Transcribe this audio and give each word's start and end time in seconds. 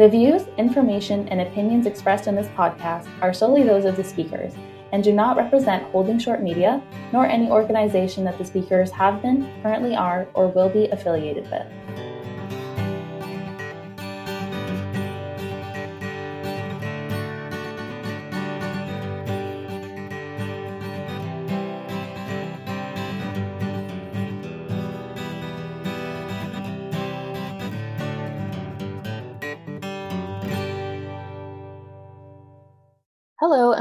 The 0.00 0.08
views, 0.08 0.46
information, 0.56 1.28
and 1.28 1.42
opinions 1.42 1.84
expressed 1.84 2.26
in 2.26 2.34
this 2.34 2.46
podcast 2.56 3.06
are 3.20 3.34
solely 3.34 3.64
those 3.64 3.84
of 3.84 3.96
the 3.96 4.02
speakers 4.02 4.54
and 4.92 5.04
do 5.04 5.12
not 5.12 5.36
represent 5.36 5.82
Holding 5.92 6.18
Short 6.18 6.42
Media 6.42 6.82
nor 7.12 7.26
any 7.26 7.50
organization 7.50 8.24
that 8.24 8.38
the 8.38 8.44
speakers 8.46 8.90
have 8.92 9.20
been, 9.20 9.52
currently 9.62 9.94
are, 9.94 10.26
or 10.32 10.48
will 10.48 10.70
be 10.70 10.86
affiliated 10.86 11.50
with. 11.50 12.09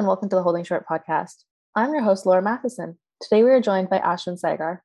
Welcome 0.10 0.28
to 0.28 0.36
the 0.36 0.42
Holding 0.42 0.64
Short 0.64 0.88
podcast. 0.90 1.44
I'm 1.76 1.94
your 1.94 2.02
host, 2.02 2.26
Laura 2.26 2.42
Matheson. 2.42 2.98
Today 3.22 3.44
we 3.44 3.52
are 3.52 3.62
joined 3.62 3.92
by 3.92 4.00
Ashwin 4.00 4.40
Sagar. 4.40 4.84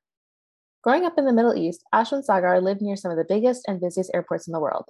Growing 0.83 1.03
up 1.03 1.17
in 1.17 1.25
the 1.25 1.33
Middle 1.33 1.55
East, 1.55 1.81
Ashwin 1.91 2.23
Sagar 2.23 2.61
lived 2.61 2.79
near 2.83 2.95
some 2.95 3.09
of 3.09 3.17
the 3.17 3.25
biggest 3.27 3.63
and 3.67 3.81
busiest 3.81 4.11
airports 4.13 4.45
in 4.45 4.51
the 4.53 4.59
world. 4.59 4.85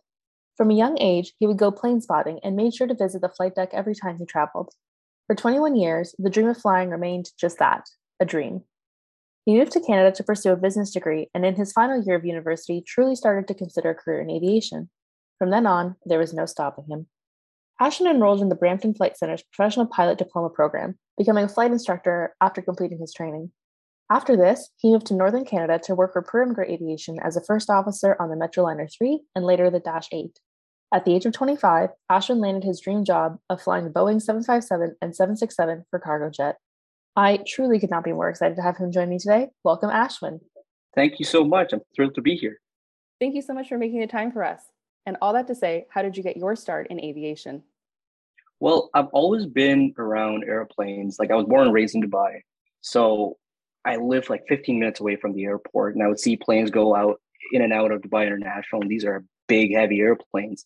From 0.57 0.71
a 0.71 0.75
young 0.75 0.99
age, 0.99 1.31
he 1.39 1.47
would 1.47 1.57
go 1.57 1.71
plane 1.71 2.01
spotting 2.01 2.41
and 2.43 2.53
made 2.53 2.73
sure 2.73 2.85
to 2.85 2.93
visit 2.93 3.21
the 3.21 3.29
flight 3.29 3.55
deck 3.55 3.69
every 3.71 3.95
time 3.95 4.17
he 4.17 4.25
traveled. 4.25 4.73
For 5.27 5.37
21 5.37 5.77
years, 5.77 6.13
the 6.19 6.29
dream 6.29 6.49
of 6.49 6.57
flying 6.57 6.89
remained 6.89 7.29
just 7.39 7.57
that 7.59 7.85
a 8.19 8.25
dream. 8.25 8.63
He 9.45 9.57
moved 9.57 9.71
to 9.71 9.79
Canada 9.79 10.13
to 10.17 10.23
pursue 10.25 10.51
a 10.51 10.57
business 10.57 10.91
degree, 10.91 11.29
and 11.33 11.45
in 11.45 11.55
his 11.55 11.71
final 11.71 12.03
year 12.05 12.17
of 12.17 12.25
university, 12.25 12.83
truly 12.85 13.15
started 13.15 13.47
to 13.47 13.53
consider 13.53 13.91
a 13.91 13.95
career 13.95 14.19
in 14.19 14.29
aviation. 14.29 14.89
From 15.39 15.49
then 15.49 15.65
on, 15.65 15.95
there 16.05 16.19
was 16.19 16.33
no 16.33 16.45
stopping 16.45 16.87
him. 16.89 17.07
Ashwin 17.81 18.09
enrolled 18.09 18.41
in 18.41 18.47
the 18.47 18.55
Brampton 18.55 18.93
Flight 18.93 19.17
Center's 19.17 19.43
Professional 19.43 19.85
Pilot 19.85 20.17
Diploma 20.17 20.49
program, 20.49 20.97
becoming 21.17 21.43
a 21.43 21.49
flight 21.49 21.71
instructor 21.71 22.33
after 22.39 22.61
completing 22.61 22.99
his 22.99 23.13
training. 23.13 23.51
After 24.09 24.37
this, 24.37 24.69
he 24.77 24.91
moved 24.91 25.07
to 25.07 25.13
Northern 25.13 25.43
Canada 25.43 25.79
to 25.83 25.95
work 25.95 26.13
for 26.13 26.21
Perimeter 26.21 26.63
Aviation 26.63 27.17
as 27.21 27.35
a 27.35 27.43
first 27.43 27.69
officer 27.69 28.15
on 28.17 28.29
the 28.29 28.35
Metroliner 28.35 28.87
3 28.97 29.19
and 29.35 29.43
later 29.43 29.69
the 29.69 29.81
Dash 29.81 30.07
8. 30.11 30.39
At 30.93 31.03
the 31.03 31.13
age 31.13 31.25
of 31.25 31.33
25, 31.33 31.89
Ashwin 32.09 32.37
landed 32.37 32.63
his 32.63 32.79
dream 32.79 33.03
job 33.03 33.39
of 33.49 33.61
flying 33.61 33.83
the 33.83 33.89
Boeing 33.89 34.21
757 34.21 34.95
and 35.01 35.13
767 35.13 35.85
for 35.89 35.99
Cargojet. 35.99 36.53
I 37.17 37.39
truly 37.45 37.79
could 37.79 37.89
not 37.89 38.05
be 38.05 38.13
more 38.13 38.29
excited 38.29 38.55
to 38.55 38.61
have 38.61 38.77
him 38.77 38.91
join 38.91 39.09
me 39.09 39.17
today. 39.17 39.49
Welcome, 39.65 39.89
Ashwin. 39.89 40.39
Thank 40.93 41.19
you 41.19 41.25
so 41.25 41.43
much. 41.43 41.73
I'm 41.73 41.81
thrilled 41.93 42.15
to 42.15 42.21
be 42.21 42.35
here. 42.35 42.61
Thank 43.19 43.35
you 43.35 43.41
so 43.41 43.53
much 43.53 43.67
for 43.67 43.77
making 43.77 43.99
the 43.99 44.07
time 44.07 44.31
for 44.31 44.45
us. 44.45 44.61
And 45.05 45.17
all 45.21 45.33
that 45.33 45.47
to 45.47 45.55
say, 45.55 45.85
how 45.89 46.01
did 46.01 46.17
you 46.17 46.23
get 46.23 46.37
your 46.37 46.55
start 46.55 46.87
in 46.89 46.99
aviation? 46.99 47.63
Well, 48.59 48.89
I've 48.93 49.07
always 49.07 49.45
been 49.45 49.93
around 49.97 50.45
airplanes. 50.45 51.17
Like 51.19 51.31
I 51.31 51.35
was 51.35 51.45
born 51.45 51.65
and 51.65 51.73
raised 51.73 51.95
in 51.95 52.01
Dubai. 52.01 52.41
So 52.81 53.37
I 53.83 53.97
lived 53.97 54.29
like 54.29 54.43
15 54.47 54.79
minutes 54.79 54.99
away 54.99 55.15
from 55.15 55.33
the 55.33 55.43
airport 55.45 55.95
and 55.95 56.03
I 56.03 56.07
would 56.07 56.19
see 56.19 56.37
planes 56.37 56.71
go 56.71 56.95
out 56.95 57.19
in 57.51 57.61
and 57.61 57.73
out 57.73 57.91
of 57.91 58.01
Dubai 58.01 58.25
International. 58.25 58.81
And 58.81 58.89
these 58.89 59.05
are 59.05 59.23
big, 59.47 59.75
heavy 59.75 59.99
airplanes 59.99 60.65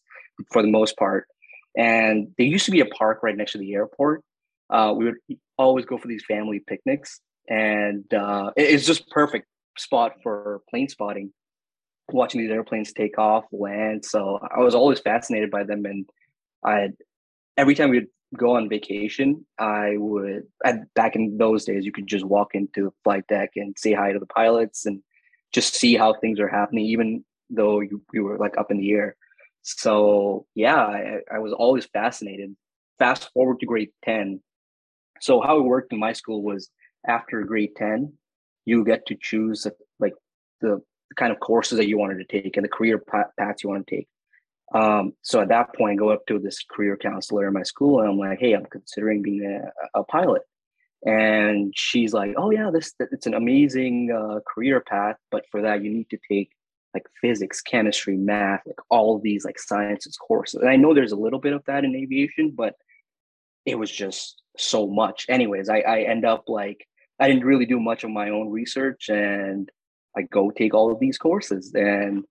for 0.52 0.62
the 0.62 0.70
most 0.70 0.98
part. 0.98 1.28
And 1.76 2.30
there 2.38 2.48
used 2.48 2.66
to 2.66 2.72
be 2.72 2.80
a 2.80 2.86
park 2.86 3.20
right 3.24 3.36
next 3.36 3.53
to 3.53 3.58
the 3.58 3.74
airport. 3.74 4.24
Uh, 4.70 4.94
we 4.96 5.06
would 5.06 5.16
always 5.58 5.86
go 5.86 5.98
for 5.98 6.08
these 6.08 6.24
family 6.26 6.62
picnics. 6.66 7.20
And 7.50 8.12
uh, 8.14 8.52
it's 8.56 8.86
just 8.86 9.09
perfect 9.09 9.48
spot 9.78 10.14
for 10.22 10.62
plane 10.70 10.90
spotting 10.90 11.34
watching 12.14 12.42
these 12.42 12.52
airplanes 12.52 12.94
take 12.94 13.18
off, 13.18 13.46
land. 13.52 14.06
So 14.06 14.40
I 14.56 14.60
was 14.60 14.76
always 14.76 15.00
fascinated 15.00 15.52
by 15.52 15.64
them, 15.64 15.86
and 15.86 16.10
I 16.64 16.90
every 17.58 17.76
time 17.76 17.90
we'd 17.90 18.08
go 18.38 18.56
on 18.56 18.70
vacation, 18.70 19.46
I 19.58 19.97
would 19.97 20.44
back 20.96 21.16
in 21.16 21.38
those 21.38 21.66
days 21.66 21.86
you 21.86 21.92
could 21.92 22.08
just 22.08 22.25
walk 22.25 22.53
into 22.53 22.94
flight 23.03 23.25
deck 23.28 23.52
and 23.56 23.75
say 23.78 23.94
hi 23.94 24.12
to 24.12 24.19
the 24.19 24.25
pilots 24.25 24.86
and 24.86 25.02
just 25.52 25.75
see 25.75 25.96
how 25.96 26.14
things 26.14 26.40
are 26.40 26.48
happening, 26.48 26.86
even 26.86 27.25
though 27.50 27.80
you, 27.80 28.02
you 28.14 28.24
were 28.24 28.38
like 28.38 28.58
up 28.58 28.72
in 28.72 28.78
the 28.78 28.92
air. 28.92 29.16
So 29.64 30.46
yeah, 30.56 30.75
I, 30.75 31.19
I 31.34 31.40
was 31.40 31.53
always 31.53 31.86
fascinated. 31.86 32.56
Fast 33.00 33.31
forward 33.34 33.59
to 33.59 33.66
grade 33.66 33.92
10. 34.06 34.42
So 35.22 35.42
how 35.42 35.59
it 35.59 35.64
worked 35.64 35.92
in 35.92 36.00
my 36.00 36.14
school 36.14 36.44
was 36.44 36.69
after 37.08 37.44
grade 37.44 37.75
10, 37.75 38.14
you 38.66 38.86
get 38.86 39.06
to 39.08 39.16
choose 39.19 39.66
like 40.00 40.14
the 40.62 40.81
the 41.09 41.16
kind 41.16 41.31
of 41.31 41.40
courses 41.40 41.78
that 41.78 41.88
you 41.88 41.97
wanted 41.97 42.18
to 42.18 42.42
take 42.42 42.56
and 42.58 42.64
the 42.64 42.70
career 42.70 43.00
paths 43.38 43.64
you 43.64 43.70
want 43.70 43.86
to 43.88 43.96
take. 43.96 44.08
Um, 44.74 45.14
so 45.24 45.42
at 45.42 45.50
that 45.50 45.74
point, 45.75 45.94
I 45.94 45.96
go 45.96 46.09
up 46.09 46.25
to 46.28 46.40
this 46.40 46.64
career 46.70 46.96
counselor 46.96 47.47
in 47.47 47.53
my 47.53 47.64
school 47.64 48.00
and 48.00 48.09
I'm 48.09 48.18
like, 48.18 48.40
hey, 48.40 48.53
I'm 48.53 48.66
considering 48.66 49.22
being 49.22 49.62
a, 49.96 50.00
a 50.00 50.03
pilot. 50.03 50.44
And 51.06 51.74
she's 51.75 52.14
like, 52.14 52.34
oh 52.38 52.52
yeah, 52.52 52.69
this 52.72 52.94
it's 53.00 53.25
an 53.25 53.34
amazing 53.34 54.12
uh, 54.12 54.40
career 54.53 54.81
path, 54.81 55.16
but 55.31 55.46
for 55.50 55.62
that 55.62 55.84
you 55.84 55.90
need 55.90 56.09
to 56.09 56.19
take 56.30 56.52
like 56.94 57.06
physics, 57.22 57.62
chemistry, 57.62 58.18
math, 58.18 58.62
like 58.66 58.80
all 58.90 59.16
of 59.16 59.22
these 59.22 59.46
like 59.46 59.59
sciences 59.59 60.18
courses. 60.18 60.62
And 60.62 60.69
I 60.69 60.75
know 60.75 60.94
there's 60.94 61.12
a 61.12 61.18
little 61.18 61.40
bit 61.40 61.53
of 61.53 61.64
that 61.66 61.86
in 61.86 61.96
aviation, 61.96 62.52
but 62.52 62.75
it 63.66 63.78
was 63.78 63.92
just 63.92 64.42
so 64.58 64.88
much. 64.88 65.25
Anyways, 65.30 65.69
I, 65.69 65.80
I 65.80 66.02
end 66.02 66.25
up 66.25 66.46
like 66.48 66.86
I 67.19 67.28
didn't 67.28 67.46
really 67.46 67.66
do 67.66 67.80
much 67.80 68.03
of 68.03 68.09
my 68.09 68.30
own 68.30 68.50
research 68.50 69.09
and 69.09 69.69
Go 70.24 70.52
take 70.52 70.74
all 70.74 70.91
of 70.91 71.00
these 71.00 71.18
courses 71.18 71.74
and 71.74 72.24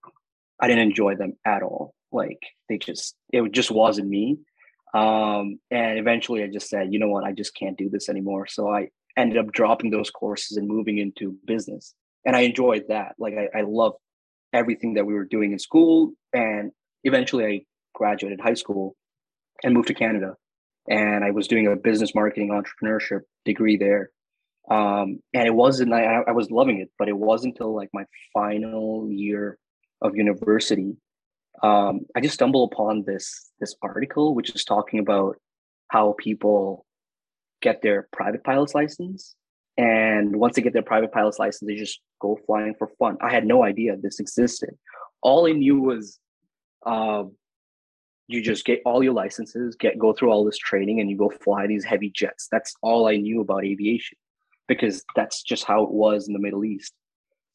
I 0.59 0.67
didn't 0.67 0.89
enjoy 0.89 1.15
them 1.15 1.33
at 1.45 1.63
all. 1.63 1.93
Like 2.11 2.39
they 2.67 2.77
just, 2.77 3.15
it 3.31 3.51
just 3.51 3.71
wasn't 3.71 4.09
me. 4.09 4.39
Um, 4.93 5.59
and 5.69 5.99
eventually 5.99 6.43
I 6.43 6.47
just 6.47 6.69
said, 6.69 6.91
you 6.91 6.99
know 6.99 7.09
what, 7.09 7.23
I 7.23 7.31
just 7.31 7.55
can't 7.55 7.77
do 7.77 7.89
this 7.89 8.09
anymore. 8.09 8.47
So 8.47 8.69
I 8.69 8.89
ended 9.15 9.37
up 9.37 9.51
dropping 9.51 9.91
those 9.91 10.09
courses 10.09 10.57
and 10.57 10.67
moving 10.67 10.97
into 10.97 11.37
business. 11.45 11.93
And 12.25 12.35
I 12.35 12.41
enjoyed 12.41 12.85
that. 12.89 13.15
Like 13.19 13.35
I, 13.35 13.59
I 13.59 13.61
love 13.61 13.93
everything 14.51 14.95
that 14.95 15.05
we 15.05 15.13
were 15.13 15.25
doing 15.25 15.51
in 15.51 15.59
school. 15.59 16.13
And 16.33 16.71
eventually 17.03 17.45
I 17.45 17.61
graduated 17.93 18.41
high 18.41 18.55
school 18.55 18.95
and 19.63 19.73
moved 19.73 19.87
to 19.89 19.93
Canada. 19.93 20.35
And 20.89 21.23
I 21.23 21.31
was 21.31 21.47
doing 21.47 21.67
a 21.67 21.75
business 21.75 22.15
marketing 22.15 22.49
entrepreneurship 22.49 23.21
degree 23.45 23.77
there 23.77 24.09
um, 24.69 25.19
and 25.33 25.47
it 25.47 25.53
wasn't 25.53 25.93
I, 25.93 26.21
I 26.27 26.31
was 26.31 26.51
loving 26.51 26.79
it 26.79 26.91
but 26.97 27.09
it 27.09 27.17
wasn't 27.17 27.55
until 27.55 27.75
like 27.75 27.89
my 27.93 28.05
final 28.33 29.09
year 29.09 29.57
of 30.01 30.15
university 30.15 30.95
um, 31.61 32.01
i 32.15 32.21
just 32.21 32.35
stumbled 32.35 32.71
upon 32.71 33.03
this 33.03 33.51
this 33.59 33.75
article 33.81 34.35
which 34.35 34.53
is 34.55 34.63
talking 34.63 34.99
about 34.99 35.37
how 35.89 36.15
people 36.17 36.85
get 37.61 37.81
their 37.81 38.07
private 38.11 38.43
pilot's 38.43 38.73
license. 38.73 39.35
And 39.77 40.35
once 40.35 40.55
they 40.55 40.61
get 40.61 40.73
their 40.73 40.81
private 40.81 41.11
pilot's 41.11 41.39
license 41.39 41.67
they 41.67 41.75
just 41.75 41.99
go 42.19 42.37
flying 42.45 42.75
for 42.77 42.89
fun. 42.99 43.17
I 43.21 43.31
had 43.31 43.45
no 43.45 43.63
idea 43.63 43.95
this 43.95 44.19
existed. 44.19 44.77
All 45.21 45.47
i 45.47 45.51
knew 45.51 45.79
was 45.79 46.19
um, 46.85 47.35
you 48.27 48.41
just 48.41 48.65
get 48.65 48.81
all 48.85 49.03
your 49.03 49.13
licenses 49.13 49.75
get 49.75 49.97
go 49.97 50.13
through 50.13 50.31
all 50.31 50.45
this 50.45 50.57
training 50.57 50.99
and 50.99 51.09
you 51.09 51.17
go 51.17 51.29
fly 51.29 51.67
these 51.67 51.83
heavy 51.83 52.09
jets. 52.09 52.47
That's 52.51 52.73
all 52.81 53.07
i 53.07 53.15
knew 53.17 53.41
about 53.41 53.65
aviation 53.65 54.17
because 54.69 55.03
that's 55.15 55.43
just 55.43 55.65
how 55.65 55.83
it 55.83 55.91
was 55.91 56.27
in 56.27 56.33
the 56.33 56.39
Middle 56.39 56.63
East. 56.63 56.93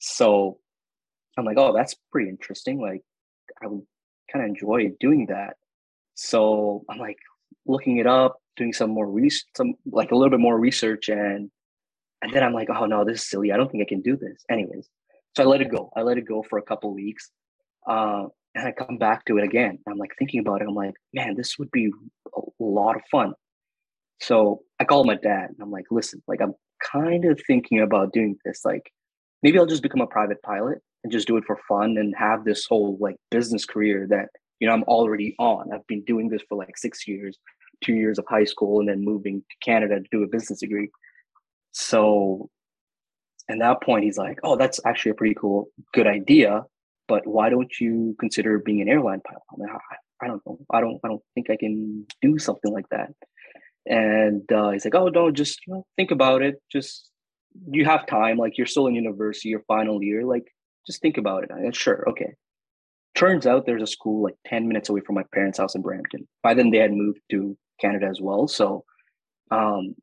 So 0.00 0.58
I'm 1.38 1.46
like, 1.46 1.56
oh, 1.56 1.72
that's 1.74 1.94
pretty 2.12 2.28
interesting. 2.28 2.78
Like, 2.78 3.00
I 3.62 3.68
would 3.68 3.82
kind 4.30 4.44
of 4.44 4.50
enjoy 4.50 4.90
doing 5.00 5.26
that. 5.30 5.54
So 6.14 6.84
I'm 6.90 6.98
like 6.98 7.16
looking 7.66 7.96
it 7.96 8.06
up, 8.06 8.36
doing 8.56 8.74
some 8.74 8.90
more 8.90 9.10
research, 9.10 9.46
some 9.56 9.74
like 9.86 10.10
a 10.10 10.16
little 10.16 10.30
bit 10.30 10.40
more 10.40 10.58
research, 10.58 11.08
and 11.08 11.50
and 12.20 12.32
then 12.32 12.42
I'm 12.42 12.52
like, 12.52 12.68
oh 12.68 12.84
no, 12.86 13.04
this 13.04 13.22
is 13.22 13.30
silly. 13.30 13.52
I 13.52 13.56
don't 13.56 13.70
think 13.70 13.82
I 13.82 13.88
can 13.88 14.02
do 14.02 14.16
this. 14.16 14.44
Anyways, 14.50 14.88
so 15.36 15.42
I 15.42 15.46
let 15.46 15.62
it 15.62 15.70
go. 15.70 15.90
I 15.96 16.02
let 16.02 16.18
it 16.18 16.28
go 16.28 16.42
for 16.42 16.58
a 16.58 16.62
couple 16.62 16.92
weeks, 16.92 17.30
uh, 17.88 18.26
and 18.54 18.68
I 18.68 18.72
come 18.72 18.98
back 18.98 19.24
to 19.26 19.38
it 19.38 19.44
again. 19.44 19.78
I'm 19.88 19.98
like 19.98 20.12
thinking 20.18 20.40
about 20.40 20.60
it. 20.62 20.68
I'm 20.68 20.74
like, 20.74 20.94
man, 21.12 21.34
this 21.36 21.58
would 21.58 21.70
be 21.70 21.90
a 22.36 22.40
lot 22.60 22.96
of 22.96 23.02
fun. 23.10 23.34
So 24.20 24.60
I 24.78 24.84
called 24.84 25.06
my 25.06 25.16
dad. 25.16 25.50
And 25.50 25.58
I'm 25.60 25.70
like, 25.70 25.86
listen, 25.90 26.22
like 26.28 26.40
I'm 26.40 26.54
kind 26.90 27.24
of 27.24 27.40
thinking 27.46 27.80
about 27.80 28.12
doing 28.12 28.36
this. 28.44 28.64
Like, 28.64 28.90
maybe 29.42 29.58
I'll 29.58 29.66
just 29.66 29.82
become 29.82 30.00
a 30.00 30.06
private 30.06 30.42
pilot 30.42 30.78
and 31.02 31.12
just 31.12 31.26
do 31.28 31.36
it 31.36 31.44
for 31.46 31.58
fun 31.68 31.96
and 31.98 32.14
have 32.16 32.44
this 32.44 32.66
whole 32.66 32.96
like 33.00 33.16
business 33.30 33.64
career 33.64 34.06
that 34.10 34.28
you 34.58 34.66
know 34.66 34.74
I'm 34.74 34.84
already 34.84 35.34
on. 35.38 35.72
I've 35.72 35.86
been 35.86 36.04
doing 36.04 36.28
this 36.28 36.42
for 36.48 36.56
like 36.56 36.76
six 36.76 37.06
years, 37.06 37.38
two 37.82 37.94
years 37.94 38.18
of 38.18 38.24
high 38.28 38.44
school, 38.44 38.80
and 38.80 38.88
then 38.88 39.04
moving 39.04 39.40
to 39.40 39.56
Canada 39.64 40.00
to 40.00 40.06
do 40.10 40.22
a 40.22 40.28
business 40.28 40.60
degree. 40.60 40.90
So, 41.72 42.50
at 43.50 43.58
that 43.58 43.82
point, 43.82 44.04
he's 44.04 44.18
like, 44.18 44.38
"Oh, 44.42 44.56
that's 44.56 44.80
actually 44.86 45.12
a 45.12 45.14
pretty 45.14 45.34
cool, 45.34 45.68
good 45.92 46.06
idea." 46.06 46.62
But 47.06 47.26
why 47.26 47.50
don't 47.50 47.72
you 47.78 48.16
consider 48.18 48.58
being 48.58 48.80
an 48.80 48.88
airline 48.88 49.20
pilot? 49.20 49.42
Like, 49.58 49.70
I, 49.70 50.24
I 50.24 50.28
don't 50.28 50.42
know. 50.46 50.58
I 50.70 50.80
don't. 50.80 51.00
I 51.04 51.08
don't 51.08 51.22
think 51.34 51.50
I 51.50 51.56
can 51.56 52.06
do 52.22 52.38
something 52.38 52.72
like 52.72 52.88
that. 52.90 53.12
And 53.86 54.50
uh, 54.52 54.70
he's 54.70 54.84
like, 54.84 54.94
oh, 54.94 55.10
don't 55.10 55.34
just 55.36 55.60
you 55.66 55.74
know, 55.74 55.86
think 55.96 56.10
about 56.10 56.42
it. 56.42 56.56
Just 56.72 57.10
you 57.70 57.84
have 57.84 58.06
time. 58.06 58.36
Like 58.38 58.58
you're 58.58 58.66
still 58.66 58.86
in 58.86 58.94
university, 58.94 59.50
your 59.50 59.62
final 59.68 60.02
year. 60.02 60.24
Like 60.24 60.44
just 60.86 61.00
think 61.02 61.18
about 61.18 61.44
it. 61.44 61.74
Sure, 61.76 62.08
okay. 62.10 62.34
turns 63.14 63.46
out 63.46 63.66
there's 63.66 63.82
a 63.82 63.86
school 63.86 64.22
like 64.22 64.34
10 64.46 64.66
minutes 64.68 64.88
away 64.88 65.00
from 65.00 65.14
my 65.14 65.24
parents' 65.32 65.58
house 65.58 65.74
in 65.74 65.82
Brampton. 65.82 66.26
By 66.42 66.54
then 66.54 66.70
they 66.70 66.78
had 66.78 66.92
moved 66.92 67.20
to 67.30 67.56
Canada 67.80 68.06
as 68.06 68.20
well. 68.20 68.48
So 68.48 68.84
um 69.50 69.94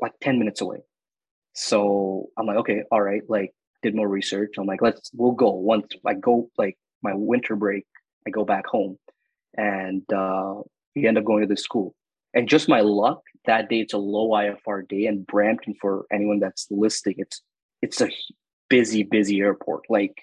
like 0.00 0.12
10 0.20 0.38
minutes 0.38 0.60
away. 0.60 0.78
So 1.54 2.26
I'm 2.36 2.46
like, 2.46 2.58
okay, 2.58 2.82
all 2.90 3.02
right, 3.02 3.22
like 3.28 3.52
did 3.82 3.94
more 3.94 4.08
research. 4.08 4.54
I'm 4.58 4.66
like, 4.66 4.82
let's 4.82 5.10
we'll 5.14 5.32
go. 5.32 5.50
Once 5.50 5.88
I 6.06 6.14
go 6.14 6.50
like 6.58 6.76
my 7.02 7.12
winter 7.14 7.56
break, 7.56 7.86
I 8.26 8.30
go 8.30 8.44
back 8.44 8.66
home. 8.66 8.98
And 9.56 10.02
uh 10.12 10.62
we 10.96 11.06
end 11.06 11.18
up 11.18 11.24
going 11.24 11.42
to 11.42 11.48
this 11.48 11.62
school. 11.62 11.94
And 12.34 12.48
just 12.48 12.68
my 12.68 12.80
luck, 12.80 13.22
that 13.46 13.68
day 13.68 13.80
it's 13.80 13.92
a 13.92 13.98
low 13.98 14.30
IFR 14.30 14.86
day 14.88 15.06
and 15.06 15.26
Brampton 15.26 15.74
for 15.80 16.06
anyone 16.12 16.40
that's 16.40 16.66
listing, 16.70 17.14
it's 17.18 17.40
it's 17.80 18.00
a 18.00 18.10
busy, 18.68 19.02
busy 19.02 19.40
airport. 19.40 19.82
Like 19.88 20.14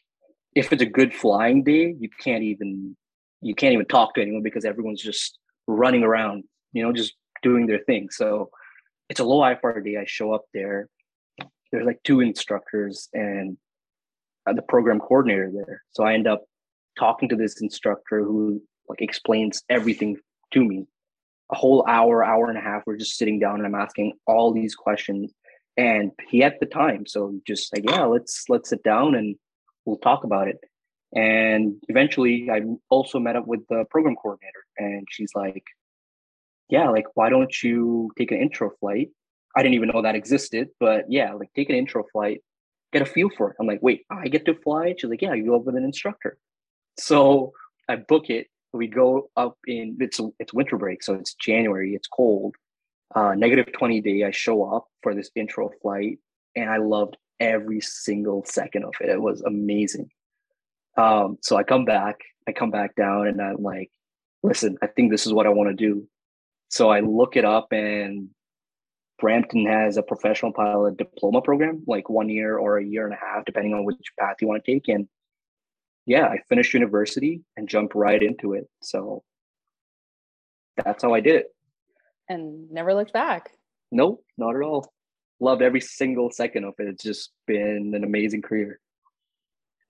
if 0.56 0.74
it's 0.74 0.81
a 0.81 0.88
good 0.88 1.13
flying 1.13 1.63
day, 1.63 1.96
you 1.98 2.10
can't 2.19 2.44
even 2.44 2.96
you 3.42 3.56
can't 3.56 3.74
even 3.74 3.86
talk 3.86 4.13
to 4.16 4.22
anyone 4.22 4.44
because 4.44 4.66
everyone's 4.66 5.02
just 5.02 5.38
running 5.68 6.04
around, 6.04 6.44
you 6.74 6.84
know, 6.84 6.92
just 6.92 7.13
doing 7.42 7.66
their 7.66 7.80
thing. 7.80 8.10
So 8.12 8.50
it's 9.10 9.19
a 9.19 9.24
low 9.24 9.40
IFR 9.42 9.84
day. 9.84 9.98
I 9.98 10.06
show 10.06 10.34
up 10.34 10.46
there. 10.54 10.90
There's 11.72 11.86
like 11.86 12.02
two 12.04 12.19
instructors 12.19 13.08
and 13.13 13.58
uh, 14.46 14.54
the 14.54 14.62
program 14.62 15.00
coordinator 15.00 15.52
there. 15.54 15.84
So 15.92 16.04
I 16.04 16.13
end 16.13 16.28
up 16.28 16.44
talking 17.00 17.30
to 17.30 17.36
this 17.36 17.62
instructor 17.62 18.24
who 18.24 18.62
like 18.90 19.02
explains 19.02 19.63
everything 19.69 20.18
to 20.54 20.63
me. 20.63 20.86
A 21.51 21.56
whole 21.56 21.86
hour, 21.88 22.24
hour 22.24 22.50
and 22.50 22.57
a 22.57 22.62
half, 22.62 22.83
we're 22.86 22.98
just 22.98 23.18
sitting 23.18 23.39
down 23.39 23.56
and 23.56 23.65
I'm 23.65 23.75
asking 23.75 24.13
all 24.25 24.53
these 24.53 24.75
questions. 24.75 25.33
And 25.77 26.12
he 26.30 26.39
had 26.39 26.56
the 26.59 26.65
time. 26.65 27.06
So 27.06 27.39
just 27.45 27.74
like, 27.74 27.89
yeah, 27.89 28.03
let's 28.03 28.45
let's 28.50 28.69
sit 28.69 28.83
down 28.83 29.15
and 29.15 29.36
we'll 29.86 29.98
talk 29.98 30.24
about 30.24 30.48
it. 30.48 30.59
And 31.13 31.75
eventually 31.89 32.50
I 32.50 32.62
also 32.89 33.19
met 33.19 33.36
up 33.36 33.48
with 33.48 33.62
the 33.69 33.86
program 33.89 34.15
coordinator 34.15 34.65
and 34.77 35.07
she's 35.09 35.31
like, 35.36 35.63
yeah, 36.69 36.89
like, 36.89 37.06
why 37.15 37.30
don't 37.30 37.53
you 37.62 38.12
take 38.18 38.31
an 38.31 38.39
intro 38.39 38.71
flight? 38.80 39.09
I 39.56 39.62
didn't 39.62 39.75
even 39.75 39.89
know 39.89 40.01
that 40.01 40.15
existed, 40.15 40.69
but 40.80 41.06
yeah, 41.09 41.33
like 41.33 41.50
take 41.53 41.69
an 41.69 41.75
intro 41.75 42.06
flight, 42.13 42.42
get 42.94 43.01
a 43.01 43.06
feel 43.06 43.30
for 43.38 43.51
it. 43.51 43.57
I'm 43.59 43.68
like, 43.68 43.81
wait, 43.81 44.06
I 44.09 44.30
get 44.30 44.45
to 44.45 44.56
fly? 44.56 44.95
She's 44.98 45.09
like, 45.09 45.21
yeah, 45.21 45.33
you 45.33 45.45
go 45.45 45.57
with 45.57 45.75
an 45.75 45.83
instructor. 45.83 46.38
So 46.98 47.51
I 47.89 47.98
book 47.98 48.30
it. 48.30 48.48
We 48.74 48.88
go 48.88 49.30
up 49.36 49.58
in 49.68 49.98
it's 50.00 50.20
it's 50.40 50.54
winter 50.54 50.78
break, 50.78 51.04
so 51.04 51.14
it's 51.14 51.34
January. 51.34 51.94
It's 51.94 52.08
cold, 52.08 52.56
uh, 53.14 53.34
negative 53.36 53.74
twenty 53.74 54.02
day. 54.02 54.24
I 54.24 54.32
show 54.32 54.64
up 54.64 54.88
for 55.04 55.14
this 55.14 55.30
intro 55.36 55.70
flight, 55.82 56.20
and 56.56 56.70
I 56.70 56.78
loved 56.78 57.18
every 57.40 57.82
single 57.82 58.46
second 58.46 58.86
of 58.86 58.94
it. 59.02 59.10
It 59.10 59.22
was 59.22 59.42
amazing. 59.42 60.10
Um, 60.98 61.38
so 61.42 61.58
I 61.58 61.64
come 61.64 61.86
back, 61.86 62.20
I 62.48 62.52
come 62.52 62.72
back 62.72 62.96
down, 62.96 63.28
and 63.28 63.42
I'm 63.42 63.62
like, 63.62 63.90
listen, 64.44 64.78
I 64.82 64.88
think 64.88 65.12
this 65.12 65.26
is 65.26 65.34
what 65.34 65.48
I 65.48 65.50
want 65.50 65.70
to 65.70 65.76
do. 65.76 66.08
So 66.70 66.90
I 66.90 67.02
look 67.02 67.36
it 67.36 67.46
up, 67.46 67.74
and 67.74 68.30
Brampton 69.20 69.66
has 69.68 69.98
a 69.98 70.04
professional 70.04 70.54
pilot 70.54 70.98
diploma 70.98 71.42
program, 71.42 71.84
like 71.88 72.10
one 72.10 72.30
year 72.30 72.58
or 72.58 72.78
a 72.78 72.86
year 72.86 73.06
and 73.06 73.14
a 73.14 73.18
half, 73.18 73.46
depending 73.46 73.74
on 73.74 73.86
which 73.86 73.98
path 74.20 74.38
you 74.42 74.48
want 74.48 74.64
to 74.64 74.72
take. 74.72 74.88
And 74.88 75.08
yeah, 76.12 76.28
I 76.28 76.40
finished 76.50 76.74
university 76.74 77.42
and 77.58 77.68
jumped 77.68 77.96
right 77.96 78.22
into 78.22 78.54
it. 78.54 78.68
So 78.81 79.24
that's 80.84 81.04
how 81.04 81.13
I 81.13 81.19
did 81.19 81.36
it. 81.36 81.56
And 82.30 82.72
never 82.72 82.94
looked 82.94 83.13
back. 83.13 83.52
Nope, 83.92 84.24
not 84.38 84.56
at 84.56 84.62
all 84.62 84.92
loved 85.42 85.62
every 85.62 85.81
single 85.81 86.30
second 86.31 86.63
of 86.63 86.75
it. 86.80 86.88
It's 86.88 87.04
just 87.04 87.31
been 87.48 87.94
an 87.96 88.04
amazing 88.04 88.44
career. 88.44 88.80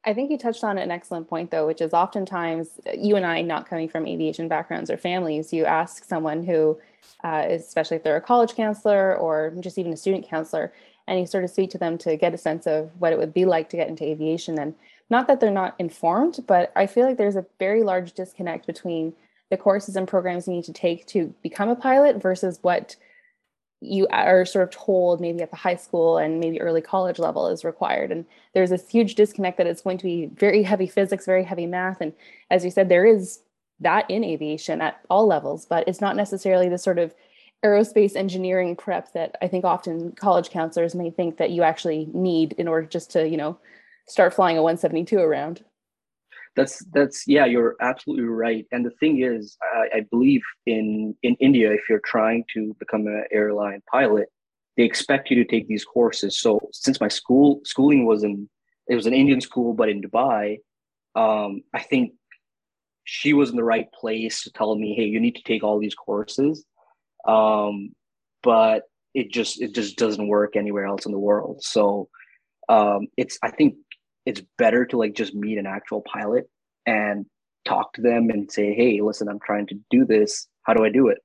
I 0.03 0.15
think 0.15 0.31
you 0.31 0.37
touched 0.37 0.63
on 0.63 0.79
an 0.79 0.89
excellent 0.89 1.27
point, 1.29 1.51
though, 1.51 1.67
which 1.67 1.81
is 1.81 1.93
oftentimes 1.93 2.79
you 2.97 3.17
and 3.17 3.25
I, 3.25 3.41
not 3.41 3.69
coming 3.69 3.87
from 3.87 4.07
aviation 4.07 4.47
backgrounds 4.47 4.89
or 4.89 4.97
families, 4.97 5.53
you 5.53 5.65
ask 5.65 6.03
someone 6.05 6.43
who, 6.43 6.79
uh, 7.23 7.45
especially 7.49 7.97
if 7.97 8.03
they're 8.03 8.15
a 8.15 8.21
college 8.21 8.55
counselor 8.55 9.15
or 9.15 9.53
just 9.59 9.77
even 9.77 9.93
a 9.93 9.97
student 9.97 10.27
counselor, 10.27 10.73
and 11.07 11.19
you 11.19 11.27
sort 11.27 11.43
of 11.43 11.51
speak 11.51 11.69
to 11.71 11.77
them 11.77 11.99
to 11.99 12.15
get 12.15 12.33
a 12.33 12.37
sense 12.37 12.65
of 12.65 12.89
what 12.97 13.13
it 13.13 13.19
would 13.19 13.33
be 13.33 13.45
like 13.45 13.69
to 13.69 13.77
get 13.77 13.89
into 13.89 14.03
aviation. 14.03 14.57
And 14.57 14.73
not 15.11 15.27
that 15.27 15.39
they're 15.39 15.51
not 15.51 15.75
informed, 15.77 16.39
but 16.47 16.71
I 16.75 16.87
feel 16.87 17.05
like 17.05 17.17
there's 17.17 17.35
a 17.35 17.45
very 17.59 17.83
large 17.83 18.13
disconnect 18.13 18.65
between 18.65 19.13
the 19.51 19.57
courses 19.57 19.95
and 19.95 20.07
programs 20.07 20.47
you 20.47 20.53
need 20.53 20.63
to 20.63 20.73
take 20.73 21.05
to 21.07 21.33
become 21.43 21.69
a 21.69 21.75
pilot 21.75 22.21
versus 22.21 22.57
what 22.61 22.95
you 23.81 24.07
are 24.07 24.45
sort 24.45 24.63
of 24.63 24.69
told 24.69 25.19
maybe 25.19 25.41
at 25.41 25.49
the 25.49 25.57
high 25.57 25.75
school 25.75 26.17
and 26.17 26.39
maybe 26.39 26.61
early 26.61 26.81
college 26.81 27.19
level 27.19 27.47
is 27.47 27.65
required. 27.65 28.11
And 28.11 28.25
there's 28.53 28.69
this 28.69 28.87
huge 28.87 29.15
disconnect 29.15 29.57
that 29.57 29.67
it's 29.67 29.81
going 29.81 29.97
to 29.97 30.05
be 30.05 30.27
very 30.27 30.63
heavy 30.63 30.87
physics 30.87 31.25
very 31.25 31.43
heavy 31.43 31.65
math. 31.65 31.99
And 31.99 32.13
as 32.49 32.63
you 32.63 32.71
said 32.71 32.89
there 32.89 33.05
is 33.05 33.41
that 33.81 34.09
in 34.09 34.23
aviation 34.23 34.79
at 34.79 35.01
all 35.09 35.27
levels 35.27 35.65
but 35.65 35.87
it's 35.87 35.99
not 35.99 36.15
necessarily 36.15 36.69
the 36.69 36.77
sort 36.77 36.99
of 36.99 37.13
aerospace 37.65 38.15
engineering 38.15 38.75
prep 38.75 39.11
that 39.13 39.35
i 39.41 39.47
think 39.47 39.65
often 39.65 40.11
college 40.13 40.49
counselors 40.49 40.95
may 40.95 41.09
think 41.09 41.37
that 41.37 41.51
you 41.51 41.63
actually 41.63 42.07
need 42.13 42.53
in 42.53 42.67
order 42.67 42.87
just 42.87 43.11
to 43.11 43.27
you 43.27 43.37
know 43.37 43.57
start 44.07 44.33
flying 44.33 44.57
a 44.57 44.63
172 44.63 45.17
around. 45.19 45.63
That's 46.55 46.83
that's 46.93 47.23
yeah 47.27 47.45
you're 47.45 47.75
absolutely 47.79 48.25
right. 48.25 48.65
And 48.71 48.85
the 48.85 48.91
thing 48.99 49.21
is 49.21 49.57
I, 49.73 49.97
I, 49.97 49.99
believe 50.11 50.41
in 50.65 51.15
in 51.23 51.35
india 51.35 51.71
if 51.71 51.81
you're 51.89 52.01
trying 52.03 52.43
to 52.53 52.75
become 52.77 53.07
an 53.07 53.23
airline 53.31 53.81
pilot 53.89 54.27
they 54.77 54.83
expect 54.83 55.29
you 55.29 55.35
to 55.35 55.45
take 55.45 55.67
these 55.67 55.85
courses. 55.85 56.39
So 56.39 56.59
since 56.71 56.99
my 56.99 57.07
school 57.07 57.61
schooling 57.63 58.05
was 58.05 58.23
in 58.23 58.49
it 58.89 58.95
was 58.95 59.05
an 59.05 59.13
indian 59.13 59.39
school 59.39 59.73
but 59.73 59.89
in 59.89 60.01
dubai 60.01 60.59
um, 61.15 61.61
i 61.73 61.79
think 61.79 62.13
she 63.05 63.33
was 63.33 63.49
in 63.49 63.55
the 63.55 63.63
right 63.63 63.91
place 63.93 64.43
to 64.43 64.51
tell 64.51 64.75
me 64.75 64.93
hey 64.93 65.05
you 65.05 65.19
need 65.21 65.35
to 65.35 65.43
take 65.43 65.63
all 65.63 65.79
these 65.79 65.95
courses. 65.95 66.65
Um, 67.25 67.91
but 68.43 68.83
it 69.13 69.31
just 69.31 69.61
it 69.61 69.73
just 69.73 69.97
doesn't 69.97 70.27
work 70.27 70.55
anywhere 70.55 70.85
else 70.85 71.05
in 71.05 71.11
the 71.11 71.19
world. 71.19 71.63
So 71.63 72.09
um, 72.69 73.07
it's 73.17 73.37
i 73.43 73.49
think 73.49 73.75
it's 74.31 74.41
better 74.57 74.85
to 74.85 74.97
like 74.97 75.13
just 75.13 75.35
meet 75.35 75.57
an 75.57 75.65
actual 75.65 76.01
pilot 76.01 76.49
and 76.85 77.25
talk 77.65 77.91
to 77.93 78.01
them 78.01 78.29
and 78.29 78.49
say, 78.49 78.73
hey, 78.73 79.01
listen, 79.01 79.27
I'm 79.27 79.41
trying 79.45 79.67
to 79.67 79.75
do 79.89 80.05
this. 80.05 80.47
How 80.63 80.73
do 80.73 80.85
I 80.85 80.89
do 80.89 81.09
it? 81.09 81.17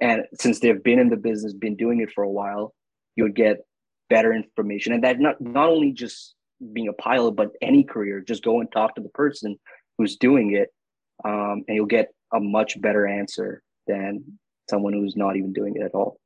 And 0.00 0.24
since 0.34 0.58
they've 0.58 0.82
been 0.82 0.98
in 0.98 1.08
the 1.08 1.16
business, 1.16 1.52
been 1.54 1.76
doing 1.76 2.00
it 2.00 2.10
for 2.12 2.24
a 2.24 2.30
while, 2.30 2.74
you 3.14 3.22
would 3.24 3.36
get 3.36 3.58
better 4.10 4.32
information. 4.32 4.92
And 4.92 5.04
that 5.04 5.20
not 5.20 5.40
not 5.40 5.68
only 5.68 5.92
just 5.92 6.34
being 6.72 6.88
a 6.88 6.92
pilot, 6.92 7.32
but 7.32 7.52
any 7.62 7.84
career, 7.84 8.20
just 8.20 8.42
go 8.42 8.60
and 8.60 8.70
talk 8.72 8.96
to 8.96 9.02
the 9.02 9.08
person 9.10 9.56
who's 9.96 10.16
doing 10.16 10.54
it, 10.54 10.68
um, 11.24 11.62
and 11.66 11.76
you'll 11.76 11.86
get 11.86 12.08
a 12.32 12.40
much 12.40 12.80
better 12.80 13.06
answer 13.06 13.62
than 13.86 14.38
someone 14.68 14.92
who's 14.92 15.16
not 15.16 15.36
even 15.36 15.52
doing 15.52 15.74
it 15.76 15.82
at 15.82 15.94
all. 15.94 16.18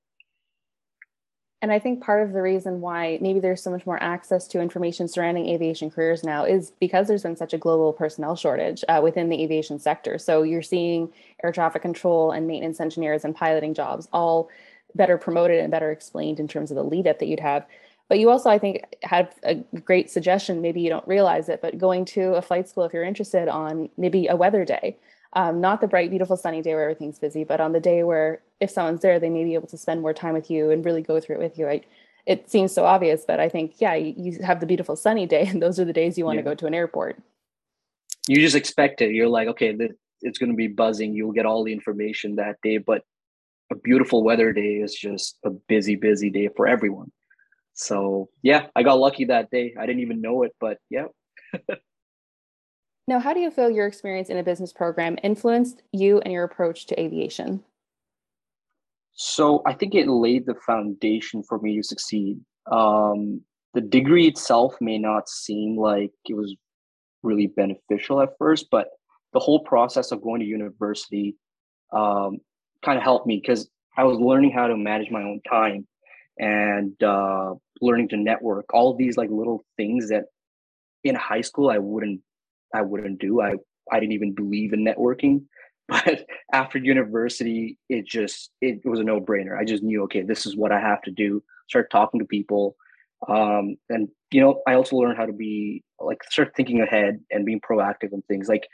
And 1.62 1.70
I 1.70 1.78
think 1.78 2.02
part 2.02 2.26
of 2.26 2.32
the 2.32 2.42
reason 2.42 2.80
why 2.80 3.18
maybe 3.20 3.38
there's 3.38 3.62
so 3.62 3.70
much 3.70 3.86
more 3.86 4.02
access 4.02 4.48
to 4.48 4.60
information 4.60 5.06
surrounding 5.06 5.48
aviation 5.48 5.92
careers 5.92 6.24
now 6.24 6.44
is 6.44 6.72
because 6.80 7.06
there's 7.06 7.22
been 7.22 7.36
such 7.36 7.54
a 7.54 7.58
global 7.58 7.92
personnel 7.92 8.34
shortage 8.34 8.82
uh, 8.88 9.00
within 9.00 9.28
the 9.28 9.40
aviation 9.40 9.78
sector. 9.78 10.18
So 10.18 10.42
you're 10.42 10.60
seeing 10.60 11.08
air 11.44 11.52
traffic 11.52 11.80
control 11.80 12.32
and 12.32 12.48
maintenance 12.48 12.80
engineers 12.80 13.24
and 13.24 13.32
piloting 13.34 13.74
jobs 13.74 14.08
all 14.12 14.50
better 14.96 15.16
promoted 15.16 15.60
and 15.60 15.70
better 15.70 15.92
explained 15.92 16.40
in 16.40 16.48
terms 16.48 16.72
of 16.72 16.74
the 16.74 16.82
lead 16.82 17.06
up 17.06 17.20
that 17.20 17.28
you'd 17.28 17.38
have. 17.38 17.64
But 18.08 18.18
you 18.18 18.28
also, 18.28 18.50
I 18.50 18.58
think, 18.58 18.82
have 19.04 19.32
a 19.44 19.54
great 19.54 20.10
suggestion. 20.10 20.62
Maybe 20.62 20.80
you 20.80 20.90
don't 20.90 21.06
realize 21.06 21.48
it, 21.48 21.62
but 21.62 21.78
going 21.78 22.04
to 22.06 22.34
a 22.34 22.42
flight 22.42 22.68
school 22.68 22.84
if 22.84 22.92
you're 22.92 23.04
interested 23.04 23.46
on 23.46 23.88
maybe 23.96 24.26
a 24.26 24.34
weather 24.34 24.64
day 24.64 24.96
um, 25.34 25.60
not 25.60 25.80
the 25.80 25.86
bright, 25.86 26.10
beautiful, 26.10 26.36
sunny 26.36 26.62
day 26.62 26.74
where 26.74 26.82
everything's 26.82 27.18
busy, 27.18 27.44
but 27.44 27.60
on 27.60 27.72
the 27.72 27.80
day 27.80 28.02
where 28.02 28.42
if 28.60 28.70
someone's 28.70 29.00
there, 29.00 29.18
they 29.18 29.30
may 29.30 29.44
be 29.44 29.54
able 29.54 29.68
to 29.68 29.78
spend 29.78 30.02
more 30.02 30.12
time 30.12 30.34
with 30.34 30.50
you 30.50 30.70
and 30.70 30.84
really 30.84 31.02
go 31.02 31.20
through 31.20 31.36
it 31.36 31.42
with 31.42 31.58
you. 31.58 31.68
I, 31.68 31.82
it 32.26 32.50
seems 32.50 32.72
so 32.72 32.84
obvious, 32.84 33.24
but 33.26 33.40
I 33.40 33.48
think, 33.48 33.74
yeah, 33.78 33.94
you, 33.94 34.14
you, 34.16 34.38
have 34.42 34.60
the 34.60 34.66
beautiful 34.66 34.94
sunny 34.94 35.26
day, 35.26 35.46
and 35.46 35.62
those 35.62 35.80
are 35.80 35.84
the 35.84 35.92
days 35.92 36.18
you 36.18 36.24
want 36.24 36.36
yeah. 36.36 36.42
to 36.42 36.50
go 36.50 36.54
to 36.54 36.66
an 36.66 36.74
airport. 36.74 37.18
You 38.28 38.36
just 38.36 38.54
expect 38.54 39.00
it. 39.00 39.12
You're 39.12 39.28
like, 39.28 39.48
okay, 39.48 39.76
it's 40.20 40.38
going 40.38 40.50
to 40.50 40.56
be 40.56 40.68
buzzing. 40.68 41.14
You'll 41.14 41.32
get 41.32 41.46
all 41.46 41.64
the 41.64 41.72
information 41.72 42.36
that 42.36 42.56
day, 42.62 42.78
but 42.78 43.02
a 43.70 43.74
beautiful 43.74 44.22
weather 44.22 44.52
day 44.52 44.76
is 44.76 44.94
just 44.94 45.38
a 45.44 45.50
busy, 45.50 45.96
busy 45.96 46.30
day 46.30 46.48
for 46.54 46.68
everyone. 46.68 47.10
So, 47.72 48.28
yeah, 48.42 48.66
I 48.76 48.82
got 48.82 48.98
lucky 48.98 49.24
that 49.26 49.50
day. 49.50 49.74
I 49.78 49.86
didn't 49.86 50.02
even 50.02 50.20
know 50.20 50.42
it, 50.42 50.54
but 50.60 50.78
yeah. 50.90 51.06
Now, 53.12 53.20
how 53.20 53.34
do 53.34 53.40
you 53.40 53.50
feel 53.50 53.68
your 53.68 53.86
experience 53.86 54.30
in 54.30 54.38
a 54.38 54.42
business 54.42 54.72
program 54.72 55.18
influenced 55.22 55.82
you 55.92 56.20
and 56.20 56.32
your 56.32 56.44
approach 56.44 56.86
to 56.86 56.98
aviation? 56.98 57.62
So, 59.12 59.60
I 59.66 59.74
think 59.74 59.94
it 59.94 60.08
laid 60.08 60.46
the 60.46 60.54
foundation 60.54 61.42
for 61.42 61.58
me 61.58 61.76
to 61.76 61.82
succeed. 61.82 62.40
Um, 62.70 63.42
the 63.74 63.82
degree 63.82 64.28
itself 64.28 64.76
may 64.80 64.96
not 64.96 65.28
seem 65.28 65.76
like 65.76 66.10
it 66.26 66.32
was 66.32 66.56
really 67.22 67.48
beneficial 67.48 68.22
at 68.22 68.30
first, 68.38 68.68
but 68.70 68.88
the 69.34 69.40
whole 69.40 69.60
process 69.60 70.10
of 70.10 70.22
going 70.22 70.40
to 70.40 70.46
university 70.46 71.36
um, 71.92 72.38
kind 72.82 72.96
of 72.96 73.04
helped 73.04 73.26
me 73.26 73.42
because 73.44 73.68
I 73.94 74.04
was 74.04 74.18
learning 74.18 74.52
how 74.52 74.68
to 74.68 74.76
manage 74.78 75.10
my 75.10 75.20
own 75.20 75.42
time 75.46 75.86
and 76.38 76.94
uh, 77.02 77.52
learning 77.82 78.08
to 78.08 78.16
network. 78.16 78.72
All 78.72 78.96
these 78.96 79.18
like 79.18 79.28
little 79.28 79.62
things 79.76 80.08
that 80.08 80.24
in 81.04 81.14
high 81.14 81.42
school 81.42 81.68
I 81.68 81.76
wouldn't 81.76 82.22
I 82.74 82.82
wouldn't 82.82 83.20
do. 83.20 83.40
I 83.40 83.54
I 83.90 84.00
didn't 84.00 84.12
even 84.12 84.34
believe 84.34 84.72
in 84.72 84.84
networking. 84.84 85.44
But 85.88 86.26
after 86.52 86.78
university, 86.78 87.76
it 87.88 88.06
just 88.06 88.50
it 88.62 88.80
was 88.84 89.00
a 89.00 89.04
no 89.04 89.20
brainer. 89.20 89.58
I 89.58 89.64
just 89.64 89.82
knew, 89.82 90.04
okay, 90.04 90.22
this 90.22 90.46
is 90.46 90.56
what 90.56 90.72
I 90.72 90.80
have 90.80 91.02
to 91.02 91.10
do. 91.10 91.42
Start 91.68 91.90
talking 91.90 92.20
to 92.20 92.24
people, 92.24 92.76
um, 93.28 93.76
and 93.90 94.08
you 94.30 94.40
know, 94.40 94.62
I 94.66 94.74
also 94.74 94.96
learned 94.96 95.18
how 95.18 95.26
to 95.26 95.32
be 95.32 95.82
like 96.00 96.22
start 96.24 96.52
thinking 96.56 96.80
ahead 96.80 97.20
and 97.30 97.44
being 97.44 97.60
proactive 97.60 98.12
and 98.12 98.24
things. 98.26 98.48
Like 98.48 98.66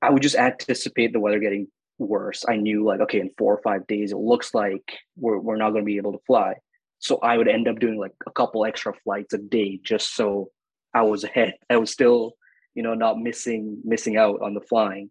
I 0.00 0.10
would 0.10 0.22
just 0.22 0.36
anticipate 0.36 1.12
the 1.12 1.20
weather 1.20 1.40
getting 1.40 1.66
worse. 1.98 2.44
I 2.48 2.56
knew 2.56 2.84
like, 2.84 3.00
okay, 3.00 3.20
in 3.20 3.30
four 3.36 3.54
or 3.54 3.62
five 3.62 3.86
days, 3.86 4.12
it 4.12 4.16
looks 4.16 4.54
like 4.54 4.92
we're 5.16 5.38
we're 5.38 5.56
not 5.56 5.70
going 5.70 5.82
to 5.82 5.86
be 5.86 5.98
able 5.98 6.12
to 6.12 6.24
fly. 6.26 6.54
So 6.98 7.18
I 7.18 7.36
would 7.36 7.48
end 7.48 7.68
up 7.68 7.80
doing 7.80 7.98
like 7.98 8.12
a 8.26 8.30
couple 8.30 8.64
extra 8.64 8.94
flights 9.04 9.34
a 9.34 9.38
day 9.38 9.80
just 9.82 10.14
so 10.14 10.50
I 10.94 11.02
was 11.02 11.24
ahead. 11.24 11.54
I 11.68 11.76
was 11.76 11.90
still, 11.90 12.34
you 12.74 12.82
know, 12.82 12.94
not 12.94 13.18
missing 13.18 13.78
missing 13.84 14.16
out 14.16 14.40
on 14.42 14.54
the 14.54 14.60
flying. 14.60 15.10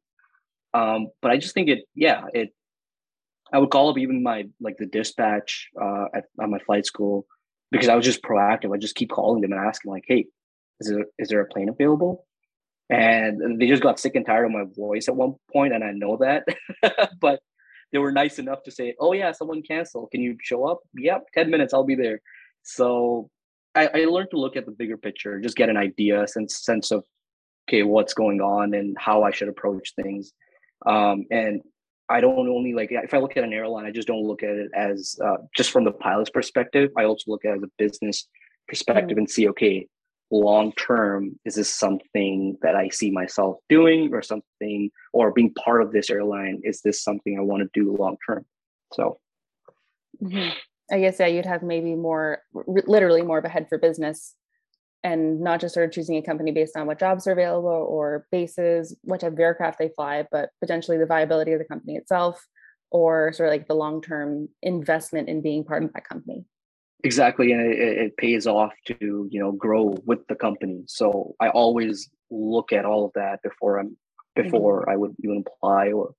Um, 0.74 1.08
but 1.22 1.32
I 1.32 1.38
just 1.38 1.54
think 1.54 1.70
it, 1.70 1.80
yeah, 1.96 2.26
it. 2.34 2.54
I 3.54 3.60
would 3.60 3.70
call 3.70 3.90
up 3.90 3.98
even 3.98 4.24
my 4.24 4.46
like 4.62 4.78
the 4.78 4.86
dispatch 4.86 5.70
uh, 5.82 6.06
at, 6.16 6.26
at 6.42 6.50
my 6.50 6.60
flight 6.60 6.86
school 6.86 7.26
because 7.72 7.90
I 7.90 7.96
was 7.96 8.06
just 8.06 8.24
proactive. 8.24 8.74
I 8.74 8.78
just 8.78 8.96
keep 8.96 9.12
calling 9.12 9.42
them 9.42 9.52
and 9.52 9.62
asking 9.62 9.92
like, 9.92 10.06
"Hey, 10.08 10.28
is 10.80 10.90
there 10.90 11.06
is 11.18 11.30
there 11.30 11.42
a 11.42 11.46
plane 11.46 11.70
available?" 11.70 12.26
And 12.90 13.60
they 13.60 13.68
just 13.68 13.84
got 13.84 14.00
sick 14.00 14.16
and 14.16 14.26
tired 14.26 14.46
of 14.46 14.52
my 14.52 14.66
voice 14.76 15.08
at 15.08 15.16
one 15.16 15.36
point, 15.52 15.74
and 15.74 15.84
I 15.84 15.92
know 15.92 16.18
that. 16.18 16.46
but 17.22 17.40
they 17.92 17.98
were 18.00 18.12
nice 18.12 18.40
enough 18.40 18.64
to 18.64 18.72
say, 18.72 18.96
"Oh 19.00 19.14
yeah, 19.14 19.32
someone 19.34 19.62
canceled. 19.64 20.12
Can 20.12 20.22
you 20.22 20.38
show 20.42 20.66
up?" 20.66 20.80
Yep, 20.96 21.28
ten 21.34 21.50
minutes, 21.50 21.74
I'll 21.74 21.84
be 21.84 21.96
there. 21.96 22.22
So 22.64 23.30
I, 23.76 23.88
I 23.88 24.06
learned 24.06 24.30
to 24.32 24.40
look 24.40 24.56
at 24.56 24.66
the 24.66 24.72
bigger 24.72 24.98
picture, 24.98 25.40
just 25.40 25.56
get 25.56 25.70
an 25.70 25.78
idea, 25.78 26.28
sense 26.28 26.64
sense 26.64 26.92
of 26.92 27.04
okay, 27.72 27.84
what's 27.84 28.14
going 28.14 28.42
on 28.42 28.74
and 28.74 28.98
how 29.00 29.24
I 29.24 29.32
should 29.32 29.48
approach 29.48 29.94
things. 29.96 30.34
Um, 30.86 31.26
and 31.32 31.62
I 32.10 32.20
don't 32.20 32.50
only 32.50 32.74
like 32.74 32.90
if 32.92 33.14
I 33.14 33.20
look 33.20 33.38
at 33.38 33.44
an 33.44 33.54
airline, 33.54 33.86
I 33.86 33.92
just 33.92 34.08
don't 34.08 34.24
look 34.24 34.44
at 34.44 34.50
it 34.50 34.72
as 34.76 35.16
uh, 35.24 35.38
just 35.56 35.72
from 35.72 35.86
the 35.86 35.92
pilot's 35.92 36.30
perspective. 36.30 36.90
I 36.98 37.06
also 37.06 37.32
look 37.32 37.46
at 37.46 37.54
it 37.54 37.58
as 37.58 37.64
a 37.64 37.72
business 37.78 38.28
perspective 38.68 39.12
mm-hmm. 39.12 39.20
and 39.20 39.30
see, 39.30 39.48
okay, 39.50 39.88
long 40.32 40.74
term, 40.74 41.40
is 41.46 41.56
this 41.56 41.74
something 41.74 42.58
that 42.62 42.76
I 42.76 42.90
see 42.90 43.12
myself 43.12 43.58
doing, 43.70 44.14
or 44.14 44.22
something, 44.22 44.90
or 45.14 45.32
being 45.32 45.54
part 45.54 45.82
of 45.82 45.94
this 45.94 46.10
airline? 46.10 46.60
Is 46.64 46.82
this 46.82 47.02
something 47.02 47.38
I 47.38 47.42
want 47.42 47.64
to 47.64 47.80
do 47.80 47.96
long 47.96 48.18
term? 48.28 48.46
So, 48.92 49.20
mm-hmm. 50.22 50.50
I 50.92 51.00
guess 51.00 51.18
yeah, 51.22 51.28
you'd 51.28 51.46
have 51.46 51.64
maybe 51.64 51.96
more, 51.96 52.40
literally 52.54 53.22
more 53.22 53.38
of 53.38 53.46
a 53.46 53.50
head 53.50 53.68
for 53.70 53.78
business 53.78 54.36
and 55.04 55.42
not 55.42 55.60
just 55.60 55.74
sort 55.74 55.86
of 55.86 55.92
choosing 55.92 56.18
a 56.18 56.22
company 56.22 56.52
based 56.52 56.78
on 56.78 56.86
what 56.86 57.00
jobs 57.00 57.26
are 57.28 57.32
available 57.32 57.70
or 57.70 58.28
bases, 58.32 58.96
what 59.04 59.22
type 59.22 59.34
of 59.34 59.40
aircraft 59.40 59.80
they 59.80 59.90
fly, 59.90 60.26
but 60.32 60.50
potentially 60.60 60.98
the 60.98 61.06
viability 61.06 61.54
of 61.54 61.60
the 61.60 61.66
company 61.66 61.96
itself 61.96 62.46
or 62.92 63.34
sort 63.34 63.48
of 63.48 63.54
like 63.54 63.68
the 63.68 63.74
long 63.74 64.02
term 64.02 64.50
investment 64.62 65.30
in 65.30 65.42
being 65.42 65.64
part 65.64 65.84
of 65.84 65.92
that 65.94 66.08
company. 66.08 66.46
Exactly, 67.04 67.52
and 67.52 67.62
it, 67.62 67.80
it, 67.80 68.18
pays 68.18 68.46
off 68.46 68.74
to 68.86 69.28
you 69.32 69.40
know 69.40 69.52
grow 69.52 69.96
with 70.06 70.28
the 70.28 70.36
company. 70.36 70.84
So 70.88 71.36
I 71.40 71.50
always 71.50 72.10
look 72.30 72.72
at 72.72 72.86
all 72.86 73.06
of 73.06 73.12
that 73.16 73.42
before 73.42 73.80
I'm 73.80 73.98
before 74.36 74.82
mm-hmm. 74.82 74.92
I 74.92 74.98
would 74.98 75.16
even 75.24 75.44
apply 75.48 75.94
or 75.94 76.14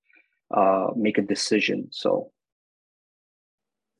uh, 0.53 0.87
make 0.95 1.17
a 1.17 1.21
decision. 1.21 1.87
So 1.91 2.31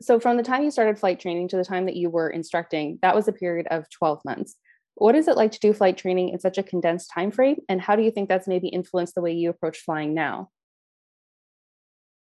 so 0.02 0.20
from 0.20 0.36
the 0.36 0.44
time 0.44 0.64
you 0.64 0.72
started 0.72 1.00
flight 1.00 1.22
training 1.22 1.48
to 1.50 1.58
the 1.58 1.64
time 1.64 1.86
that 1.86 1.96
you 1.96 2.10
were 2.10 2.30
instructing 2.30 3.00
that 3.02 3.16
was 3.16 3.30
a 3.30 3.34
period 3.34 3.68
of 3.72 3.90
12 3.90 4.20
months 4.26 4.56
what 4.96 5.16
is 5.16 5.28
it 5.28 5.38
like 5.38 5.52
to 5.52 5.60
do 5.60 5.74
flight 5.74 5.98
training 5.98 6.30
in 6.30 6.40
such 6.40 6.58
a 6.58 6.64
condensed 6.64 7.10
time 7.12 7.32
frame? 7.32 7.58
And 7.68 7.82
how 7.82 7.96
do 7.96 8.04
you 8.04 8.12
think 8.12 8.30
that's 8.30 8.48
maybe 8.48 8.68
influenced 8.68 9.16
the 9.16 9.22
way 9.22 9.32
you 9.32 9.50
approach 9.50 9.80
flying 9.80 10.14
now? 10.14 10.50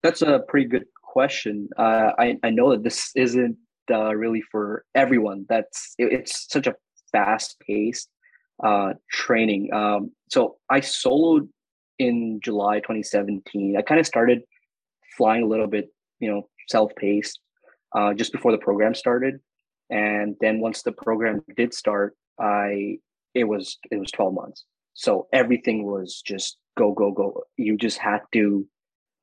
That's 0.02 0.22
a 0.22 0.40
pretty 0.48 0.68
good 0.68 0.84
question. 1.02 1.68
Uh, 1.76 2.12
I, 2.18 2.38
I 2.42 2.50
know 2.50 2.70
that 2.70 2.82
this 2.82 3.10
isn't 3.16 3.56
uh, 3.90 4.14
really 4.14 4.40
for 4.40 4.84
everyone. 4.94 5.46
That's 5.48 5.94
it, 5.98 6.12
it's 6.12 6.46
such 6.48 6.66
a 6.66 6.76
fast 7.12 7.56
paced 7.60 8.08
uh, 8.62 8.94
training. 9.10 9.72
Um, 9.72 10.12
so 10.30 10.56
I 10.70 10.80
soloed 10.80 11.48
in 11.98 12.40
July 12.42 12.76
2017. 12.80 13.76
I 13.76 13.82
kind 13.82 14.00
of 14.00 14.06
started 14.06 14.42
flying 15.16 15.42
a 15.42 15.46
little 15.46 15.66
bit, 15.66 15.92
you 16.20 16.30
know, 16.30 16.48
self 16.68 16.94
paced 16.96 17.40
uh, 17.94 18.14
just 18.14 18.32
before 18.32 18.52
the 18.52 18.58
program 18.58 18.94
started. 18.94 19.40
And 19.90 20.36
then 20.40 20.60
once 20.60 20.82
the 20.82 20.92
program 20.92 21.42
did 21.56 21.74
start, 21.74 22.16
I 22.40 22.98
it 23.34 23.44
was 23.44 23.78
it 23.90 23.98
was 23.98 24.10
12 24.10 24.34
months. 24.34 24.64
So 24.94 25.28
everything 25.32 25.84
was 25.84 26.22
just 26.24 26.56
go 26.76 26.92
go 26.92 27.12
go. 27.12 27.44
You 27.56 27.76
just 27.76 27.98
had 27.98 28.20
to 28.32 28.66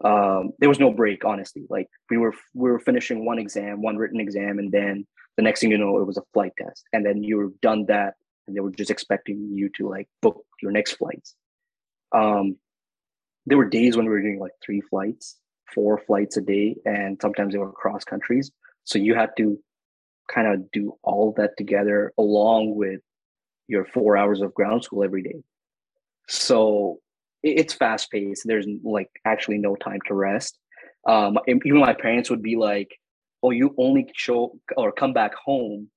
um 0.04 0.52
there 0.60 0.70
was 0.70 0.80
no 0.80 0.92
break 0.92 1.26
honestly. 1.26 1.64
Like 1.70 1.88
we 2.10 2.18
were 2.18 2.34
we 2.54 2.70
were 2.70 2.80
finishing 2.80 3.26
one 3.26 3.40
exam, 3.40 3.82
one 3.82 3.98
written 3.98 4.20
exam 4.20 4.60
and 4.60 4.72
then 4.72 5.06
the 5.36 5.44
next 5.44 5.62
thing 5.62 5.72
you 5.72 5.78
know 5.78 6.00
it 6.00 6.08
was 6.08 6.18
a 6.18 6.24
flight 6.34 6.54
test 6.58 6.84
and 6.94 7.06
then 7.06 7.24
you 7.24 7.38
were 7.38 7.52
done 7.62 7.86
that 7.88 8.14
and 8.48 8.56
they 8.56 8.60
were 8.60 8.72
just 8.72 8.92
expecting 8.92 9.50
you 9.54 9.70
to 9.76 9.90
like 9.90 10.08
book 10.22 10.44
your 10.62 10.72
next 10.72 10.94
flights. 10.94 11.36
Um 12.14 12.58
there 13.46 13.58
were 13.58 13.70
days 13.70 13.96
when 13.96 14.06
we 14.06 14.12
were 14.12 14.22
doing 14.22 14.40
like 14.40 14.52
three 14.64 14.82
flights, 14.82 15.38
four 15.74 15.98
flights 16.06 16.38
a 16.38 16.42
day 16.42 16.76
and 16.86 17.18
sometimes 17.22 17.54
they 17.54 17.60
were 17.60 17.72
cross 17.72 18.04
countries. 18.04 18.52
So 18.84 19.00
you 19.00 19.16
had 19.16 19.32
to 19.38 19.58
kind 20.34 20.48
of 20.48 20.70
do 20.72 20.98
all 21.04 21.34
that 21.38 21.58
together 21.58 22.14
along 22.18 22.76
with 22.76 23.00
your 23.68 23.86
four 23.86 24.18
hours 24.18 24.42
of 24.42 24.54
ground 24.54 24.84
school 24.84 25.04
every 25.04 25.24
day. 25.24 25.44
So 26.28 27.00
it's 27.44 27.74
fast 27.74 28.12
paced. 28.12 28.44
There's 28.46 28.68
like 28.84 29.10
actually 29.26 29.58
no 29.58 29.76
time 29.76 30.00
to 30.08 30.14
rest. 30.14 30.58
Um, 31.08 31.38
even 31.48 31.78
my 31.78 31.94
parents 31.94 32.30
would 32.30 32.42
be 32.42 32.56
like, 32.56 32.90
"Oh, 33.44 33.52
you 33.52 33.74
only 33.78 34.10
show 34.16 34.60
or 34.76 34.92
come 34.92 35.14
back 35.14 35.34
home 35.36 35.90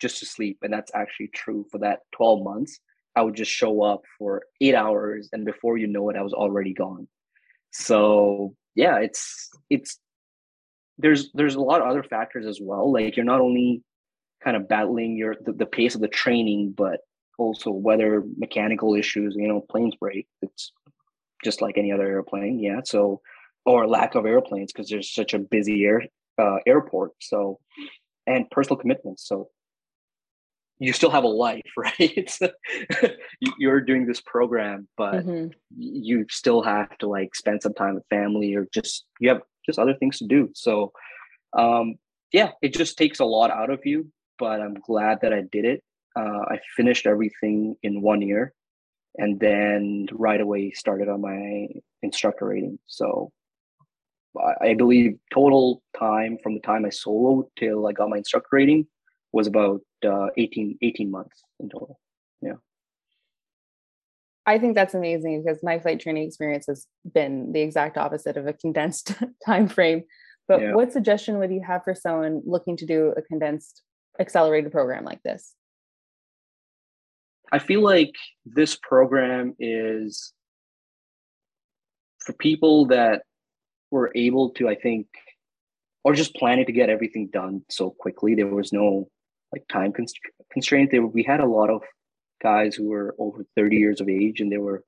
just 0.00 0.18
to 0.20 0.26
sleep," 0.26 0.58
and 0.62 0.72
that's 0.72 0.90
actually 0.94 1.28
true 1.28 1.66
for 1.70 1.78
that 1.78 2.00
12 2.12 2.42
months. 2.42 2.80
I 3.16 3.22
would 3.22 3.34
just 3.34 3.50
show 3.50 3.82
up 3.82 4.02
for 4.18 4.42
eight 4.60 4.74
hours, 4.74 5.28
and 5.32 5.44
before 5.44 5.76
you 5.76 5.88
know 5.88 6.10
it, 6.10 6.16
I 6.16 6.22
was 6.22 6.32
already 6.32 6.72
gone. 6.72 7.08
So 7.72 8.54
yeah, 8.74 8.98
it's 8.98 9.50
it's 9.68 9.98
there's 10.98 11.30
there's 11.34 11.56
a 11.56 11.60
lot 11.60 11.80
of 11.82 11.88
other 11.88 12.02
factors 12.02 12.46
as 12.46 12.60
well. 12.62 12.92
Like 12.92 13.16
you're 13.16 13.24
not 13.24 13.40
only 13.40 13.82
kind 14.42 14.56
of 14.56 14.68
battling 14.68 15.16
your 15.16 15.36
the, 15.44 15.52
the 15.52 15.66
pace 15.66 15.94
of 15.94 16.00
the 16.00 16.08
training, 16.08 16.74
but 16.76 17.00
also 17.38 17.70
weather 17.70 18.22
mechanical 18.36 18.94
issues. 18.94 19.34
You 19.36 19.48
know, 19.48 19.60
planes 19.60 19.94
break. 19.96 20.26
It's 20.42 20.72
just 21.44 21.62
like 21.62 21.78
any 21.78 21.92
other 21.92 22.06
airplane. 22.06 22.58
Yeah. 22.60 22.80
So 22.84 23.20
or 23.66 23.86
lack 23.86 24.14
of 24.14 24.26
airplanes 24.26 24.72
because 24.72 24.88
there's 24.88 25.12
such 25.12 25.34
a 25.34 25.38
busy 25.38 25.84
air 25.84 26.02
uh, 26.38 26.58
airport. 26.66 27.12
So 27.20 27.58
and 28.26 28.50
personal 28.50 28.76
commitments. 28.76 29.26
So 29.26 29.48
you 30.78 30.92
still 30.92 31.10
have 31.10 31.24
a 31.24 31.28
life, 31.28 31.70
right? 31.76 32.38
You're 33.58 33.82
doing 33.82 34.06
this 34.06 34.20
program, 34.20 34.88
but 34.96 35.26
mm-hmm. 35.26 35.48
you 35.76 36.26
still 36.30 36.62
have 36.62 36.96
to 36.98 37.08
like 37.08 37.34
spend 37.34 37.62
some 37.62 37.74
time 37.74 37.94
with 37.94 38.04
family 38.08 38.54
or 38.54 38.66
just 38.72 39.04
you 39.20 39.28
have 39.28 39.42
just 39.66 39.78
other 39.78 39.94
things 39.94 40.18
to 40.18 40.26
do. 40.26 40.50
So 40.54 40.92
um 41.56 41.94
yeah, 42.32 42.52
it 42.62 42.72
just 42.72 42.96
takes 42.96 43.20
a 43.20 43.24
lot 43.24 43.50
out 43.50 43.70
of 43.70 43.80
you 43.84 44.10
but 44.40 44.60
I'm 44.60 44.74
glad 44.74 45.20
that 45.20 45.32
I 45.32 45.42
did 45.42 45.64
it. 45.64 45.84
Uh, 46.16 46.40
I 46.48 46.58
finished 46.76 47.06
everything 47.06 47.76
in 47.84 48.00
one 48.00 48.22
year 48.22 48.52
and 49.16 49.38
then 49.38 50.08
right 50.12 50.40
away 50.40 50.72
started 50.72 51.08
on 51.08 51.20
my 51.20 51.68
instructor 52.02 52.46
rating. 52.46 52.78
So 52.86 53.30
I 54.60 54.74
believe 54.74 55.18
total 55.32 55.82
time 55.98 56.38
from 56.42 56.54
the 56.54 56.60
time 56.60 56.84
I 56.84 56.88
soloed 56.88 57.48
till 57.58 57.86
I 57.86 57.92
got 57.92 58.08
my 58.08 58.18
instructor 58.18 58.48
rating 58.52 58.86
was 59.32 59.46
about 59.46 59.80
uh, 60.04 60.28
18, 60.36 60.78
18 60.80 61.10
months 61.10 61.42
in 61.58 61.68
total. 61.68 62.00
Yeah. 62.40 62.54
I 64.46 64.58
think 64.58 64.74
that's 64.74 64.94
amazing 64.94 65.42
because 65.42 65.62
my 65.62 65.78
flight 65.78 66.00
training 66.00 66.26
experience 66.26 66.66
has 66.66 66.86
been 67.12 67.52
the 67.52 67.60
exact 67.60 67.98
opposite 67.98 68.36
of 68.36 68.46
a 68.46 68.52
condensed 68.52 69.12
time 69.44 69.68
frame. 69.68 70.04
But 70.48 70.62
yeah. 70.62 70.74
what 70.74 70.92
suggestion 70.92 71.38
would 71.38 71.52
you 71.52 71.62
have 71.66 71.84
for 71.84 71.94
someone 71.94 72.42
looking 72.44 72.76
to 72.78 72.86
do 72.86 73.12
a 73.16 73.22
condensed 73.22 73.82
accelerated 74.20 74.70
program 74.70 75.04
like 75.04 75.22
this? 75.22 75.54
I 77.52 77.58
feel 77.58 77.82
like 77.82 78.14
this 78.46 78.76
program 78.76 79.54
is 79.58 80.32
for 82.20 82.32
people 82.34 82.86
that 82.86 83.22
were 83.90 84.12
able 84.14 84.50
to, 84.50 84.68
I 84.68 84.76
think, 84.76 85.06
or 86.04 86.14
just 86.14 86.34
planning 86.34 86.66
to 86.66 86.72
get 86.72 86.90
everything 86.90 87.28
done 87.32 87.62
so 87.68 87.90
quickly. 87.90 88.34
There 88.34 88.46
was 88.46 88.72
no 88.72 89.08
like 89.52 89.66
time 89.68 89.92
constraint. 90.52 90.90
There, 90.90 91.04
we 91.04 91.24
had 91.24 91.40
a 91.40 91.46
lot 91.46 91.70
of 91.70 91.82
guys 92.40 92.74
who 92.74 92.88
were 92.88 93.14
over 93.18 93.44
30 93.56 93.76
years 93.76 94.00
of 94.00 94.08
age 94.08 94.40
and 94.40 94.50
they 94.50 94.58
were 94.58 94.84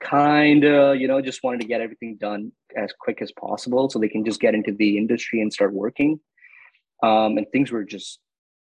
kind 0.00 0.64
of, 0.64 0.96
you 0.96 1.08
know, 1.08 1.20
just 1.22 1.42
wanted 1.42 1.62
to 1.62 1.66
get 1.66 1.80
everything 1.80 2.16
done 2.20 2.52
as 2.76 2.92
quick 2.98 3.22
as 3.22 3.32
possible 3.32 3.88
so 3.88 3.98
they 3.98 4.08
can 4.08 4.24
just 4.24 4.40
get 4.40 4.54
into 4.54 4.72
the 4.72 4.98
industry 4.98 5.40
and 5.40 5.52
start 5.52 5.72
working. 5.72 6.20
Um, 7.02 7.38
and 7.38 7.46
things 7.50 7.72
were 7.72 7.84
just 7.84 8.20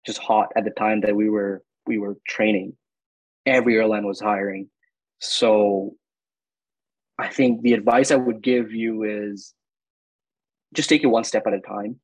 just 0.05 0.19
hot 0.19 0.49
at 0.57 0.65
the 0.65 0.71
time 0.71 1.01
that 1.03 1.15
we 1.15 1.29
were 1.29 1.63
we 1.87 1.99
were 1.99 2.17
training. 2.29 2.77
Every 3.45 3.77
airline 3.77 4.07
was 4.07 4.21
hiring, 4.21 4.69
so 5.21 5.97
I 7.19 7.29
think 7.29 7.63
the 7.63 7.75
advice 7.75 8.11
I 8.11 8.17
would 8.17 8.43
give 8.43 8.73
you 8.73 9.05
is 9.05 9.55
just 10.75 10.89
take 10.89 11.03
it 11.03 11.09
one 11.09 11.25
step 11.25 11.47
at 11.47 11.55
a 11.55 11.61
time. 11.61 12.01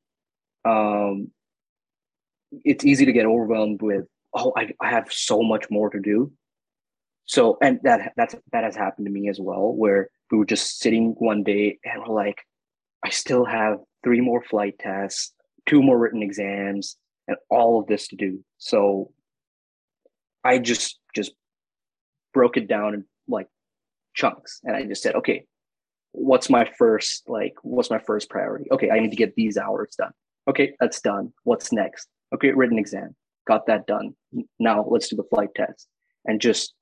Um, 0.65 1.31
it's 2.51 2.85
easy 2.85 3.05
to 3.05 3.11
get 3.11 3.25
overwhelmed 3.25 3.81
with, 3.81 4.05
oh, 4.33 4.53
I, 4.55 4.71
I 4.81 4.89
have 4.89 5.11
so 5.11 5.41
much 5.41 5.65
more 5.69 5.89
to 5.89 5.99
do. 5.99 6.31
So, 7.25 7.57
and 7.61 7.79
that 7.83 8.13
that's 8.17 8.35
that 8.51 8.63
has 8.63 8.75
happened 8.75 9.05
to 9.05 9.11
me 9.11 9.29
as 9.29 9.39
well, 9.39 9.73
where 9.73 10.09
we 10.31 10.37
were 10.37 10.45
just 10.45 10.79
sitting 10.79 11.15
one 11.19 11.43
day 11.43 11.77
and 11.85 12.01
we're 12.01 12.15
like, 12.15 12.41
I 13.05 13.09
still 13.09 13.45
have 13.45 13.77
three 14.03 14.21
more 14.21 14.43
flight 14.43 14.75
tests, 14.79 15.33
two 15.67 15.83
more 15.83 15.97
written 15.97 16.23
exams, 16.23 16.97
and 17.29 17.37
all 17.49 17.79
of 17.79 17.87
this 17.87 18.07
to 18.09 18.15
do. 18.15 18.43
So, 18.57 19.11
I 20.43 20.57
just 20.57 20.99
just 21.15 21.31
broke 22.33 22.57
it 22.57 22.67
down 22.67 22.93
in 22.95 23.05
like 23.27 23.47
chunks, 24.15 24.59
and 24.63 24.75
I 24.75 24.83
just 24.83 25.03
said, 25.03 25.15
okay, 25.15 25.45
what's 26.11 26.49
my 26.49 26.69
first 26.77 27.23
like 27.27 27.53
what's 27.61 27.89
my 27.89 27.99
first 27.99 28.29
priority? 28.29 28.65
Okay 28.71 28.89
i 28.89 28.99
need 28.99 29.11
to 29.11 29.15
get 29.15 29.35
these 29.35 29.57
hours 29.57 29.95
done. 29.97 30.11
Okay 30.49 30.75
that's 30.79 31.01
done. 31.01 31.31
What's 31.43 31.71
next? 31.71 32.07
Okay 32.33 32.51
written 32.51 32.79
exam. 32.79 33.15
Got 33.47 33.67
that 33.67 33.87
done. 33.87 34.15
Now 34.59 34.85
let's 34.87 35.09
do 35.09 35.15
the 35.15 35.23
flight 35.23 35.49
test. 35.55 35.87
And 36.25 36.41
just 36.41 36.73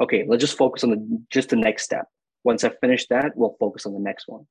okay 0.00 0.24
let's 0.28 0.40
just 0.40 0.56
focus 0.56 0.84
on 0.84 0.90
the 0.90 1.24
just 1.30 1.48
the 1.48 1.56
next 1.56 1.82
step. 1.82 2.06
Once 2.44 2.62
i 2.62 2.70
finish 2.80 3.06
that 3.08 3.32
we'll 3.34 3.56
focus 3.58 3.86
on 3.86 3.92
the 3.92 3.98
next 4.00 4.28
one 4.28 4.46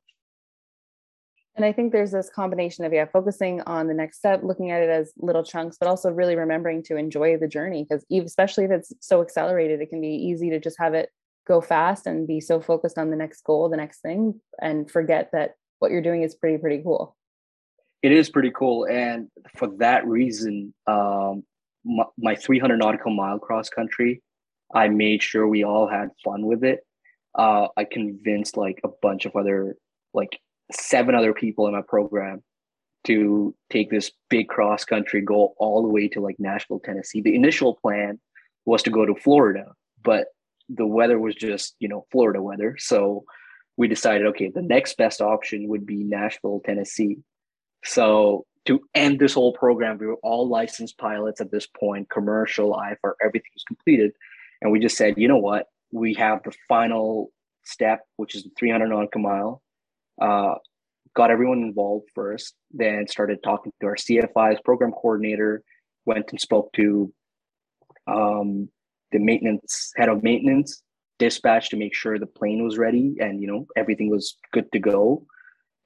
and 1.55 1.65
i 1.65 1.71
think 1.71 1.91
there's 1.91 2.11
this 2.11 2.29
combination 2.29 2.85
of 2.85 2.93
yeah 2.93 3.05
focusing 3.05 3.61
on 3.61 3.87
the 3.87 3.93
next 3.93 4.17
step 4.17 4.41
looking 4.43 4.71
at 4.71 4.81
it 4.81 4.89
as 4.89 5.13
little 5.17 5.43
chunks 5.43 5.77
but 5.79 5.87
also 5.87 6.09
really 6.09 6.35
remembering 6.35 6.83
to 6.83 6.97
enjoy 6.97 7.37
the 7.37 7.47
journey 7.47 7.85
because 7.87 8.05
especially 8.11 8.65
if 8.65 8.71
it's 8.71 8.93
so 8.99 9.21
accelerated 9.21 9.81
it 9.81 9.89
can 9.89 10.01
be 10.01 10.07
easy 10.07 10.49
to 10.49 10.59
just 10.59 10.77
have 10.79 10.93
it 10.93 11.09
go 11.45 11.61
fast 11.61 12.07
and 12.07 12.27
be 12.27 12.41
so 12.41 12.59
focused 12.59 12.97
on 12.97 13.09
the 13.09 13.15
next 13.15 13.43
goal, 13.43 13.69
the 13.69 13.77
next 13.77 14.01
thing, 14.01 14.39
and 14.61 14.89
forget 14.89 15.29
that 15.31 15.55
what 15.79 15.91
you're 15.91 16.01
doing 16.01 16.23
is 16.23 16.35
pretty, 16.35 16.57
pretty 16.57 16.81
cool. 16.83 17.15
It 18.01 18.11
is 18.11 18.29
pretty 18.29 18.51
cool. 18.51 18.85
And 18.85 19.29
for 19.55 19.67
that 19.77 20.05
reason, 20.05 20.73
um, 20.87 21.43
my, 21.83 22.05
my 22.17 22.35
300 22.35 22.77
nautical 22.77 23.13
mile 23.13 23.39
cross 23.39 23.69
country, 23.69 24.21
I 24.73 24.89
made 24.89 25.21
sure 25.23 25.47
we 25.47 25.63
all 25.63 25.87
had 25.87 26.09
fun 26.23 26.45
with 26.45 26.63
it. 26.63 26.85
Uh, 27.33 27.67
I 27.77 27.85
convinced 27.85 28.57
like 28.57 28.79
a 28.83 28.89
bunch 29.01 29.25
of 29.25 29.35
other, 29.35 29.75
like 30.13 30.39
seven 30.71 31.15
other 31.15 31.33
people 31.33 31.67
in 31.67 31.73
my 31.73 31.81
program 31.87 32.43
to 33.05 33.55
take 33.69 33.91
this 33.91 34.11
big 34.29 34.47
cross 34.47 34.83
country, 34.83 35.21
go 35.21 35.53
all 35.57 35.83
the 35.83 35.89
way 35.89 36.07
to 36.07 36.19
like 36.19 36.37
Nashville, 36.39 36.79
Tennessee. 36.79 37.21
The 37.21 37.35
initial 37.35 37.75
plan 37.75 38.19
was 38.65 38.81
to 38.83 38.89
go 38.89 39.05
to 39.05 39.15
Florida, 39.15 39.73
but 40.03 40.27
the 40.69 40.87
weather 40.87 41.19
was 41.19 41.35
just 41.35 41.75
you 41.79 41.87
know 41.87 42.05
Florida 42.11 42.41
weather. 42.41 42.75
So 42.79 43.25
we 43.77 43.87
decided, 43.87 44.25
okay, 44.27 44.49
the 44.53 44.61
next 44.61 44.97
best 44.97 45.21
option 45.21 45.67
would 45.67 45.85
be 45.85 46.03
Nashville, 46.03 46.61
Tennessee. 46.65 47.17
So 47.83 48.45
to 48.65 48.81
end 48.95 49.19
this 49.19 49.33
whole 49.33 49.53
program, 49.53 49.97
we 49.97 50.07
were 50.07 50.17
all 50.23 50.47
licensed 50.47 50.97
pilots 50.97 51.41
at 51.41 51.51
this 51.51 51.67
point, 51.67 52.09
commercial, 52.09 52.73
IFR, 52.73 53.13
everything 53.23 53.51
was 53.53 53.63
completed. 53.67 54.11
And 54.61 54.71
we 54.71 54.79
just 54.79 54.97
said, 54.97 55.15
you 55.17 55.27
know 55.27 55.37
what? 55.37 55.67
We 55.91 56.13
have 56.15 56.41
the 56.43 56.53
final 56.67 57.31
step, 57.63 58.01
which 58.17 58.35
is 58.35 58.43
the 58.43 58.51
300 58.57 58.87
nautical 58.87 59.21
mile. 59.21 59.61
Uh, 60.21 60.55
got 61.15 61.31
everyone 61.31 61.63
involved 61.63 62.09
first, 62.13 62.53
then 62.71 63.07
started 63.07 63.41
talking 63.43 63.71
to 63.79 63.87
our 63.87 63.95
CFIs, 63.95 64.63
program 64.63 64.91
coordinator, 64.91 65.63
went 66.05 66.25
and 66.29 66.39
spoke 66.39 66.71
to 66.73 67.11
um, 68.07 68.69
the 69.11 69.19
maintenance 69.19 69.91
head 69.95 70.09
of 70.09 70.23
maintenance 70.23 70.81
dispatch 71.17 71.69
to 71.69 71.77
make 71.77 71.95
sure 71.95 72.19
the 72.19 72.25
plane 72.25 72.63
was 72.63 72.77
ready 72.77 73.15
and 73.19 73.41
you 73.41 73.47
know 73.47 73.65
everything 73.75 74.09
was 74.09 74.37
good 74.51 74.71
to 74.73 74.79
go. 74.79 75.25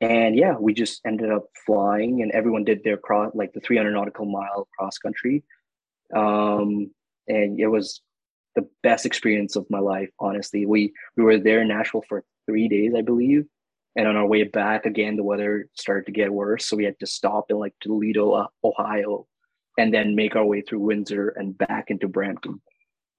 And 0.01 0.35
yeah 0.35 0.55
we 0.59 0.73
just 0.73 1.01
ended 1.05 1.31
up 1.31 1.45
flying 1.65 2.21
and 2.21 2.31
everyone 2.31 2.63
did 2.63 2.83
their 2.83 2.97
cross 2.97 3.31
like 3.35 3.53
the 3.53 3.59
300 3.59 3.91
nautical 3.91 4.25
mile 4.25 4.67
cross 4.77 4.97
country. 4.97 5.43
Um 6.15 6.91
and 7.27 7.59
it 7.59 7.67
was 7.67 8.01
the 8.55 8.67
best 8.81 9.05
experience 9.05 9.55
of 9.55 9.67
my 9.69 9.79
life 9.79 10.09
honestly. 10.19 10.65
We 10.65 10.93
we 11.15 11.23
were 11.23 11.37
there 11.37 11.61
in 11.61 11.67
nashville 11.67 12.03
for 12.09 12.23
three 12.47 12.67
days 12.67 12.93
i 12.97 13.01
believe 13.01 13.45
and 13.95 14.07
on 14.07 14.15
our 14.15 14.25
way 14.25 14.43
back 14.43 14.85
again 14.85 15.15
the 15.15 15.23
weather 15.23 15.67
started 15.73 16.05
to 16.05 16.11
get 16.11 16.31
worse. 16.31 16.65
So 16.65 16.77
we 16.77 16.85
had 16.85 16.99
to 16.99 17.07
stop 17.07 17.45
in 17.49 17.57
like 17.57 17.73
toledo 17.81 18.31
uh, 18.31 18.47
ohio 18.63 19.27
and 19.77 19.93
then 19.93 20.15
make 20.15 20.35
our 20.35 20.45
way 20.45 20.61
through 20.61 20.79
windsor 20.79 21.29
and 21.29 21.57
back 21.57 21.89
into 21.89 22.07
brampton. 22.07 22.61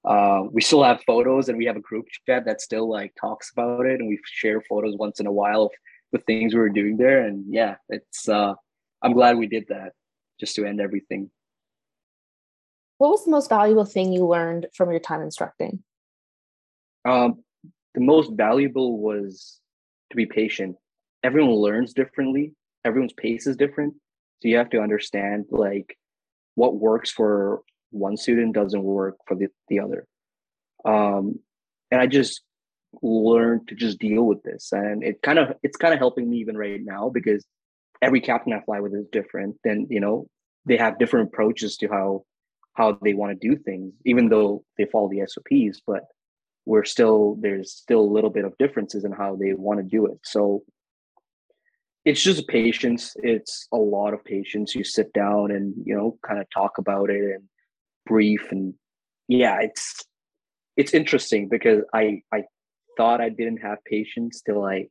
Uh, 0.03 0.43
we 0.51 0.61
still 0.61 0.83
have 0.83 1.03
photos 1.05 1.49
and 1.49 1.57
we 1.57 1.65
have 1.65 1.75
a 1.75 1.81
group 1.81 2.05
chat 2.25 2.45
that 2.45 2.61
still 2.61 2.89
like 2.89 3.13
talks 3.19 3.51
about 3.51 3.85
it 3.85 3.99
and 3.99 4.09
we 4.09 4.19
share 4.25 4.61
photos 4.61 4.95
once 4.97 5.19
in 5.19 5.27
a 5.27 5.31
while 5.31 5.63
of 5.63 5.71
the 6.11 6.19
things 6.19 6.53
we 6.53 6.59
were 6.59 6.69
doing 6.69 6.97
there. 6.97 7.25
And 7.25 7.45
yeah 7.47 7.75
it's 7.89 8.27
uh 8.27 8.53
i'm 9.01 9.13
glad 9.13 9.37
we 9.37 9.47
did 9.47 9.65
that 9.69 9.93
just 10.39 10.55
to 10.55 10.65
end 10.65 10.81
everything. 10.81 11.29
What 12.97 13.11
was 13.11 13.25
the 13.25 13.31
most 13.31 13.49
valuable 13.49 13.85
thing 13.85 14.11
you 14.11 14.27
learned 14.27 14.67
from 14.75 14.91
your 14.91 14.99
time 14.99 15.21
instructing? 15.21 15.83
Um 17.05 17.43
the 17.93 18.01
most 18.01 18.31
valuable 18.33 18.99
was 18.99 19.60
to 20.11 20.15
be 20.15 20.25
patient. 20.25 20.75
Everyone 21.23 21.53
learns 21.53 21.93
differently. 21.93 22.53
Everyone's 22.85 23.13
pace 23.13 23.47
is 23.47 23.55
different. 23.55 23.95
So 24.41 24.47
you 24.47 24.57
have 24.57 24.69
to 24.71 24.81
understand 24.81 25.45
like 25.49 25.97
what 26.55 26.75
works 26.75 27.11
for 27.11 27.61
one 27.91 28.17
student 28.17 28.53
doesn't 28.53 28.83
work 28.83 29.17
for 29.27 29.35
the, 29.35 29.47
the 29.67 29.79
other. 29.79 30.05
Um, 30.85 31.39
and 31.91 32.01
i 32.01 32.07
just 32.07 32.41
learned 33.01 33.67
to 33.67 33.75
just 33.75 33.99
deal 33.99 34.23
with 34.23 34.41
this. 34.43 34.71
And 34.71 35.03
it 35.03 35.21
kind 35.21 35.39
of 35.39 35.53
it's 35.63 35.77
kind 35.77 35.93
of 35.93 35.99
helping 35.99 36.29
me 36.29 36.37
even 36.37 36.57
right 36.57 36.81
now 36.83 37.09
because 37.09 37.45
every 38.01 38.19
captain 38.19 38.53
i 38.53 38.61
fly 38.61 38.79
with 38.79 38.93
is 38.93 39.05
different. 39.11 39.57
And 39.63 39.87
you 39.89 39.99
know 39.99 40.27
they 40.65 40.77
have 40.77 40.99
different 40.99 41.29
approaches 41.29 41.77
to 41.77 41.87
how 41.87 42.23
how 42.73 42.97
they 43.03 43.13
want 43.13 43.39
to 43.39 43.47
do 43.49 43.55
things 43.61 43.93
even 44.05 44.29
though 44.29 44.63
they 44.77 44.85
follow 44.85 45.09
the 45.09 45.21
sops 45.27 45.81
but 45.85 46.03
we're 46.65 46.85
still 46.85 47.37
there's 47.39 47.71
still 47.71 48.01
a 48.01 48.13
little 48.13 48.29
bit 48.29 48.45
of 48.45 48.57
differences 48.57 49.03
in 49.03 49.11
how 49.11 49.35
they 49.35 49.53
want 49.53 49.79
to 49.79 49.83
do 49.83 50.05
it. 50.05 50.19
So 50.23 50.63
it's 52.05 52.21
just 52.21 52.47
patience. 52.47 53.13
It's 53.17 53.67
a 53.71 53.77
lot 53.77 54.13
of 54.13 54.23
patience. 54.23 54.75
You 54.75 54.83
sit 54.83 55.13
down 55.13 55.51
and 55.51 55.73
you 55.85 55.95
know 55.95 56.17
kind 56.25 56.39
of 56.39 56.47
talk 56.49 56.77
about 56.77 57.09
it 57.09 57.35
and 57.35 57.43
brief 58.05 58.51
and 58.51 58.73
yeah 59.27 59.59
it's 59.61 60.03
it's 60.75 60.93
interesting 60.93 61.47
because 61.47 61.83
i 61.93 62.21
i 62.33 62.43
thought 62.97 63.21
i 63.21 63.29
didn't 63.29 63.57
have 63.57 63.77
patience 63.85 64.41
till 64.41 64.63
i 64.63 64.87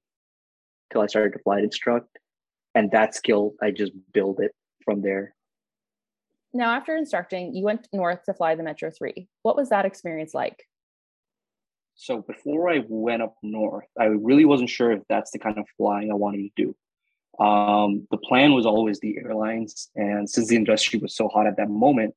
till 0.92 1.02
i 1.02 1.06
started 1.06 1.32
to 1.32 1.38
flight 1.40 1.64
instruct 1.64 2.18
and 2.74 2.90
that 2.92 3.14
skill 3.14 3.54
i 3.62 3.70
just 3.70 3.92
build 4.12 4.40
it 4.40 4.52
from 4.84 5.02
there. 5.02 5.34
Now 6.54 6.70
after 6.70 6.96
instructing 6.96 7.54
you 7.54 7.64
went 7.64 7.88
north 7.92 8.24
to 8.24 8.34
fly 8.34 8.54
the 8.54 8.62
metro 8.62 8.90
3 8.90 9.28
what 9.42 9.56
was 9.56 9.68
that 9.70 9.84
experience 9.84 10.34
like 10.34 10.64
so 12.00 12.22
before 12.22 12.70
i 12.70 12.82
went 12.88 13.22
up 13.22 13.34
north 13.42 13.86
i 13.98 14.04
really 14.04 14.44
wasn't 14.44 14.70
sure 14.70 14.90
if 14.92 15.02
that's 15.08 15.30
the 15.30 15.38
kind 15.38 15.58
of 15.58 15.66
flying 15.76 16.10
i 16.10 16.14
wanted 16.14 16.42
to 16.42 16.64
do. 16.64 16.76
Um, 17.38 18.06
the 18.10 18.18
plan 18.18 18.52
was 18.52 18.66
always 18.66 19.00
the 19.00 19.16
airlines 19.16 19.88
and 19.94 20.28
since 20.28 20.48
the 20.48 20.56
industry 20.56 20.98
was 20.98 21.14
so 21.14 21.28
hot 21.28 21.46
at 21.46 21.56
that 21.56 21.70
moment 21.70 22.14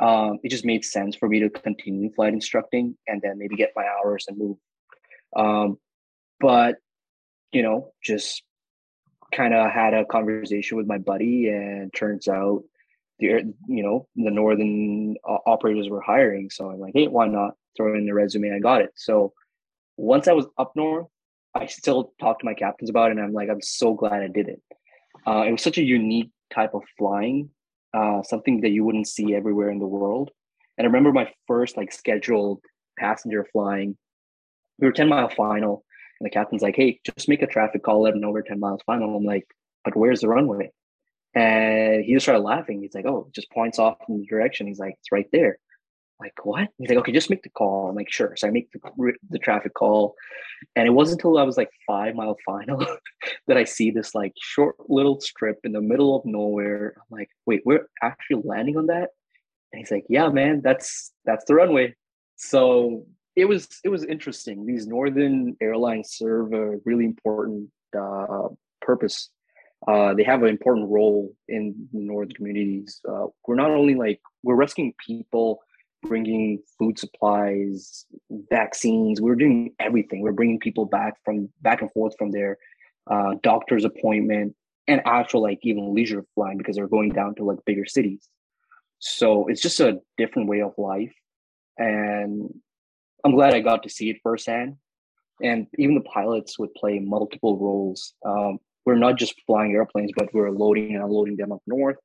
um, 0.00 0.38
it 0.42 0.50
just 0.50 0.64
made 0.64 0.84
sense 0.84 1.14
for 1.14 1.28
me 1.28 1.40
to 1.40 1.50
continue 1.50 2.10
flight 2.12 2.32
instructing 2.32 2.96
and 3.06 3.20
then 3.20 3.38
maybe 3.38 3.54
get 3.54 3.72
my 3.76 3.84
hours 3.84 4.24
and 4.28 4.38
move. 4.38 4.56
Um, 5.36 5.78
but 6.40 6.76
you 7.52 7.62
know, 7.62 7.92
just 8.02 8.42
kind 9.32 9.52
of 9.52 9.70
had 9.70 9.92
a 9.92 10.04
conversation 10.04 10.78
with 10.78 10.86
my 10.86 10.98
buddy, 10.98 11.48
and 11.48 11.92
turns 11.92 12.28
out 12.28 12.62
the 13.18 13.52
you 13.66 13.82
know 13.82 14.08
the 14.16 14.30
northern 14.30 15.16
operators 15.24 15.88
were 15.90 16.00
hiring, 16.00 16.48
so 16.50 16.70
I'm 16.70 16.80
like, 16.80 16.94
hey, 16.94 17.08
why 17.08 17.26
not 17.26 17.54
throw 17.76 17.94
in 17.94 18.06
the 18.06 18.14
resume? 18.14 18.52
I 18.54 18.58
got 18.58 18.82
it. 18.82 18.92
So 18.96 19.32
once 19.96 20.28
I 20.28 20.32
was 20.32 20.46
up 20.58 20.72
north, 20.74 21.06
I 21.54 21.66
still 21.66 22.12
talked 22.20 22.40
to 22.40 22.46
my 22.46 22.54
captains 22.54 22.90
about 22.90 23.10
it, 23.10 23.16
and 23.16 23.20
I'm 23.20 23.32
like, 23.32 23.48
I'm 23.50 23.62
so 23.62 23.94
glad 23.94 24.22
I 24.22 24.28
did 24.28 24.48
it. 24.48 24.62
Uh, 25.26 25.44
it 25.46 25.52
was 25.52 25.62
such 25.62 25.78
a 25.78 25.82
unique 25.82 26.30
type 26.50 26.74
of 26.74 26.82
flying 26.96 27.50
uh, 27.92 28.22
something 28.22 28.60
that 28.60 28.70
you 28.70 28.84
wouldn't 28.84 29.08
see 29.08 29.34
everywhere 29.34 29.70
in 29.70 29.78
the 29.78 29.86
world. 29.86 30.30
And 30.78 30.86
I 30.86 30.88
remember 30.88 31.12
my 31.12 31.30
first 31.46 31.76
like 31.76 31.92
scheduled 31.92 32.60
passenger 32.98 33.46
flying. 33.52 33.96
We 34.78 34.86
were 34.86 34.92
10 34.92 35.08
mile 35.08 35.28
final, 35.28 35.84
and 36.18 36.26
the 36.26 36.30
captain's 36.30 36.62
like, 36.62 36.76
hey, 36.76 37.00
just 37.04 37.28
make 37.28 37.42
a 37.42 37.46
traffic 37.46 37.82
call, 37.82 38.02
let 38.02 38.12
them 38.12 38.20
know 38.20 38.30
we're 38.30 38.42
10 38.42 38.60
miles 38.60 38.80
final. 38.86 39.16
I'm 39.16 39.24
like, 39.24 39.46
but 39.84 39.96
where's 39.96 40.20
the 40.20 40.28
runway? 40.28 40.70
And 41.34 42.04
he 42.04 42.14
just 42.14 42.24
started 42.24 42.42
laughing. 42.42 42.80
He's 42.80 42.94
like, 42.94 43.06
oh, 43.06 43.28
just 43.34 43.50
points 43.50 43.78
off 43.78 43.98
in 44.08 44.20
the 44.20 44.26
direction. 44.26 44.66
He's 44.66 44.78
like, 44.78 44.94
it's 44.98 45.12
right 45.12 45.28
there 45.32 45.58
like 46.20 46.44
what? 46.44 46.68
He's 46.78 46.88
like 46.88 46.98
okay 46.98 47.12
just 47.12 47.30
make 47.30 47.42
the 47.42 47.50
call. 47.50 47.88
I'm 47.88 47.96
like 47.96 48.10
sure. 48.10 48.34
So 48.36 48.48
i 48.48 48.50
make 48.50 48.70
the, 48.72 49.12
the 49.30 49.38
traffic 49.38 49.74
call. 49.74 50.14
And 50.76 50.86
it 50.86 50.90
wasn't 50.90 51.20
until 51.20 51.38
i 51.38 51.42
was 51.42 51.56
like 51.56 51.70
five 51.86 52.14
mile 52.14 52.36
final 52.44 52.78
that 53.46 53.56
i 53.56 53.64
see 53.64 53.90
this 53.90 54.14
like 54.14 54.34
short 54.40 54.76
little 54.88 55.20
strip 55.20 55.58
in 55.64 55.72
the 55.72 55.80
middle 55.80 56.16
of 56.16 56.24
nowhere. 56.24 56.94
I'm 56.96 57.18
like 57.18 57.30
wait 57.46 57.62
we're 57.64 57.88
actually 58.02 58.42
landing 58.44 58.76
on 58.76 58.86
that? 58.86 59.10
And 59.72 59.80
he's 59.80 59.90
like 59.90 60.04
yeah 60.08 60.28
man 60.28 60.60
that's 60.62 61.12
that's 61.24 61.44
the 61.46 61.54
runway. 61.54 61.94
So 62.36 63.06
it 63.36 63.46
was 63.46 63.68
it 63.84 63.88
was 63.88 64.04
interesting. 64.04 64.66
These 64.66 64.86
northern 64.86 65.56
airlines 65.60 66.10
serve 66.12 66.52
a 66.52 66.76
really 66.84 67.04
important 67.04 67.70
uh, 67.98 68.48
purpose. 68.80 69.30
Uh, 69.86 70.12
they 70.14 70.24
have 70.24 70.42
an 70.42 70.48
important 70.48 70.90
role 70.90 71.32
in 71.48 71.88
the 71.92 72.00
northern 72.00 72.34
communities. 72.34 73.00
Uh, 73.08 73.26
we're 73.46 73.54
not 73.54 73.70
only 73.70 73.94
like 73.94 74.20
we're 74.42 74.56
rescuing 74.56 74.92
people, 75.06 75.60
bringing 76.02 76.62
food 76.78 76.98
supplies, 76.98 78.06
vaccines. 78.50 79.20
We're 79.20 79.34
doing 79.34 79.74
everything. 79.78 80.22
We're 80.22 80.32
bringing 80.32 80.58
people 80.58 80.86
back 80.86 81.14
from 81.24 81.48
back 81.62 81.82
and 81.82 81.92
forth 81.92 82.14
from 82.18 82.30
their 82.30 82.58
uh, 83.10 83.34
doctor's 83.42 83.84
appointment 83.84 84.54
and 84.88 85.02
actual 85.04 85.42
like 85.42 85.60
even 85.62 85.94
leisure 85.94 86.24
flying 86.34 86.58
because 86.58 86.76
they're 86.76 86.88
going 86.88 87.10
down 87.10 87.34
to 87.36 87.44
like 87.44 87.58
bigger 87.64 87.86
cities. 87.86 88.28
So 88.98 89.46
it's 89.46 89.62
just 89.62 89.80
a 89.80 90.00
different 90.18 90.48
way 90.48 90.60
of 90.60 90.74
life, 90.76 91.14
and 91.78 92.52
I'm 93.24 93.34
glad 93.34 93.54
I 93.54 93.60
got 93.60 93.82
to 93.84 93.88
see 93.88 94.10
it 94.10 94.16
firsthand. 94.22 94.76
And 95.42 95.66
even 95.78 95.94
the 95.94 96.02
pilots 96.02 96.58
would 96.58 96.74
play 96.74 96.98
multiple 96.98 97.58
roles. 97.58 98.12
Um, 98.26 98.58
we're 98.84 98.96
not 98.96 99.16
just 99.16 99.40
flying 99.46 99.72
airplanes, 99.72 100.10
but 100.14 100.32
we're 100.34 100.50
loading 100.50 100.94
and 100.94 101.02
unloading 101.02 101.36
them 101.36 101.52
up 101.52 101.62
north. 101.66 101.96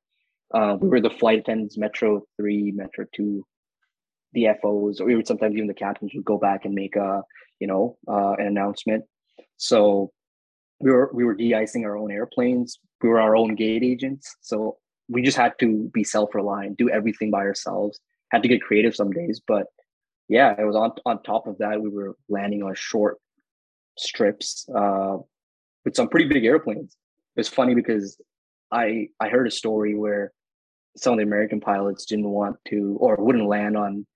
Uh, 0.54 0.76
we 0.80 0.88
were 0.88 1.00
the 1.00 1.10
flight 1.10 1.40
attendants, 1.40 1.76
Metro 1.76 2.22
3, 2.38 2.72
Metro 2.72 3.04
2, 3.14 3.44
the 4.36 4.48
FOs, 4.60 5.00
or 5.00 5.10
even 5.10 5.24
sometimes 5.24 5.56
even 5.56 5.66
the 5.66 5.74
captains 5.74 6.12
would 6.14 6.24
go 6.24 6.38
back 6.38 6.64
and 6.64 6.74
make 6.74 6.94
a, 6.94 7.22
you 7.58 7.66
know, 7.66 7.96
uh, 8.06 8.34
an 8.34 8.46
announcement. 8.46 9.04
So 9.56 10.12
we 10.78 10.92
were 10.92 11.10
we 11.12 11.24
were 11.24 11.34
de-icing 11.34 11.84
our 11.84 11.96
own 11.96 12.12
airplanes. 12.12 12.78
We 13.02 13.08
were 13.08 13.20
our 13.20 13.34
own 13.34 13.54
gate 13.54 13.82
agents. 13.82 14.36
So 14.42 14.76
we 15.08 15.22
just 15.22 15.36
had 15.36 15.54
to 15.60 15.90
be 15.94 16.04
self-reliant, 16.04 16.76
do 16.76 16.90
everything 16.90 17.30
by 17.30 17.40
ourselves. 17.40 17.98
Had 18.30 18.42
to 18.42 18.48
get 18.48 18.62
creative 18.62 18.94
some 18.94 19.10
days, 19.10 19.40
but 19.46 19.66
yeah, 20.28 20.54
it 20.58 20.64
was 20.64 20.76
on 20.76 20.92
on 21.06 21.22
top 21.22 21.46
of 21.46 21.58
that. 21.58 21.80
We 21.80 21.88
were 21.88 22.16
landing 22.28 22.62
on 22.62 22.74
short 22.74 23.18
strips 23.98 24.68
uh, 24.74 25.16
with 25.84 25.94
some 25.96 26.08
pretty 26.08 26.28
big 26.28 26.44
airplanes. 26.44 26.96
It's 27.36 27.48
funny 27.48 27.74
because 27.74 28.20
I 28.70 29.08
I 29.20 29.28
heard 29.28 29.46
a 29.46 29.50
story 29.50 29.94
where 29.94 30.32
some 30.96 31.12
of 31.12 31.18
the 31.18 31.24
American 31.24 31.60
pilots 31.60 32.04
didn't 32.04 32.28
want 32.28 32.56
to 32.68 32.96
or 33.00 33.16
wouldn't 33.16 33.46
land 33.46 33.76
on 33.76 34.06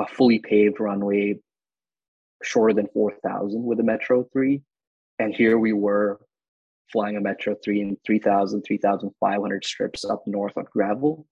a 0.00 0.06
fully 0.06 0.38
paved 0.38 0.80
runway 0.80 1.38
shorter 2.42 2.74
than 2.74 2.88
4,000 2.88 3.62
with 3.62 3.78
a 3.80 3.82
Metro 3.82 4.24
3. 4.32 4.62
And 5.18 5.34
here 5.34 5.58
we 5.58 5.72
were 5.72 6.18
flying 6.90 7.16
a 7.16 7.20
Metro 7.20 7.54
3 7.62 7.80
in 7.80 7.96
3,000, 8.06 8.62
3,500 8.62 9.64
strips 9.64 10.04
up 10.04 10.22
north 10.26 10.56
on 10.56 10.64
gravel. 10.72 11.26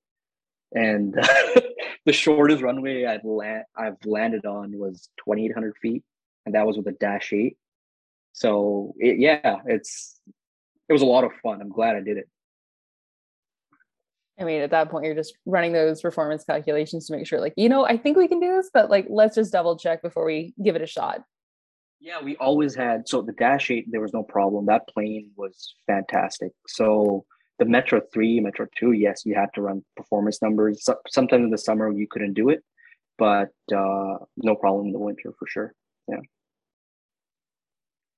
And 0.75 1.15
the 2.05 2.13
shortest 2.13 2.63
runway 2.63 3.07
I've, 3.07 3.25
land, 3.25 3.65
I've 3.77 3.97
landed 4.05 4.45
on 4.45 4.77
was 4.79 5.09
2,800 5.25 5.75
feet. 5.81 6.05
And 6.45 6.55
that 6.55 6.67
was 6.67 6.77
with 6.77 6.87
a 6.87 6.93
Dash 6.93 7.33
8. 7.33 7.57
So 8.33 8.95
it, 8.99 9.19
yeah, 9.19 9.57
it's 9.67 10.21
it 10.89 10.93
was 10.93 11.03
a 11.03 11.07
lot 11.07 11.25
of 11.25 11.33
fun. 11.43 11.61
I'm 11.61 11.71
glad 11.71 11.97
I 11.97 12.01
did 12.01 12.17
it. 12.19 12.29
I 14.41 14.45
mean, 14.45 14.61
at 14.61 14.71
that 14.71 14.91
point, 14.91 15.05
you're 15.05 15.15
just 15.15 15.35
running 15.47 15.73
those 15.73 16.01
performance 16.01 16.45
calculations 16.45 17.07
to 17.07 17.17
make 17.17 17.27
sure, 17.27 17.41
like, 17.41 17.55
you 17.57 17.69
know, 17.69 17.85
I 17.85 17.97
think 17.97 18.17
we 18.17 18.29
can 18.29 18.41
do 18.41 18.57
this, 18.57 18.71
but 18.73 18.89
like, 18.89 19.07
let's 19.11 19.35
just 19.35 19.53
double 19.53 19.77
check 19.77 20.01
before 20.01 20.25
we 20.25 20.55
give 20.63 20.77
it 20.77 20.83
a 20.83 20.87
shot. 20.87 21.23
Yeah, 22.01 22.23
we 22.23 22.37
always 22.37 22.77
had 22.77 23.09
so 23.09 23.23
the 23.23 23.33
Dash 23.33 23.71
8, 23.71 23.87
there 23.91 24.01
was 24.01 24.15
no 24.15 24.23
problem. 24.23 24.67
That 24.67 24.87
plane 24.87 25.31
was 25.37 25.75
fantastic. 25.89 26.53
So 26.69 27.25
the 27.59 27.65
Metro 27.65 28.01
3, 28.13 28.39
Metro 28.39 28.67
2, 28.79 28.93
yes, 28.93 29.23
you 29.27 29.35
had 29.35 29.49
to 29.55 29.63
run 29.63 29.85
performance 29.97 30.41
numbers. 30.41 30.85
So, 30.85 30.97
sometimes 31.09 31.43
in 31.43 31.51
the 31.51 31.59
summer 31.59 31.91
you 31.91 32.07
couldn't 32.09 32.35
do 32.35 32.51
it, 32.51 32.63
but 33.19 33.49
uh, 33.75 34.19
no 34.37 34.55
problem 34.55 34.87
in 34.87 34.93
the 34.93 35.01
winter 35.01 35.33
for 35.37 35.49
sure. 35.49 35.75
Yeah. 36.07 36.21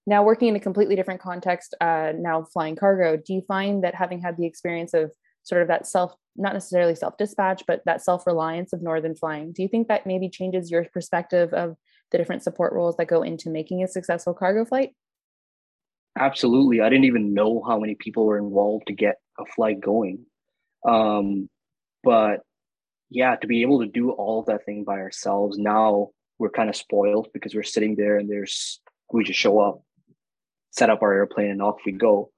Now, 0.07 0.25
working 0.25 0.49
in 0.49 0.57
a 0.57 0.61
completely 0.61 0.97
different 0.97 1.21
context, 1.21 1.75
uh, 1.81 2.13
now 2.17 2.43
flying 2.43 2.77
cargo, 2.77 3.17
do 3.17 3.33
you 3.33 3.43
find 3.49 3.85
that 3.85 3.95
having 3.95 4.21
had 4.21 4.37
the 4.37 4.47
experience 4.47 4.93
of 4.93 5.11
sort 5.43 5.63
of 5.63 5.69
that 5.69 5.87
self 5.87 6.15
not 6.37 6.53
necessarily 6.53 6.95
self 6.95 7.17
dispatch 7.19 7.63
but 7.67 7.83
that 7.87 8.03
self 8.03 8.27
reliance 8.27 8.73
of 8.73 8.83
northern 8.83 9.15
flying. 9.15 9.53
Do 9.53 9.63
you 9.63 9.69
think 9.69 9.89
that 9.89 10.07
maybe 10.07 10.29
changes 10.29 10.71
your 10.71 10.85
perspective 10.85 11.53
of 11.53 11.77
the 12.11 12.19
different 12.19 12.43
support 12.43 12.73
roles 12.73 12.97
that 12.97 13.07
go 13.07 13.23
into 13.23 13.51
making 13.51 13.83
a 13.83 13.89
successful 13.89 14.35
cargo 14.35 14.65
flight? 14.65 14.91
Absolutely. 16.19 16.81
I 16.81 16.89
didn't 16.89 17.05
even 17.05 17.35
know 17.35 17.63
how 17.67 17.79
many 17.79 17.95
people 17.95 18.27
were 18.27 18.39
involved 18.39 18.89
to 18.89 18.93
get 18.93 19.17
a 19.39 19.45
flight 19.55 19.81
going. 19.81 20.27
Um, 20.87 21.49
but 22.03 22.41
yeah 23.11 23.37
to 23.37 23.47
be 23.47 23.63
able 23.63 23.81
to 23.81 23.87
do 23.87 24.11
all 24.11 24.41
of 24.41 24.47
that 24.47 24.65
thing 24.65 24.85
by 24.85 24.95
ourselves 24.95 25.59
now 25.59 26.09
we're 26.39 26.49
kind 26.49 26.71
of 26.71 26.77
spoiled 26.77 27.29
because 27.35 27.55
we're 27.55 27.63
sitting 27.63 27.97
there 27.97 28.17
and 28.17 28.31
there's 28.31 28.81
we 29.13 29.25
just 29.25 29.39
show 29.39 29.59
up 29.59 29.83
set 30.71 30.91
up 30.91 31.03
our 31.03 31.13
airplane 31.13 31.51
and 31.51 31.63
off 31.63 31.81
we 31.85 31.93
go. 31.93 32.31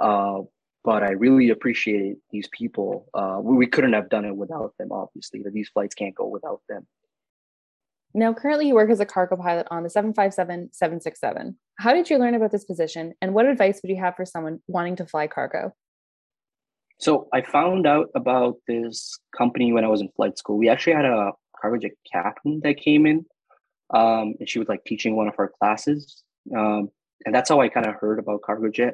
Uh, 0.00 0.40
but 0.84 1.02
I 1.02 1.10
really 1.10 1.50
appreciate 1.50 2.16
these 2.30 2.48
people. 2.48 3.06
Uh, 3.14 3.38
we, 3.40 3.56
we 3.56 3.66
couldn't 3.66 3.92
have 3.92 4.08
done 4.08 4.24
it 4.24 4.36
without 4.36 4.74
them, 4.78 4.90
obviously. 4.92 5.42
These 5.52 5.68
flights 5.68 5.94
can't 5.94 6.14
go 6.14 6.26
without 6.26 6.60
them. 6.68 6.86
Now, 8.14 8.34
currently, 8.34 8.68
you 8.68 8.74
work 8.74 8.90
as 8.90 9.00
a 9.00 9.06
cargo 9.06 9.36
pilot 9.36 9.66
on 9.70 9.82
the 9.82 9.90
757 9.90 10.70
767. 10.72 11.56
How 11.78 11.94
did 11.94 12.10
you 12.10 12.18
learn 12.18 12.34
about 12.34 12.52
this 12.52 12.64
position, 12.64 13.14
and 13.22 13.32
what 13.32 13.46
advice 13.46 13.80
would 13.82 13.90
you 13.90 14.00
have 14.00 14.16
for 14.16 14.26
someone 14.26 14.60
wanting 14.66 14.96
to 14.96 15.06
fly 15.06 15.26
cargo? 15.26 15.74
So, 16.98 17.28
I 17.32 17.40
found 17.40 17.86
out 17.86 18.10
about 18.14 18.56
this 18.68 19.18
company 19.36 19.72
when 19.72 19.84
I 19.84 19.88
was 19.88 20.02
in 20.02 20.10
flight 20.14 20.36
school. 20.36 20.58
We 20.58 20.68
actually 20.68 20.94
had 20.94 21.06
a 21.06 21.32
Cargojet 21.62 21.92
captain 22.10 22.60
that 22.64 22.76
came 22.76 23.06
in, 23.06 23.24
um, 23.94 24.34
and 24.38 24.48
she 24.48 24.58
was 24.58 24.68
like 24.68 24.84
teaching 24.84 25.16
one 25.16 25.28
of 25.28 25.34
our 25.38 25.52
classes. 25.60 26.22
Um, 26.54 26.90
and 27.24 27.34
that's 27.34 27.48
how 27.48 27.60
I 27.60 27.68
kind 27.68 27.86
of 27.86 27.94
heard 27.94 28.18
about 28.18 28.42
Cargojet. 28.42 28.92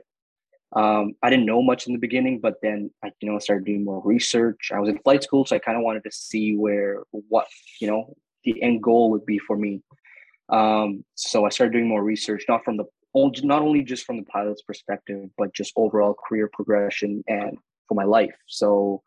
Um, 0.74 1.14
I 1.22 1.31
didn't 1.31 1.46
know 1.46 1.62
much 1.62 1.87
in 1.87 1.94
the 1.94 1.98
beginning, 1.98 2.40
but 2.40 2.57
then 2.62 2.90
I, 3.02 3.11
you 3.20 3.31
know, 3.31 3.38
started 3.38 3.64
doing 3.64 3.85
more 3.85 4.02
research. 4.04 4.70
I 4.72 4.81
was 4.81 4.88
in 4.88 4.98
flight 4.98 5.22
school, 5.22 5.46
so 5.46 5.57
I 5.57 5.61
kind 5.61 5.78
of 5.78 5.85
wanted 5.85 6.04
to 6.04 6.12
see 6.12 6.57
where, 6.57 7.02
what, 7.11 7.46
you 7.81 7.88
know, 7.88 8.14
the 8.44 8.62
end 8.62 8.83
goal 8.83 9.11
would 9.11 9.24
be 9.24 9.38
for 9.38 9.57
me. 9.57 9.83
Um, 10.50 11.04
so 11.14 11.44
I 11.44 11.50
started 11.50 11.72
doing 11.72 11.88
more 11.88 12.02
research, 12.02 12.44
not 12.48 12.64
from 12.64 12.76
the 12.76 12.85
not 13.42 13.62
only 13.62 13.83
just 13.83 14.04
from 14.04 14.18
the 14.18 14.24
pilot's 14.24 14.62
perspective, 14.62 15.31
but 15.37 15.52
just 15.52 15.72
overall 15.76 16.14
career 16.14 16.48
progression 16.52 17.24
and 17.26 17.59
for 17.88 17.94
my 17.94 18.04
life. 18.04 18.37
So 18.46 19.02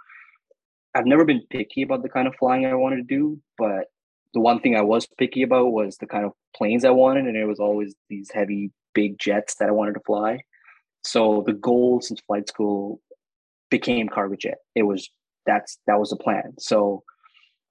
I've 0.94 1.06
never 1.06 1.24
been 1.24 1.44
picky 1.50 1.84
about 1.84 2.04
the 2.04 2.10
kind 2.10 2.28
of 2.28 2.36
flying 2.36 2.66
I 2.66 2.74
wanted 2.74 2.98
to 2.98 3.04
do, 3.04 3.40
but 3.58 3.86
the 4.34 4.42
one 4.42 4.60
thing 4.60 4.76
I 4.76 4.82
was 4.82 5.08
picky 5.18 5.44
about 5.44 5.72
was 5.72 5.98
the 5.98 6.08
kind 6.08 6.26
of 6.26 6.34
planes 6.56 6.84
I 6.84 6.90
wanted, 6.90 7.26
and 7.26 7.38
it 7.38 7.46
was 7.46 7.60
always 7.60 7.96
these 8.10 8.30
heavy, 8.32 8.72
big 8.94 9.18
jets 9.20 9.56
that 9.56 9.70
I 9.70 9.72
wanted 9.72 9.94
to 9.94 10.02
fly. 10.02 10.40
So 11.04 11.44
the 11.46 11.54
goal 11.54 12.02
since 12.02 12.22
flight 12.22 12.48
school 12.48 13.02
became 13.70 14.10
Cargojet. 14.10 14.56
It 14.76 14.84
was 14.84 15.10
that's 15.46 15.80
that 15.88 16.00
was 16.00 16.10
the 16.10 16.18
plan. 16.18 16.54
So 16.60 17.04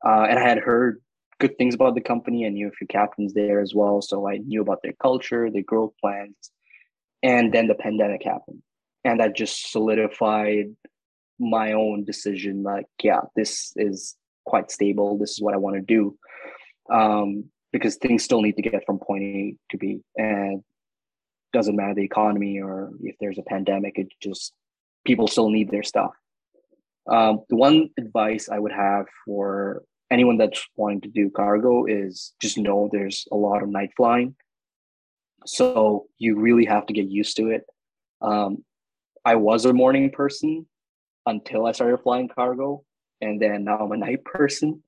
uh, 0.04 0.26
and 0.28 0.38
I 0.38 0.48
had 0.48 0.58
heard 0.58 1.00
good 1.38 1.56
things 1.58 1.74
about 1.74 1.94
the 1.94 2.00
company. 2.00 2.46
I 2.46 2.50
knew 2.50 2.68
a 2.68 2.72
few 2.72 2.86
captains 2.86 3.34
there 3.34 3.60
as 3.60 3.74
well, 3.74 4.00
so 4.02 4.28
I 4.28 4.38
knew 4.38 4.62
about 4.62 4.80
their 4.82 4.94
culture, 5.00 5.50
their 5.50 5.62
growth 5.62 5.92
plans. 6.00 6.34
And 7.22 7.52
then 7.52 7.66
the 7.66 7.74
pandemic 7.74 8.22
happened, 8.24 8.62
and 9.04 9.20
that 9.20 9.36
just 9.36 9.70
solidified 9.70 10.74
my 11.38 11.72
own 11.72 12.04
decision. 12.04 12.62
Like, 12.62 12.86
yeah, 13.02 13.20
this 13.36 13.72
is 13.76 14.16
quite 14.46 14.70
stable. 14.70 15.18
This 15.18 15.32
is 15.32 15.42
what 15.42 15.54
I 15.54 15.58
want 15.58 15.76
to 15.76 15.82
do. 15.82 16.16
Um, 16.92 17.44
because 17.72 17.96
things 17.96 18.24
still 18.24 18.42
need 18.42 18.56
to 18.56 18.62
get 18.62 18.84
from 18.86 18.98
point 18.98 19.22
A 19.22 19.54
to 19.70 19.76
B, 19.76 20.00
and 20.16 20.62
doesn't 21.52 21.76
matter 21.76 21.94
the 21.94 22.04
economy 22.04 22.60
or 22.60 22.90
if 23.02 23.16
there's 23.20 23.38
a 23.38 23.42
pandemic 23.42 23.98
it 23.98 24.08
just 24.22 24.52
people 25.04 25.26
still 25.26 25.50
need 25.50 25.70
their 25.70 25.82
stuff. 25.82 26.12
Um, 27.10 27.40
the 27.48 27.56
one 27.56 27.90
advice 27.98 28.48
i 28.48 28.58
would 28.58 28.72
have 28.72 29.06
for 29.24 29.82
anyone 30.10 30.36
that's 30.36 30.66
wanting 30.76 31.00
to 31.02 31.08
do 31.08 31.30
cargo 31.30 31.86
is 31.86 32.34
just 32.40 32.58
know 32.58 32.88
there's 32.92 33.26
a 33.32 33.36
lot 33.36 33.62
of 33.62 33.68
night 33.68 33.90
flying. 33.96 34.34
So 35.46 36.06
you 36.18 36.38
really 36.38 36.66
have 36.66 36.86
to 36.86 36.92
get 36.92 37.08
used 37.08 37.36
to 37.36 37.50
it. 37.50 37.64
Um, 38.20 38.64
i 39.24 39.34
was 39.34 39.64
a 39.64 39.72
morning 39.72 40.10
person 40.10 40.66
until 41.26 41.66
i 41.66 41.72
started 41.72 41.98
flying 41.98 42.28
cargo 42.28 42.82
and 43.20 43.40
then 43.40 43.64
now 43.64 43.78
i'm 43.78 43.92
a 43.92 43.96
night 44.06 44.24
person. 44.24 44.82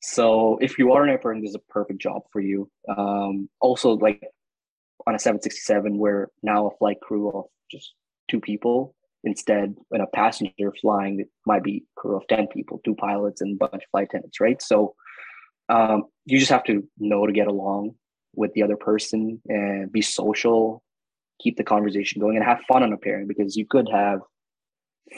So 0.00 0.58
if 0.60 0.78
you 0.78 0.92
are 0.92 1.02
an 1.02 1.08
night 1.08 1.22
person 1.22 1.42
this 1.42 1.50
is 1.50 1.54
a 1.56 1.72
perfect 1.72 2.00
job 2.00 2.22
for 2.32 2.40
you. 2.40 2.70
Um, 2.88 3.48
also 3.60 3.92
like 3.92 4.22
on 5.06 5.14
a 5.14 5.18
767 5.18 5.98
where 5.98 6.28
now 6.42 6.66
a 6.66 6.76
flight 6.76 7.00
crew 7.00 7.30
of 7.30 7.44
just 7.70 7.94
two 8.30 8.40
people 8.40 8.94
instead 9.24 9.74
when 9.88 10.00
a 10.00 10.06
passenger 10.08 10.72
flying 10.80 11.20
it 11.20 11.28
might 11.46 11.62
be 11.62 11.84
crew 11.96 12.16
of 12.16 12.26
10 12.28 12.46
people 12.48 12.80
two 12.84 12.94
pilots 12.94 13.40
and 13.40 13.54
a 13.54 13.58
bunch 13.58 13.82
of 13.82 13.90
flight 13.90 14.08
attendants 14.08 14.40
right? 14.40 14.60
So 14.62 14.94
um, 15.68 16.04
you 16.26 16.38
just 16.38 16.50
have 16.50 16.64
to 16.64 16.86
know 16.98 17.26
to 17.26 17.32
get 17.32 17.46
along 17.46 17.94
with 18.34 18.52
the 18.52 18.62
other 18.62 18.76
person 18.76 19.40
and 19.48 19.90
be 19.90 20.02
social 20.02 20.82
keep 21.40 21.56
the 21.56 21.64
conversation 21.64 22.20
going 22.20 22.36
and 22.36 22.44
have 22.44 22.60
fun 22.68 22.82
on 22.82 22.92
a 22.92 22.96
pairing 22.96 23.26
because 23.26 23.56
you 23.56 23.66
could 23.66 23.88
have 23.92 24.20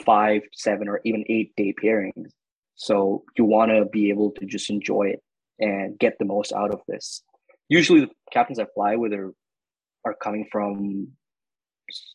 five 0.05 0.41
seven 0.53 0.87
or 0.87 1.01
even 1.05 1.23
eight 1.29 1.53
day 1.55 1.73
pairings. 1.81 2.31
So 2.75 3.23
you 3.37 3.45
want 3.45 3.71
to 3.71 3.85
be 3.85 4.09
able 4.09 4.31
to 4.31 4.45
just 4.45 4.69
enjoy 4.69 5.13
it 5.13 5.23
and 5.59 5.97
get 5.97 6.17
the 6.19 6.25
most 6.25 6.53
out 6.53 6.71
of 6.71 6.81
this. 6.87 7.23
Usually 7.69 8.01
the 8.01 8.09
captains 8.31 8.59
I 8.59 8.65
fly 8.75 8.95
with 8.95 9.13
are 9.13 9.33
are 10.07 10.15
coming 10.15 10.47
from 10.51 11.09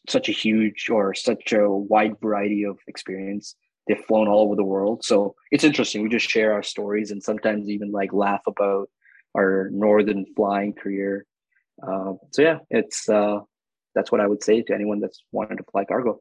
such 0.09 0.29
a 0.29 0.33
huge 0.33 0.89
or 0.91 1.15
such 1.15 1.53
a 1.53 1.69
wide 1.71 2.15
variety 2.21 2.65
of 2.65 2.79
experience. 2.89 3.57
They've 3.87 4.05
flown 4.05 4.29
all 4.29 4.45
over 4.45 4.57
the 4.57 4.65
world, 4.65 5.05
so 5.05 5.35
it's 5.51 5.65
interesting. 5.65 6.03
We 6.03 6.09
just 6.09 6.31
share 6.31 6.53
our 6.53 6.63
stories 6.63 7.11
and 7.11 7.23
sometimes 7.23 7.69
even 7.69 7.91
like 7.91 8.13
laugh 8.13 8.43
about 8.47 8.89
our 9.37 9.71
northern 9.73 10.25
flying 10.37 10.73
career. 10.73 11.27
Uh, 11.83 12.15
so 12.31 12.43
yeah, 12.43 12.59
it's 12.71 13.09
uh, 13.09 13.41
that's 13.95 14.13
what 14.13 14.21
I 14.21 14.29
would 14.29 14.43
say 14.43 14.63
to 14.63 14.75
anyone 14.75 15.01
that's 15.01 15.25
wanted 15.33 15.57
to 15.57 15.65
fly 15.71 15.85
cargo. 15.85 16.21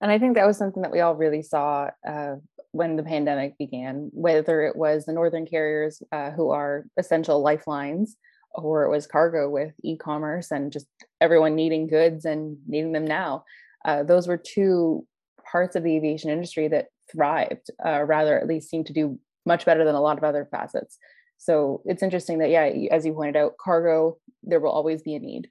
And 0.00 0.12
I 0.12 0.18
think 0.20 0.36
that 0.36 0.46
was 0.46 0.56
something 0.56 0.82
that 0.82 0.92
we 0.92 1.00
all 1.00 1.16
really 1.16 1.42
saw 1.42 1.90
uh, 2.06 2.36
when 2.70 2.94
the 2.96 3.02
pandemic 3.02 3.58
began, 3.58 4.10
whether 4.12 4.62
it 4.62 4.76
was 4.76 5.04
the 5.04 5.12
northern 5.12 5.46
carriers 5.46 6.00
uh, 6.12 6.30
who 6.30 6.50
are 6.50 6.84
essential 6.96 7.42
lifelines, 7.42 8.16
or 8.54 8.84
it 8.84 8.90
was 8.90 9.06
cargo 9.06 9.48
with 9.48 9.72
e-commerce 9.82 10.50
and 10.50 10.72
just 10.72 10.86
everyone 11.20 11.54
needing 11.54 11.86
goods 11.86 12.24
and 12.24 12.56
needing 12.66 12.92
them 12.92 13.06
now. 13.06 13.44
Uh, 13.84 14.02
those 14.02 14.26
were 14.26 14.36
two 14.36 15.06
parts 15.50 15.76
of 15.76 15.82
the 15.82 15.96
aviation 15.96 16.30
industry 16.30 16.68
that 16.68 16.86
thrived, 17.10 17.70
uh, 17.84 18.02
rather 18.02 18.38
at 18.38 18.46
least 18.46 18.68
seemed 18.68 18.86
to 18.86 18.92
do 18.92 19.18
much 19.46 19.64
better 19.64 19.84
than 19.84 19.94
a 19.94 20.00
lot 20.00 20.18
of 20.18 20.24
other 20.24 20.46
facets. 20.50 20.98
So 21.38 21.82
it's 21.84 22.02
interesting 22.02 22.38
that, 22.38 22.50
yeah, 22.50 22.68
as 22.90 23.06
you 23.06 23.12
pointed 23.12 23.36
out, 23.36 23.56
cargo, 23.58 24.18
there 24.42 24.60
will 24.60 24.70
always 24.70 25.02
be 25.02 25.14
a 25.14 25.20
need. 25.20 25.48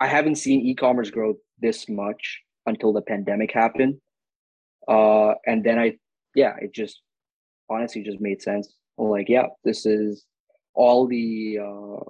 I 0.00 0.06
haven't 0.06 0.36
seen 0.36 0.62
e-commerce 0.62 1.10
grow 1.10 1.34
this 1.60 1.88
much 1.88 2.40
until 2.66 2.92
the 2.92 3.02
pandemic 3.02 3.52
happened. 3.52 4.00
Uh, 4.88 5.34
and 5.46 5.62
then 5.62 5.78
I, 5.78 5.98
yeah, 6.34 6.54
it 6.60 6.72
just 6.74 7.02
honestly 7.70 8.02
just 8.02 8.20
made 8.20 8.42
sense. 8.42 8.74
Like, 8.98 9.28
yeah, 9.28 9.46
this 9.64 9.86
is 9.86 10.24
all 10.74 11.06
the 11.06 11.58
uh, 11.58 12.04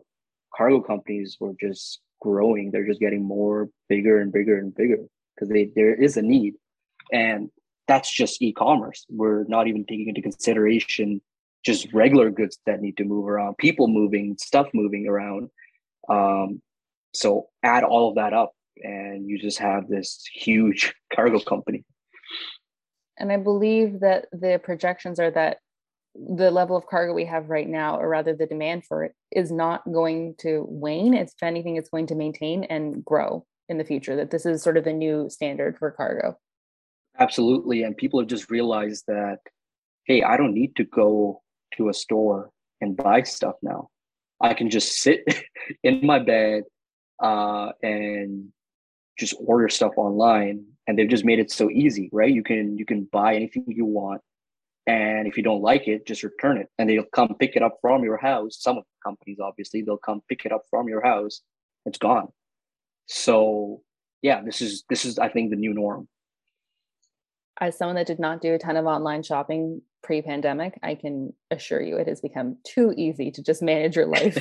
cargo 0.54 0.80
companies 0.80 1.36
were 1.40 1.54
just 1.60 2.00
growing. 2.20 2.70
They're 2.70 2.86
just 2.86 3.00
getting 3.00 3.24
more 3.24 3.68
bigger 3.88 4.20
and 4.20 4.32
bigger 4.32 4.58
and 4.58 4.74
bigger 4.74 4.98
because 5.34 5.48
they 5.48 5.70
there 5.74 5.94
is 5.94 6.16
a 6.16 6.22
need, 6.22 6.54
and 7.12 7.50
that's 7.88 8.12
just 8.12 8.40
e-commerce. 8.40 9.04
We're 9.08 9.44
not 9.44 9.66
even 9.66 9.84
taking 9.84 10.08
into 10.08 10.22
consideration 10.22 11.20
just 11.64 11.92
regular 11.92 12.30
goods 12.30 12.58
that 12.66 12.80
need 12.80 12.96
to 12.96 13.04
move 13.04 13.28
around, 13.28 13.56
people 13.58 13.86
moving, 13.86 14.36
stuff 14.38 14.68
moving 14.74 15.06
around. 15.06 15.48
Um, 16.08 16.60
so 17.14 17.48
add 17.62 17.84
all 17.84 18.08
of 18.08 18.16
that 18.16 18.32
up, 18.32 18.52
and 18.82 19.28
you 19.28 19.38
just 19.38 19.58
have 19.58 19.88
this 19.88 20.24
huge 20.32 20.94
cargo 21.14 21.38
company. 21.38 21.84
And 23.18 23.30
I 23.30 23.36
believe 23.36 24.00
that 24.00 24.26
the 24.32 24.60
projections 24.62 25.20
are 25.20 25.30
that 25.30 25.58
the 26.14 26.50
level 26.50 26.76
of 26.76 26.86
cargo 26.86 27.14
we 27.14 27.24
have 27.24 27.48
right 27.48 27.68
now, 27.68 27.98
or 27.98 28.08
rather 28.08 28.34
the 28.34 28.46
demand 28.46 28.84
for 28.84 29.04
it, 29.04 29.14
is 29.30 29.50
not 29.50 29.82
going 29.90 30.34
to 30.38 30.66
wane. 30.68 31.14
It's, 31.14 31.32
if 31.32 31.42
anything, 31.42 31.76
it's 31.76 31.88
going 31.88 32.06
to 32.08 32.14
maintain 32.14 32.64
and 32.64 33.04
grow 33.04 33.46
in 33.68 33.78
the 33.78 33.84
future, 33.84 34.16
that 34.16 34.30
this 34.30 34.44
is 34.44 34.62
sort 34.62 34.76
of 34.76 34.84
the 34.84 34.92
new 34.92 35.30
standard 35.30 35.78
for 35.78 35.90
cargo. 35.90 36.36
Absolutely. 37.18 37.82
And 37.82 37.96
people 37.96 38.20
have 38.20 38.28
just 38.28 38.50
realized 38.50 39.04
that, 39.06 39.38
hey, 40.04 40.22
I 40.22 40.36
don't 40.36 40.54
need 40.54 40.76
to 40.76 40.84
go 40.84 41.42
to 41.76 41.88
a 41.88 41.94
store 41.94 42.50
and 42.80 42.96
buy 42.96 43.22
stuff 43.22 43.54
now. 43.62 43.88
I 44.40 44.54
can 44.54 44.70
just 44.70 45.00
sit 45.00 45.24
in 45.82 46.04
my 46.04 46.18
bed 46.18 46.64
uh, 47.22 47.70
and 47.82 48.48
just 49.18 49.34
order 49.38 49.68
stuff 49.68 49.92
online 49.96 50.64
and 50.86 50.98
they've 50.98 51.08
just 51.08 51.24
made 51.24 51.38
it 51.38 51.50
so 51.50 51.70
easy 51.70 52.08
right 52.12 52.32
you 52.32 52.42
can 52.42 52.76
you 52.78 52.84
can 52.84 53.04
buy 53.12 53.34
anything 53.34 53.64
you 53.68 53.84
want 53.84 54.20
and 54.86 55.28
if 55.28 55.36
you 55.36 55.42
don't 55.42 55.62
like 55.62 55.86
it 55.86 56.06
just 56.06 56.22
return 56.22 56.58
it. 56.58 56.68
And 56.78 56.90
they'll 56.90 57.04
come 57.14 57.34
pick 57.38 57.56
it 57.56 57.62
up 57.62 57.78
from 57.80 58.02
your 58.02 58.16
house. 58.16 58.58
Some 58.60 58.78
of 58.78 58.84
the 58.84 59.08
companies 59.10 59.38
obviously 59.40 59.82
they'll 59.82 59.96
come 59.96 60.22
pick 60.28 60.44
it 60.44 60.52
up 60.52 60.62
from 60.70 60.88
your 60.88 61.02
house. 61.02 61.40
It's 61.86 61.98
gone. 61.98 62.28
So 63.06 63.82
yeah 64.22 64.40
this 64.42 64.60
is 64.60 64.84
this 64.88 65.04
is 65.04 65.18
i 65.18 65.28
think 65.28 65.50
the 65.50 65.56
new 65.56 65.74
norm. 65.74 66.08
As 67.60 67.76
someone 67.76 67.96
that 67.96 68.06
did 68.06 68.18
not 68.18 68.40
do 68.40 68.54
a 68.54 68.58
ton 68.58 68.76
of 68.76 68.86
online 68.86 69.22
shopping 69.22 69.82
pre-pandemic 70.02 70.78
i 70.82 70.94
can 70.94 71.32
assure 71.50 71.82
you 71.82 71.96
it 71.96 72.08
has 72.08 72.20
become 72.20 72.56
too 72.64 72.94
easy 72.96 73.30
to 73.30 73.42
just 73.42 73.62
manage 73.62 73.96
your 73.96 74.06
life 74.06 74.38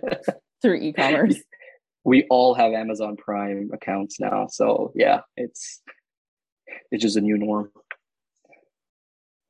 through 0.62 0.76
e-commerce. 0.76 1.36
We 2.04 2.26
all 2.30 2.54
have 2.54 2.72
amazon 2.72 3.16
prime 3.16 3.70
accounts 3.72 4.18
now. 4.18 4.48
So 4.50 4.92
yeah 4.94 5.20
it's 5.36 5.82
it's 6.90 7.02
just 7.02 7.16
a 7.16 7.20
new 7.20 7.38
norm 7.38 7.70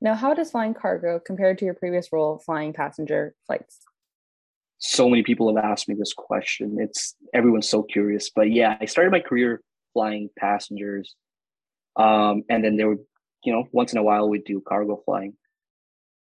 now, 0.01 0.15
how 0.15 0.33
does 0.33 0.51
flying 0.51 0.75
cargo 0.75 1.21
compare 1.21 1.55
to 1.55 1.65
your 1.65 1.75
previous 1.75 2.09
role 2.13 2.39
flying 2.39 2.73
passenger 2.73 3.35
flights? 3.47 3.81
So 4.79 5.11
many 5.11 5.23
people 5.23 5.55
have 5.55 5.63
asked 5.63 5.89
me 5.89 5.95
this 5.95 6.15
question. 6.15 6.79
It's 6.81 7.15
everyone's 7.35 7.69
so 7.69 7.83
curious. 7.83 8.31
But 8.35 8.51
yeah, 8.51 8.79
I 8.81 8.87
started 8.87 9.11
my 9.11 9.21
career 9.21 9.61
flying 9.93 10.31
passengers. 10.39 11.15
Um, 11.97 12.45
and 12.49 12.65
then 12.65 12.77
there 12.77 12.89
were, 12.89 12.97
you 13.45 13.53
know, 13.53 13.65
once 13.73 13.93
in 13.93 13.99
a 13.99 14.03
while 14.03 14.29
we'd 14.29 14.45
do 14.45 14.63
cargo 14.67 15.03
flying. 15.05 15.35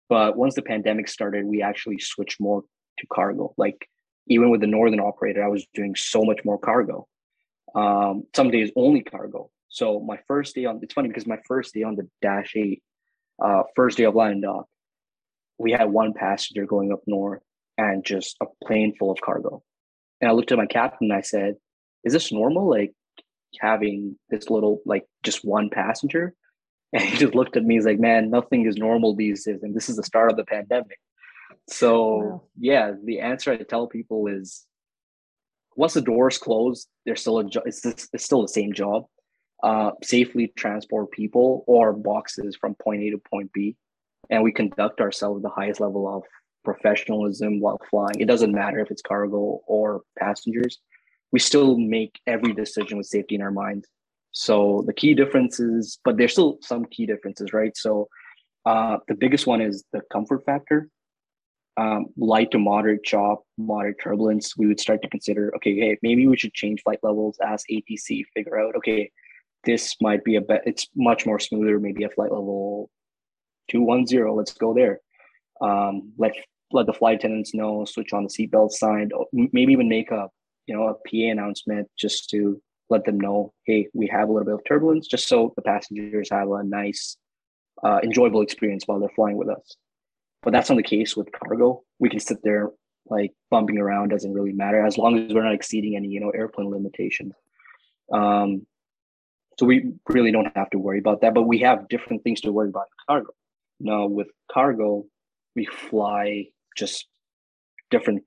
But 0.09 0.39
once 0.39 0.55
the 0.55 0.63
pandemic 0.63 1.09
started, 1.09 1.45
we 1.45 1.61
actually 1.61 1.99
switched 1.99 2.41
more 2.41 2.63
to 2.99 3.07
cargo. 3.13 3.53
Like 3.59 3.87
even 4.27 4.51
with 4.51 4.63
the 4.63 4.67
northern 4.67 5.01
operator, 5.01 5.45
I 5.45 5.49
was 5.49 5.67
doing 5.75 5.95
so 5.95 6.25
much 6.25 6.41
more 6.45 6.59
cargo. 6.59 7.07
Um, 7.75 8.25
some 8.35 8.51
days 8.51 8.71
only 8.75 9.03
cargo. 9.03 9.51
So 9.69 10.01
my 10.01 10.19
first 10.27 10.55
day 10.55 10.65
on 10.65 10.81
it's 10.83 10.95
funny 10.95 11.09
because 11.09 11.27
my 11.27 11.41
first 11.47 11.75
day 11.75 11.83
on 11.83 11.97
the 11.97 12.09
Dash 12.23 12.53
8 12.57 12.83
uh, 13.43 13.63
first 13.75 13.99
day 13.99 14.05
of 14.05 14.15
line 14.15 14.43
indoc, 14.43 14.65
we 15.59 15.73
had 15.73 15.91
one 15.91 16.13
passenger 16.13 16.67
going 16.67 16.93
up 16.93 17.01
north 17.07 17.43
and 17.79 18.05
just 18.05 18.37
a 18.41 18.47
plane 18.65 18.95
full 18.99 19.11
of 19.11 19.21
cargo. 19.21 19.63
And 20.21 20.31
I 20.31 20.33
looked 20.33 20.53
at 20.53 20.59
my 20.59 20.67
captain 20.67 21.11
and 21.11 21.19
I 21.19 21.23
said, 21.23 21.57
Is 22.05 22.13
this 22.13 22.33
normal? 22.33 22.69
Like 22.69 22.93
having 23.61 24.19
this 24.31 24.51
little, 24.51 24.81
like 24.85 25.07
just 25.23 25.45
one 25.45 25.71
passenger? 25.71 26.35
And 26.93 27.03
he 27.03 27.17
just 27.17 27.35
looked 27.35 27.57
at 27.57 27.65
me. 27.65 27.75
He's 27.75 27.85
like, 27.85 27.99
Man, 27.99 28.31
nothing 28.31 28.65
is 28.65 28.77
normal 28.77 29.15
these 29.15 29.45
days. 29.45 29.63
And 29.63 29.75
this 29.75 29.89
is 29.89 29.97
the 29.97 30.05
start 30.05 30.31
of 30.31 30.37
the 30.37 30.45
pandemic. 30.45 30.99
So, 31.69 32.17
wow. 32.17 32.43
yeah, 32.59 32.93
the 33.05 33.19
answer 33.19 33.51
I 33.51 33.57
tell 33.57 33.89
people 33.89 34.29
is 34.29 34.65
once 35.75 35.95
the 35.95 36.01
doors 36.01 36.39
close, 36.39 36.87
there's 37.05 37.21
still 37.21 37.41
a 37.41 37.45
job. 37.45 37.65
It's, 37.67 37.85
it's 37.85 38.25
still 38.25 38.43
the 38.43 38.49
same 38.49 38.73
job 38.73 39.07
uh, 39.63 39.93
safely 40.03 40.53
transport 40.57 41.11
people 41.11 41.65
or 41.67 41.93
boxes 41.93 42.57
from 42.57 42.75
point 42.75 43.03
A 43.03 43.11
to 43.11 43.19
point 43.19 43.53
B. 43.53 43.77
And 44.31 44.43
we 44.43 44.53
conduct 44.53 45.01
ourselves 45.01 45.43
the 45.43 45.49
highest 45.49 45.81
level 45.81 46.09
of 46.09 46.23
professionalism 46.65 47.61
while 47.61 47.81
flying. 47.91 48.19
It 48.19 48.27
doesn't 48.27 48.53
matter 48.53 48.81
if 48.81 48.91
it's 48.91 49.03
cargo 49.03 49.63
or 49.67 50.03
passengers. 50.19 50.79
We 51.33 51.39
still 51.39 51.79
make 51.79 52.19
every 52.27 52.53
decision 52.53 52.99
with 52.99 53.07
safety 53.07 53.37
in 53.37 53.43
our 53.43 53.51
minds. 53.51 53.87
So 54.33 54.85
the 54.87 54.93
key 54.93 55.15
differences, 55.15 55.99
but 56.05 56.17
there's 56.17 56.33
still 56.33 56.59
some 56.61 56.85
key 56.87 57.07
differences, 57.07 57.53
right? 57.53 57.75
So 57.77 58.09
uh, 58.67 58.99
the 59.09 59.15
biggest 59.15 59.47
one 59.47 59.61
is 59.61 59.85
the 59.93 60.03
comfort 60.13 60.45
factor. 60.45 60.89
Um, 61.79 62.07
light 62.17 62.51
to 62.51 62.59
moderate 62.59 63.05
chop, 63.05 63.45
moderate 63.59 63.97
turbulence, 64.03 64.57
we 64.57 64.67
would 64.67 64.81
start 64.81 65.03
to 65.03 65.09
consider, 65.09 65.55
okay, 65.57 65.75
hey, 65.77 65.99
maybe 66.03 66.27
we 66.27 66.37
should 66.37 66.55
change 66.55 66.83
flight 66.83 66.99
levels 67.03 67.39
as 67.47 67.65
ATC, 67.71 68.25
figure 68.35 68.59
out, 68.59 68.75
okay, 68.77 69.11
this 69.67 69.97
might 70.01 70.25
be 70.25 70.37
a 70.37 70.41
bet. 70.41 70.63
It's 70.65 70.89
much 70.97 71.27
more 71.27 71.39
smoother. 71.39 71.79
Maybe 71.79 72.05
a 72.05 72.09
flight 72.09 72.33
level 72.33 72.91
two 73.71 73.83
one 73.83 74.07
zero. 74.07 74.35
Let's 74.35 74.55
go 74.55 74.73
there. 74.73 75.01
Um, 75.61 76.13
let 76.17 76.33
let 76.73 76.87
the 76.87 76.95
flight 76.95 77.17
attendants 77.17 77.55
know. 77.55 77.85
Switch 77.85 78.13
on 78.13 78.25
the 78.25 78.31
seatbelt 78.31 78.73
sign. 78.73 79.11
Maybe 79.33 79.73
even 79.73 79.89
make 79.89 80.11
a 80.11 80.29
you 80.67 80.75
know 80.75 80.89
a 80.89 80.95
PA 80.95 81.31
announcement 81.31 81.89
just 81.99 82.31
to 82.31 82.63
let 82.89 83.05
them 83.05 83.19
know, 83.19 83.53
hey, 83.65 83.89
we 83.95 84.07
have 84.07 84.29
a 84.29 84.33
little 84.33 84.45
bit 84.45 84.55
of 84.55 84.65
turbulence, 84.67 85.07
just 85.07 85.29
so 85.29 85.53
the 85.57 85.63
passengers 85.63 86.29
have 86.31 86.49
a 86.51 86.63
nice, 86.63 87.17
uh, 87.83 87.99
enjoyable 88.03 88.43
experience 88.43 88.85
while 88.87 89.01
they're 89.01 89.09
flying 89.11 89.37
with 89.37 89.49
us. 89.49 89.77
But 90.43 90.53
that's 90.53 90.71
not 90.71 90.77
the 90.77 90.83
case 90.83 91.17
with 91.17 91.33
cargo. 91.33 91.83
We 91.99 92.09
can 92.09 92.21
sit 92.21 92.39
there 92.45 92.71
like 93.09 93.33
bumping 93.51 93.79
around 93.79 94.09
doesn't 94.09 94.33
really 94.33 94.53
matter 94.53 94.85
as 94.85 94.99
long 94.99 95.17
as 95.19 95.33
we're 95.33 95.45
not 95.45 95.55
exceeding 95.55 95.97
any 95.97 96.09
you 96.09 96.21
know 96.21 96.31
airplane 96.31 96.71
limitations. 96.71 97.35
Um, 98.13 98.67
so 99.59 99.67
we 99.67 99.93
really 100.09 100.33
don't 100.33 100.55
have 100.55 100.71
to 100.71 100.79
worry 100.79 100.99
about 100.99 101.21
that, 101.23 101.35
but 101.35 101.43
we 101.43 101.59
have 101.61 101.89
different 101.89 102.23
things 102.23 102.41
to 102.43 102.53
worry 102.53 102.69
about 102.69 102.87
in 102.87 103.15
cargo. 103.15 103.33
Now 103.81 104.07
with 104.07 104.29
cargo, 104.51 105.07
we 105.55 105.67
fly 105.67 106.47
just 106.77 107.07
different 107.91 108.23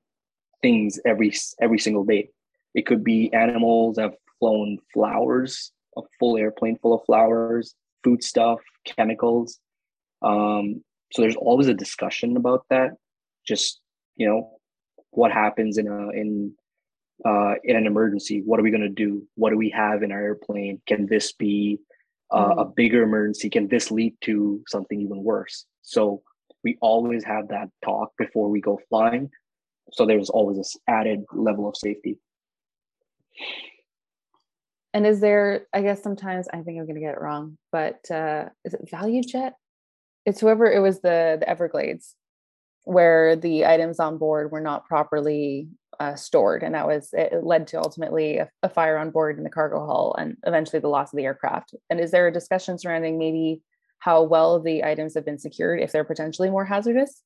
things 0.62 1.00
every 1.06 1.34
every 1.62 1.80
single 1.80 2.04
day. 2.04 2.30
It 2.74 2.86
could 2.86 3.04
be 3.04 3.32
animals. 3.34 3.98
I've 3.98 4.16
flown 4.40 4.80
flowers, 4.94 5.72
a 5.98 6.02
full 6.20 6.38
airplane 6.38 6.78
full 6.82 6.94
of 6.94 7.06
flowers, 7.06 7.76
food 8.04 8.24
stuff, 8.24 8.60
chemicals. 8.86 9.60
Um, 10.22 10.84
so 11.14 11.22
there's 11.22 11.36
always 11.36 11.68
a 11.68 11.74
discussion 11.74 12.38
about 12.38 12.66
that. 12.70 12.92
Just 13.48 13.82
you 14.16 14.28
know, 14.28 14.60
what 15.12 15.32
happens 15.32 15.78
in 15.78 15.88
a 15.88 16.10
in 16.10 16.54
uh, 17.26 17.56
in 17.64 17.76
an 17.76 17.86
emergency, 17.86 18.42
what 18.46 18.60
are 18.60 18.64
we 18.64 18.72
going 18.72 18.82
to 18.82 18.90
do? 18.90 19.24
What 19.36 19.52
do 19.52 19.58
we 19.58 19.70
have 19.70 20.04
in 20.04 20.12
our 20.12 20.22
airplane? 20.22 20.82
Can 20.88 21.06
this 21.06 21.34
be 21.34 21.80
uh, 22.32 22.50
mm-hmm. 22.50 22.60
a 22.60 22.66
bigger 22.66 23.04
emergency? 23.04 23.50
Can 23.50 23.68
this 23.68 23.92
lead 23.92 24.16
to 24.22 24.64
something 24.68 25.02
even 25.02 25.24
worse? 25.24 25.66
So 25.82 26.22
we 26.64 26.78
always 26.82 27.24
have 27.24 27.50
that 27.50 27.70
talk 27.84 28.12
before 28.18 28.50
we 28.50 28.62
go 28.62 28.80
flying. 28.90 29.30
So 29.94 30.06
there's 30.06 30.30
always 30.30 30.58
this 30.58 30.78
added 30.88 31.24
level 31.34 31.68
of 31.68 31.76
safety. 31.76 32.20
And 34.94 35.06
is 35.06 35.20
there, 35.20 35.68
I 35.74 35.82
guess 35.82 36.02
sometimes 36.02 36.48
I 36.48 36.58
think 36.58 36.80
I'm 36.80 36.86
going 36.86 36.96
to 36.96 37.02
get 37.02 37.14
it 37.14 37.22
wrong, 37.22 37.58
but 37.72 38.00
uh, 38.12 38.46
is 38.66 38.74
it 38.74 38.90
ValueJet? 38.92 39.52
It's 40.26 40.42
whoever 40.42 40.70
it 40.70 40.80
was 40.80 41.02
the 41.02 41.38
the 41.40 41.50
Everglades 41.50 42.16
where 42.84 43.36
the 43.36 43.66
items 43.66 44.00
on 44.00 44.18
board 44.18 44.52
were 44.52 44.62
not 44.62 44.86
properly 44.86 45.68
uh, 46.00 46.16
stored, 46.16 46.64
and 46.64 46.76
that 46.76 46.88
was 46.88 47.10
it 47.14 47.44
led 47.44 47.68
to 47.68 47.78
ultimately 47.78 48.38
a, 48.38 48.50
a, 48.64 48.70
fire 48.70 48.98
on 48.98 49.12
board 49.12 49.38
in 49.38 49.44
the 49.44 49.50
cargo 49.50 49.86
hull 49.86 50.16
and 50.18 50.38
eventually 50.46 50.80
the 50.80 50.88
loss 50.88 51.12
of 51.12 51.18
the 51.18 51.26
aircraft. 51.26 51.76
And 51.90 52.00
is 52.00 52.12
there 52.12 52.28
a 52.28 52.34
discussion 52.34 52.80
surrounding 52.80 53.20
maybe 53.20 53.62
how 54.00 54.24
well 54.24 54.62
the 54.62 54.84
items 54.84 55.16
have 55.16 55.26
been 55.26 55.40
secured 55.40 55.82
if 55.82 55.92
they're 55.92 56.06
potentially 56.06 56.50
more 56.50 56.66
hazardous? 56.66 57.22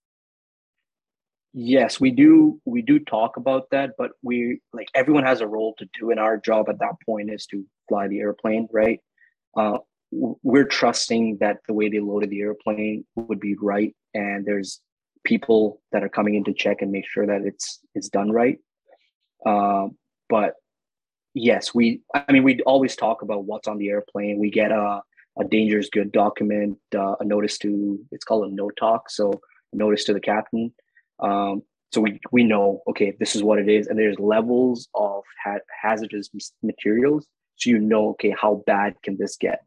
Yes, 1.53 1.99
we 1.99 2.09
do. 2.09 2.59
We 2.65 2.81
do 2.81 2.97
talk 2.97 3.37
about 3.37 3.69
that, 3.69 3.91
but 3.95 4.11
we 4.23 4.59
like 4.73 4.87
everyone 4.95 5.23
has 5.23 5.41
a 5.41 5.47
role 5.47 5.75
to 5.77 5.87
do, 5.99 6.09
and 6.09 6.19
our 6.19 6.37
job 6.37 6.67
at 6.67 6.79
that 6.79 6.95
point 7.05 7.31
is 7.31 7.45
to 7.47 7.63
fly 7.87 8.07
the 8.07 8.19
airplane, 8.19 8.67
right? 8.71 8.99
Uh, 9.55 9.77
we're 10.11 10.65
trusting 10.65 11.37
that 11.41 11.57
the 11.67 11.73
way 11.73 11.89
they 11.89 11.99
loaded 11.99 12.31
the 12.31 12.41
airplane 12.41 13.05
would 13.15 13.39
be 13.39 13.55
right, 13.61 13.95
and 14.15 14.45
there's 14.45 14.81
people 15.23 15.81
that 15.91 16.03
are 16.03 16.09
coming 16.09 16.35
in 16.35 16.43
to 16.45 16.53
check 16.53 16.81
and 16.81 16.91
make 16.91 17.07
sure 17.07 17.25
that 17.25 17.41
it's 17.45 17.79
it's 17.95 18.09
done 18.09 18.31
right. 18.31 18.59
Uh, 19.45 19.87
but 20.29 20.53
yes, 21.33 21.73
we. 21.73 22.01
I 22.13 22.31
mean, 22.31 22.43
we 22.43 22.61
always 22.61 22.95
talk 22.95 23.21
about 23.21 23.45
what's 23.45 23.67
on 23.67 23.77
the 23.77 23.89
airplane. 23.89 24.39
We 24.39 24.51
get 24.51 24.71
a 24.71 25.01
a 25.39 25.43
dangerous 25.43 25.89
good 25.89 26.11
document, 26.11 26.77
uh, 26.95 27.15
a 27.19 27.25
notice 27.25 27.57
to. 27.59 27.99
It's 28.11 28.23
called 28.23 28.51
a 28.51 28.55
NOTOC, 28.55 29.01
so 29.09 29.41
notice 29.73 30.03
to 30.05 30.13
the 30.13 30.19
captain 30.19 30.71
um, 31.19 31.63
so 31.91 32.01
we 32.01 32.19
we 32.31 32.43
know 32.43 32.81
okay, 32.89 33.15
this 33.19 33.35
is 33.35 33.43
what 33.43 33.59
it 33.59 33.69
is, 33.69 33.87
and 33.87 33.97
there's 33.97 34.19
levels 34.19 34.87
of 34.95 35.23
ha- 35.43 35.59
hazardous 35.81 36.29
materials, 36.61 37.27
so 37.55 37.69
you 37.69 37.79
know 37.79 38.09
okay, 38.09 38.35
how 38.39 38.63
bad 38.65 38.95
can 39.03 39.17
this 39.17 39.37
get? 39.37 39.63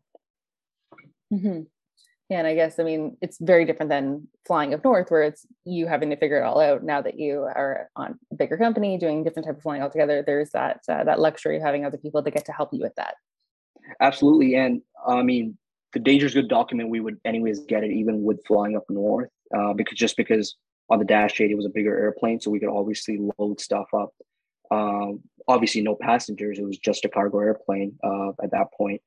Mm-hmm. 1.33 1.63
And 2.29 2.47
I 2.47 2.55
guess 2.55 2.79
I 2.79 2.83
mean 2.83 3.17
it's 3.21 3.39
very 3.41 3.65
different 3.65 3.91
than 3.91 4.29
flying 4.47 4.75
up 4.75 4.83
north, 4.85 5.11
where 5.11 5.23
it's 5.23 5.47
you 5.65 5.87
having 5.87 6.11
to 6.11 6.17
figure 6.17 6.41
it 6.41 6.45
all 6.45 6.61
out. 6.61 6.83
Now 6.83 7.01
that 7.03 7.19
you 7.19 7.41
are 7.43 7.89
on 7.95 8.19
a 8.33 8.35
bigger 8.35 8.57
company 8.57 8.99
doing 8.99 9.23
different 9.23 9.47
type 9.47 9.57
of 9.57 9.63
flying 9.63 9.83
altogether, 9.83 10.23
there's 10.27 10.51
that 10.51 10.81
uh, 10.89 11.05
that 11.05 11.21
luxury 11.21 11.57
of 11.57 11.63
having 11.63 11.85
other 11.85 11.99
people 11.99 12.23
to 12.23 12.31
get 12.31 12.45
to 12.47 12.53
help 12.53 12.71
you 12.73 12.81
with 12.81 12.95
that. 12.97 13.15
Absolutely, 14.01 14.57
and 14.57 14.83
I 15.07 15.23
mean 15.23 15.57
the 15.97 16.01
dangerous 16.01 16.35
good 16.35 16.49
document 16.49 16.91
we 16.91 17.01
would 17.01 17.19
anyways 17.25 17.61
get 17.61 17.83
it 17.83 17.91
even 17.91 18.23
with 18.23 18.45
flying 18.47 18.77
up 18.77 18.85
north 18.91 19.31
uh, 19.57 19.73
because 19.73 19.97
just 19.97 20.15
because 20.19 20.57
on 20.91 20.99
the 20.99 21.07
dash 21.07 21.41
8 21.41 21.51
it 21.51 21.57
was 21.57 21.65
a 21.65 21.71
bigger 21.71 21.97
airplane 21.97 22.39
so 22.39 22.51
we 22.51 22.61
could 22.61 22.69
obviously 22.69 23.19
load 23.39 23.61
stuff 23.61 23.87
up 23.95 24.11
um, 24.71 25.21
obviously 25.49 25.81
no 25.81 25.95
passengers 25.95 26.59
it 26.59 26.67
was 26.67 26.77
just 26.77 27.07
a 27.07 27.09
cargo 27.09 27.41
airplane 27.41 27.99
uh, 28.05 28.29
at 28.43 28.51
that 28.51 28.67
point 28.77 29.01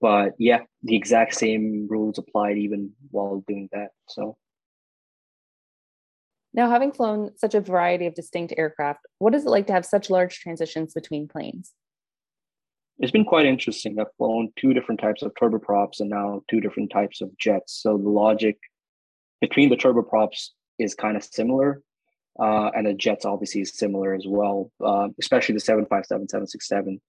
but 0.00 0.32
yeah 0.38 0.60
the 0.82 0.96
exact 0.96 1.34
same 1.34 1.86
rules 1.88 2.18
applied 2.18 2.58
even 2.58 2.92
while 3.10 3.44
doing 3.46 3.68
that 3.72 3.88
so 4.08 4.36
now 6.52 6.68
having 6.68 6.92
flown 6.92 7.30
such 7.36 7.54
a 7.54 7.60
variety 7.60 8.06
of 8.06 8.14
distinct 8.14 8.54
aircraft 8.56 9.00
what 9.18 9.34
is 9.34 9.44
it 9.44 9.50
like 9.50 9.66
to 9.66 9.72
have 9.72 9.84
such 9.84 10.10
large 10.10 10.40
transitions 10.40 10.94
between 10.94 11.28
planes 11.28 11.72
it's 12.98 13.12
been 13.12 13.24
quite 13.24 13.46
interesting 13.46 13.98
i've 13.98 14.14
flown 14.16 14.50
two 14.56 14.74
different 14.74 15.00
types 15.00 15.22
of 15.22 15.32
turboprops 15.34 16.00
and 16.00 16.10
now 16.10 16.42
two 16.50 16.60
different 16.60 16.90
types 16.90 17.20
of 17.20 17.30
jets 17.38 17.80
so 17.82 17.96
the 17.96 18.08
logic 18.08 18.58
between 19.40 19.70
the 19.70 19.76
turboprops 19.76 20.48
is 20.78 20.94
kind 20.94 21.16
of 21.16 21.24
similar. 21.24 21.82
Uh, 22.38 22.70
and 22.74 22.86
the 22.86 22.94
Jets 22.94 23.24
obviously 23.24 23.60
is 23.60 23.76
similar 23.76 24.14
as 24.14 24.24
well, 24.26 24.70
uh, 24.84 25.08
especially 25.18 25.54
the 25.54 25.60
757, 25.60 26.28
767. 26.28 27.00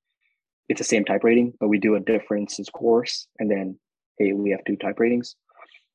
It's 0.71 0.79
the 0.79 0.85
same 0.85 1.03
type 1.03 1.25
rating, 1.25 1.51
but 1.59 1.67
we 1.67 1.79
do 1.79 1.95
a 1.95 1.99
difference 1.99 2.57
in 2.57 2.63
course. 2.63 3.27
And 3.39 3.51
then, 3.51 3.77
hey, 4.17 4.31
we 4.31 4.51
have 4.51 4.63
two 4.65 4.77
type 4.77 5.01
ratings. 5.01 5.35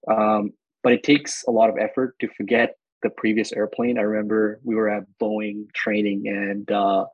Um, 0.07 0.51
but 0.83 0.93
it 0.93 1.03
takes 1.03 1.45
a 1.49 1.51
lot 1.51 1.71
of 1.71 1.79
effort 1.79 2.15
to 2.21 2.29
forget 2.37 2.75
the 3.03 3.09
previous 3.09 3.55
airplane. 3.55 3.99
I 3.99 4.03
remember 4.03 4.61
we 4.63 4.75
were 4.75 4.91
at 4.91 5.05
Boeing 5.19 5.73
training, 5.73 6.25
and 6.29 6.71
uh, 6.71 7.07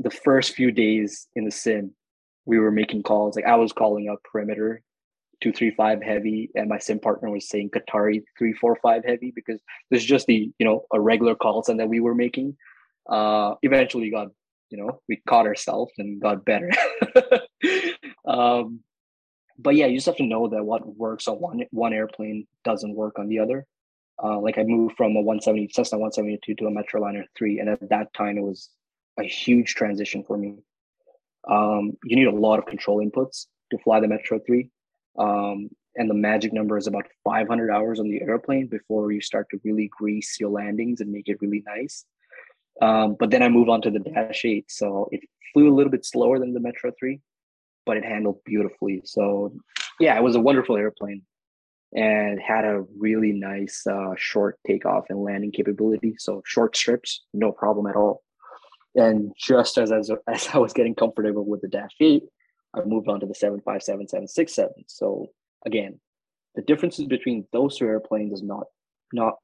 the 0.00 0.10
first 0.10 0.54
few 0.54 0.72
days 0.72 1.28
in 1.36 1.44
the 1.44 1.52
sim, 1.52 1.92
we 2.46 2.58
were 2.58 2.72
making 2.72 3.04
calls. 3.04 3.36
Like 3.36 3.44
I 3.44 3.54
was 3.54 3.72
calling 3.72 4.08
up 4.08 4.18
perimeter 4.24 4.82
two 5.40 5.52
three 5.52 5.70
five 5.70 6.02
heavy, 6.02 6.50
and 6.56 6.68
my 6.68 6.80
sim 6.80 6.98
partner 6.98 7.30
was 7.30 7.48
saying 7.48 7.70
Qatari 7.70 8.24
three 8.36 8.54
four 8.54 8.76
five 8.82 9.04
heavy 9.04 9.32
because 9.32 9.60
there's 9.90 10.04
just 10.04 10.26
the 10.26 10.50
you 10.58 10.66
know 10.66 10.84
a 10.92 11.00
regular 11.00 11.36
call 11.36 11.62
sign 11.62 11.76
that 11.76 11.88
we 11.88 12.00
were 12.00 12.16
making. 12.16 12.56
Uh, 13.08 13.54
eventually, 13.62 14.10
got 14.10 14.28
you 14.74 14.82
know 14.82 15.00
we 15.08 15.22
caught 15.28 15.46
ourselves 15.46 15.92
and 15.98 16.20
got 16.20 16.44
better. 16.44 16.70
um, 18.26 18.80
but 19.56 19.76
yeah, 19.76 19.86
you 19.86 19.96
just 19.96 20.06
have 20.06 20.16
to 20.16 20.26
know 20.26 20.48
that 20.48 20.64
what 20.64 20.96
works 20.96 21.28
on 21.28 21.36
one 21.36 21.62
one 21.70 21.92
airplane 21.92 22.46
doesn't 22.64 22.96
work 22.96 23.18
on 23.18 23.28
the 23.28 23.38
other. 23.38 23.66
Uh, 24.22 24.40
like 24.40 24.58
I 24.58 24.64
moved 24.64 24.96
from 24.96 25.16
a 25.16 25.20
170 25.20 25.70
Cessna 25.72 25.98
172 25.98 26.54
to 26.56 26.66
a 26.66 26.70
Metroliner 26.70 27.24
3, 27.38 27.60
and 27.60 27.68
at 27.68 27.88
that 27.90 28.12
time 28.14 28.36
it 28.38 28.42
was 28.42 28.70
a 29.18 29.24
huge 29.24 29.74
transition 29.74 30.24
for 30.24 30.36
me. 30.36 30.56
Um, 31.48 31.96
you 32.04 32.16
need 32.16 32.26
a 32.26 32.32
lot 32.32 32.58
of 32.58 32.66
control 32.66 33.04
inputs 33.04 33.46
to 33.70 33.78
fly 33.78 34.00
the 34.00 34.08
Metro 34.08 34.40
3 34.44 34.70
um, 35.18 35.68
and 35.96 36.10
the 36.10 36.14
magic 36.14 36.52
number 36.52 36.76
is 36.76 36.86
about 36.86 37.06
500 37.24 37.70
hours 37.70 38.00
on 38.00 38.08
the 38.08 38.20
airplane 38.22 38.66
before 38.66 39.12
you 39.12 39.20
start 39.20 39.46
to 39.50 39.60
really 39.64 39.88
grease 39.96 40.38
your 40.40 40.50
landings 40.50 41.00
and 41.00 41.10
make 41.10 41.28
it 41.28 41.40
really 41.40 41.62
nice. 41.66 42.04
Um, 42.80 43.16
but 43.18 43.30
then 43.30 43.42
I 43.42 43.48
moved 43.48 43.70
on 43.70 43.82
to 43.82 43.90
the 43.90 44.00
Dash 44.00 44.44
8. 44.44 44.70
So 44.70 45.08
it 45.12 45.20
flew 45.52 45.68
a 45.68 45.74
little 45.74 45.90
bit 45.90 46.04
slower 46.04 46.38
than 46.38 46.54
the 46.54 46.60
Metro 46.60 46.90
3, 46.98 47.20
but 47.86 47.96
it 47.96 48.04
handled 48.04 48.38
beautifully. 48.44 49.02
So 49.04 49.54
yeah, 50.00 50.16
it 50.16 50.22
was 50.22 50.36
a 50.36 50.40
wonderful 50.40 50.76
airplane 50.76 51.22
and 51.94 52.40
had 52.40 52.64
a 52.64 52.84
really 52.98 53.32
nice 53.32 53.86
uh, 53.86 54.14
short 54.16 54.58
takeoff 54.66 55.04
and 55.08 55.22
landing 55.22 55.52
capability. 55.52 56.16
So 56.18 56.42
short 56.44 56.76
strips, 56.76 57.22
no 57.32 57.52
problem 57.52 57.86
at 57.86 57.96
all. 57.96 58.22
And 58.96 59.32
just 59.38 59.78
as, 59.78 59.92
as, 59.92 60.10
as 60.28 60.48
I 60.52 60.58
was 60.58 60.72
getting 60.72 60.94
comfortable 60.94 61.44
with 61.44 61.62
the 61.62 61.68
Dash 61.68 61.94
8, 62.00 62.22
I 62.74 62.84
moved 62.84 63.08
on 63.08 63.20
to 63.20 63.26
the 63.26 63.34
757, 63.34 64.08
767. 64.08 64.72
So 64.88 65.28
again, 65.64 66.00
the 66.56 66.62
differences 66.62 67.06
between 67.06 67.46
those 67.52 67.78
two 67.78 67.86
airplanes 67.86 68.32
is 68.32 68.42
not 68.42 68.64
not 69.12 69.34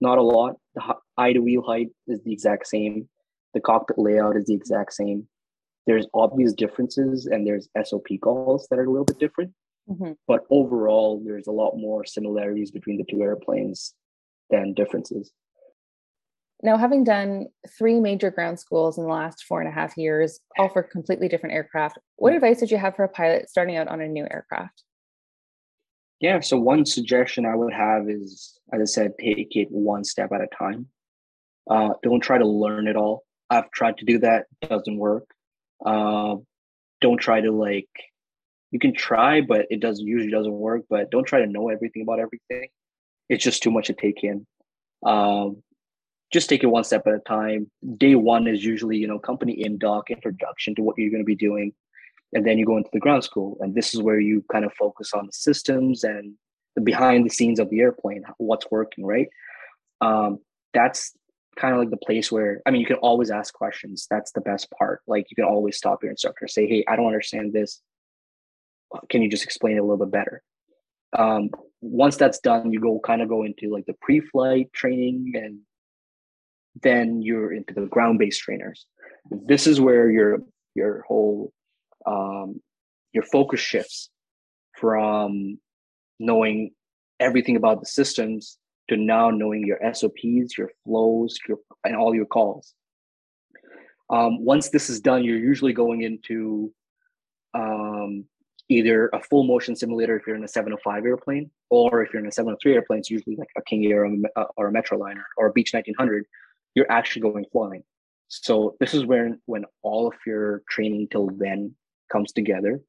not 0.00 0.18
a 0.18 0.22
lot. 0.22 0.56
The 0.74 0.94
eye 1.16 1.32
to 1.32 1.40
wheel 1.40 1.62
height 1.62 1.88
is 2.06 2.22
the 2.22 2.32
exact 2.32 2.66
same. 2.66 3.08
The 3.54 3.60
cockpit 3.60 3.98
layout 3.98 4.36
is 4.36 4.46
the 4.46 4.54
exact 4.54 4.92
same. 4.92 5.26
There's 5.86 6.06
obvious 6.14 6.52
differences 6.52 7.26
and 7.26 7.46
there's 7.46 7.68
SOP 7.84 8.06
calls 8.22 8.66
that 8.70 8.78
are 8.78 8.84
a 8.84 8.90
little 8.90 9.04
bit 9.04 9.18
different. 9.18 9.52
Mm-hmm. 9.88 10.12
But 10.26 10.40
overall, 10.50 11.22
there's 11.24 11.46
a 11.46 11.52
lot 11.52 11.76
more 11.76 12.04
similarities 12.04 12.70
between 12.70 12.98
the 12.98 13.04
two 13.08 13.22
airplanes 13.22 13.94
than 14.50 14.74
differences. 14.74 15.32
Now, 16.62 16.76
having 16.76 17.04
done 17.04 17.46
three 17.78 18.00
major 18.00 18.30
ground 18.30 18.58
schools 18.58 18.96
in 18.96 19.04
the 19.04 19.10
last 19.10 19.44
four 19.44 19.60
and 19.60 19.68
a 19.68 19.72
half 19.72 19.96
years, 19.96 20.40
all 20.58 20.68
for 20.68 20.82
completely 20.82 21.28
different 21.28 21.54
aircraft, 21.54 21.98
what 22.16 22.32
mm. 22.32 22.36
advice 22.36 22.60
did 22.60 22.70
you 22.70 22.78
have 22.78 22.96
for 22.96 23.04
a 23.04 23.08
pilot 23.08 23.50
starting 23.50 23.76
out 23.76 23.88
on 23.88 24.00
a 24.00 24.08
new 24.08 24.26
aircraft? 24.30 24.82
Yeah, 26.20 26.40
so 26.40 26.58
one 26.58 26.86
suggestion 26.86 27.44
I 27.44 27.54
would 27.54 27.74
have 27.74 28.08
is, 28.08 28.58
as 28.72 28.80
I 28.80 28.84
said, 28.84 29.12
take 29.20 29.54
it 29.54 29.68
one 29.70 30.02
step 30.02 30.32
at 30.32 30.40
a 30.40 30.46
time. 30.46 30.86
Uh, 31.70 31.90
don't 32.02 32.20
try 32.20 32.38
to 32.38 32.46
learn 32.46 32.88
it 32.88 32.96
all. 32.96 33.24
I've 33.50 33.70
tried 33.70 33.98
to 33.98 34.04
do 34.04 34.18
that, 34.20 34.46
doesn't 34.62 34.96
work. 34.96 35.28
Uh, 35.84 36.36
don't 37.00 37.18
try 37.18 37.40
to 37.40 37.52
like, 37.52 37.88
you 38.70 38.78
can 38.78 38.94
try, 38.94 39.40
but 39.42 39.66
it 39.70 39.80
does 39.80 40.00
usually 40.00 40.30
doesn't 40.30 40.52
work. 40.52 40.82
But 40.88 41.10
don't 41.10 41.26
try 41.26 41.40
to 41.40 41.46
know 41.46 41.68
everything 41.68 42.02
about 42.02 42.18
everything. 42.18 42.68
It's 43.28 43.44
just 43.44 43.62
too 43.62 43.70
much 43.70 43.88
to 43.88 43.92
take 43.92 44.24
in. 44.24 44.46
Um, 45.04 45.62
just 46.32 46.48
take 46.48 46.64
it 46.64 46.68
one 46.68 46.84
step 46.84 47.06
at 47.06 47.14
a 47.14 47.18
time. 47.20 47.70
Day 47.98 48.14
one 48.14 48.46
is 48.46 48.64
usually, 48.64 48.96
you 48.96 49.06
know, 49.06 49.18
company 49.18 49.62
indoc 49.64 50.08
introduction 50.08 50.74
to 50.76 50.82
what 50.82 50.96
you're 50.98 51.10
going 51.10 51.22
to 51.22 51.26
be 51.26 51.36
doing. 51.36 51.72
And 52.36 52.46
then 52.46 52.58
you 52.58 52.66
go 52.66 52.76
into 52.76 52.90
the 52.92 53.00
ground 53.00 53.24
school. 53.24 53.56
And 53.60 53.74
this 53.74 53.94
is 53.94 54.02
where 54.02 54.20
you 54.20 54.44
kind 54.52 54.66
of 54.66 54.72
focus 54.74 55.14
on 55.14 55.24
the 55.24 55.32
systems 55.32 56.04
and 56.04 56.34
the 56.74 56.82
behind 56.82 57.24
the 57.24 57.30
scenes 57.30 57.58
of 57.58 57.70
the 57.70 57.80
airplane, 57.80 58.24
what's 58.36 58.70
working, 58.70 59.06
right? 59.06 59.28
Um, 60.02 60.40
that's 60.74 61.16
kind 61.56 61.72
of 61.72 61.80
like 61.80 61.88
the 61.88 61.96
place 61.96 62.30
where, 62.30 62.60
I 62.66 62.70
mean, 62.70 62.82
you 62.82 62.86
can 62.86 62.96
always 62.96 63.30
ask 63.30 63.54
questions. 63.54 64.06
That's 64.10 64.32
the 64.32 64.42
best 64.42 64.70
part. 64.78 65.00
Like 65.06 65.30
you 65.30 65.34
can 65.34 65.46
always 65.46 65.78
stop 65.78 66.02
your 66.02 66.10
instructor, 66.10 66.46
say, 66.46 66.68
hey, 66.68 66.84
I 66.86 66.96
don't 66.96 67.06
understand 67.06 67.54
this. 67.54 67.80
Can 69.08 69.22
you 69.22 69.30
just 69.30 69.44
explain 69.44 69.76
it 69.76 69.80
a 69.80 69.82
little 69.82 70.04
bit 70.04 70.12
better? 70.12 70.42
Um, 71.18 71.48
once 71.80 72.16
that's 72.16 72.40
done, 72.40 72.70
you 72.70 72.80
go 72.80 73.00
kind 73.00 73.22
of 73.22 73.30
go 73.30 73.44
into 73.44 73.72
like 73.72 73.86
the 73.86 73.96
pre-flight 74.02 74.74
training 74.74 75.32
and 75.34 75.60
then 76.82 77.22
you're 77.22 77.54
into 77.54 77.72
the 77.72 77.86
ground-based 77.86 78.42
trainers. 78.42 78.84
This 79.30 79.66
is 79.66 79.80
where 79.80 80.10
your 80.10 80.40
your 80.74 81.06
whole 81.08 81.54
um, 82.06 82.60
your 83.12 83.24
focus 83.24 83.60
shifts 83.60 84.10
from 84.78 85.58
knowing 86.18 86.70
everything 87.20 87.56
about 87.56 87.80
the 87.80 87.86
systems 87.86 88.58
to 88.88 88.96
now 88.96 89.30
knowing 89.30 89.66
your 89.66 89.80
SOPs, 89.92 90.56
your 90.56 90.70
flows, 90.84 91.38
your, 91.48 91.58
and 91.84 91.96
all 91.96 92.14
your 92.14 92.26
calls. 92.26 92.74
Um, 94.10 94.44
once 94.44 94.68
this 94.68 94.88
is 94.88 95.00
done, 95.00 95.24
you're 95.24 95.38
usually 95.38 95.72
going 95.72 96.02
into 96.02 96.72
um, 97.54 98.24
either 98.68 99.08
a 99.08 99.20
full 99.20 99.44
motion 99.44 99.74
simulator 99.74 100.16
if 100.16 100.26
you're 100.26 100.36
in 100.36 100.44
a 100.44 100.48
705 100.48 101.04
airplane, 101.04 101.50
or 101.70 102.02
if 102.02 102.12
you're 102.12 102.22
in 102.22 102.28
a 102.28 102.32
703 102.32 102.74
airplane, 102.74 102.98
it's 103.00 103.10
usually 103.10 103.36
like 103.36 103.48
a 103.56 103.62
King 103.62 103.86
Air 103.86 104.04
or 104.04 104.14
a, 104.36 104.44
or 104.56 104.68
a 104.68 104.72
Metroliner 104.72 105.24
or 105.36 105.48
a 105.48 105.52
Beech 105.52 105.72
1900. 105.74 106.26
You're 106.74 106.90
actually 106.90 107.22
going 107.22 107.46
flying. 107.50 107.82
So 108.28 108.76
this 108.80 108.92
is 108.92 109.04
when 109.04 109.40
when 109.46 109.64
all 109.82 110.08
of 110.08 110.14
your 110.26 110.62
training 110.68 111.08
till 111.10 111.28
then 111.28 111.74
comes 112.10 112.32
together. 112.32 112.80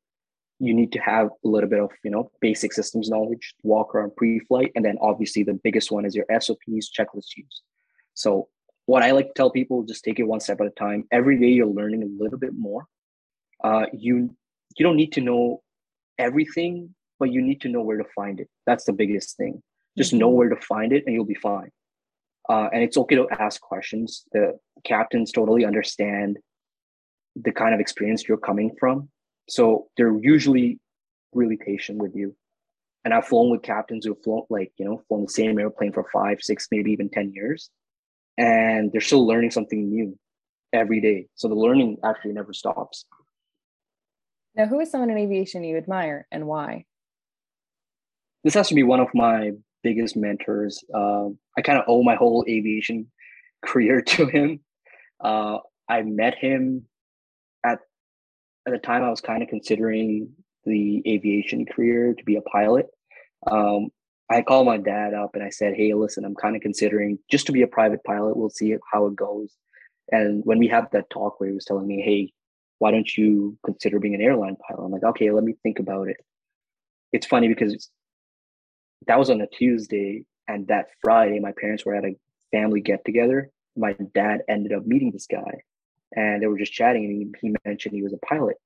You 0.60 0.74
need 0.74 0.92
to 0.94 1.00
have 1.00 1.28
a 1.28 1.48
little 1.48 1.70
bit 1.70 1.80
of 1.80 1.92
you 2.04 2.12
know 2.12 2.32
basic 2.42 2.74
systems 2.74 3.10
knowledge, 3.10 3.54
walk 3.64 3.94
around 3.94 4.16
pre-flight, 4.16 4.72
and 4.76 4.84
then 4.84 4.98
obviously 5.02 5.44
the 5.44 5.60
biggest 5.64 5.92
one 5.92 6.06
is 6.06 6.16
your 6.16 6.26
SOPs, 6.40 6.92
checklist 6.98 7.36
use. 7.38 7.62
So 8.14 8.50
what 8.88 9.04
I 9.04 9.12
like 9.12 9.28
to 9.28 9.34
tell 9.36 9.52
people, 9.52 9.84
just 9.84 10.04
take 10.04 10.20
it 10.20 10.24
one 10.24 10.40
step 10.40 10.60
at 10.62 10.68
a 10.68 10.72
time. 10.72 11.04
Every 11.12 11.38
day 11.38 11.50
you're 11.50 11.68
learning 11.68 12.04
a 12.04 12.24
little 12.24 12.40
bit 12.40 12.54
more. 12.54 12.88
Uh, 13.64 13.86
you 13.94 14.36
you 14.76 14.84
don't 14.84 14.96
need 14.96 15.14
to 15.14 15.22
know 15.22 15.62
everything, 16.18 16.96
but 17.20 17.32
you 17.32 17.42
need 17.42 17.62
to 17.62 17.70
know 17.70 17.82
where 17.82 17.98
to 17.98 18.06
find 18.16 18.40
it. 18.40 18.50
That's 18.66 18.86
the 18.86 18.94
biggest 18.94 19.38
thing. 19.38 19.62
Just 19.98 20.12
mm-hmm. 20.12 20.20
know 20.20 20.30
where 20.30 20.50
to 20.50 20.56
find 20.58 20.94
it, 20.94 21.04
and 21.06 21.14
you'll 21.14 21.26
be 21.26 21.36
fine. 21.36 21.72
Uh, 22.50 22.70
and 22.74 22.82
it's 22.82 22.98
okay 22.98 23.16
to 23.16 23.28
ask 23.30 23.60
questions. 23.62 24.24
The 24.32 24.58
captains 24.84 25.32
totally 25.32 25.66
understand 25.66 26.38
the 27.42 27.52
kind 27.52 27.74
of 27.74 27.80
experience 27.80 28.28
you're 28.28 28.38
coming 28.38 28.76
from. 28.80 29.10
So 29.50 29.88
they're 29.98 30.18
usually 30.18 30.80
really 31.34 31.58
patient 31.58 32.00
with 32.00 32.16
you. 32.16 32.36
And 33.06 33.14
I've 33.14 33.28
flown 33.28 33.50
with 33.50 33.62
captains 33.62 34.06
who've 34.06 34.22
flown 34.24 34.44
like, 34.50 34.72
you 34.78 34.86
know, 34.86 35.02
flown 35.08 35.24
the 35.24 35.32
same 35.32 35.58
airplane 35.60 35.94
for 35.94 36.06
five, 36.12 36.42
six, 36.42 36.68
maybe 36.72 36.92
even 36.92 37.10
10 37.10 37.32
years. 37.34 37.70
And 38.38 38.92
they're 38.92 39.02
still 39.02 39.26
learning 39.26 39.52
something 39.52 39.90
new 39.90 40.18
every 40.74 41.00
day. 41.00 41.28
So 41.36 41.48
the 41.48 41.56
learning 41.56 41.98
actually 42.04 42.34
never 42.34 42.54
stops. 42.54 43.06
Now, 44.56 44.66
who 44.66 44.80
is 44.80 44.92
someone 44.92 45.10
in 45.10 45.18
aviation 45.18 45.64
you 45.64 45.78
admire 45.78 46.28
and 46.32 46.48
why? 46.48 46.86
This 48.44 48.56
has 48.56 48.68
to 48.70 48.76
be 48.76 48.84
one 48.84 49.00
of 49.00 49.08
my 49.14 49.52
biggest 49.84 50.18
mentors. 50.18 50.84
Uh, 50.94 51.30
I 51.58 51.62
kind 51.64 51.80
of 51.80 51.86
owe 51.88 52.04
my 52.04 52.16
whole 52.16 52.44
aviation 52.48 53.12
career 53.66 54.02
to 54.02 54.26
him. 54.26 54.60
Uh, 55.20 55.60
I 55.88 56.02
met 56.02 56.36
him 56.36 56.86
at 58.68 58.74
the 58.74 58.80
time 58.80 59.02
I 59.02 59.10
was 59.10 59.22
kind 59.22 59.42
of 59.42 59.48
considering 59.48 60.30
the 60.66 61.02
aviation 61.08 61.66
career 61.66 62.14
to 62.14 62.24
be 62.26 62.36
a 62.36 62.42
pilot. 62.42 62.88
Um, 63.50 63.88
I 64.30 64.42
called 64.42 64.66
my 64.66 64.78
dad 64.78 65.14
up 65.14 65.36
and 65.36 65.44
I 65.44 65.50
said, 65.50 65.76
"Hey, 65.76 65.94
listen, 65.94 66.26
I'm 66.26 66.36
kind 66.36 66.56
of 66.56 66.62
considering 66.62 67.18
just 67.32 67.46
to 67.48 67.54
be 67.54 67.62
a 67.62 67.68
private 67.68 68.04
pilot. 68.04 68.36
We'll 68.36 68.50
see 68.50 68.76
how 68.92 69.06
it 69.08 69.16
goes." 69.16 69.56
And 70.12 70.44
when 70.46 70.60
we 70.60 70.68
had 70.68 70.92
that 70.92 71.10
talk 71.10 71.40
where 71.40 71.50
he 71.50 71.56
was 71.56 71.64
telling 71.64 71.88
me, 71.88 72.02
"Hey, 72.02 72.34
why 72.80 72.92
don't 72.92 73.18
you 73.18 73.58
consider 73.66 74.00
being 74.00 74.16
an 74.16 74.22
airline 74.22 74.58
pilot?" 74.68 74.84
I'm 74.84 74.92
like, 74.92 75.04
"Okay, 75.04 75.32
let 75.32 75.46
me 75.46 75.56
think 75.64 75.80
about 75.80 76.10
it." 76.10 76.18
It's 77.14 77.26
funny 77.26 77.48
because 77.48 77.90
that 79.08 79.18
was 79.18 79.30
on 79.30 79.40
a 79.40 79.48
Tuesday, 79.48 80.26
and 80.50 80.68
that 80.68 80.88
Friday, 81.02 81.40
my 81.40 81.54
parents 81.54 81.86
were 81.86 81.96
at 81.96 82.04
a 82.04 82.18
family 82.52 82.82
get 82.82 83.06
together. 83.06 83.50
My 83.78 83.94
dad 84.14 84.42
ended 84.50 84.74
up 84.74 84.86
meeting 84.86 85.12
this 85.12 85.28
guy, 85.28 85.62
and 86.16 86.42
they 86.42 86.48
were 86.48 86.58
just 86.58 86.74
chatting, 86.74 87.06
and 87.06 87.36
he, 87.42 87.48
he 87.48 87.56
mentioned 87.66 87.96
he 87.96 88.04
was 88.04 88.14
a 88.14 88.26
pilot. 88.26 88.58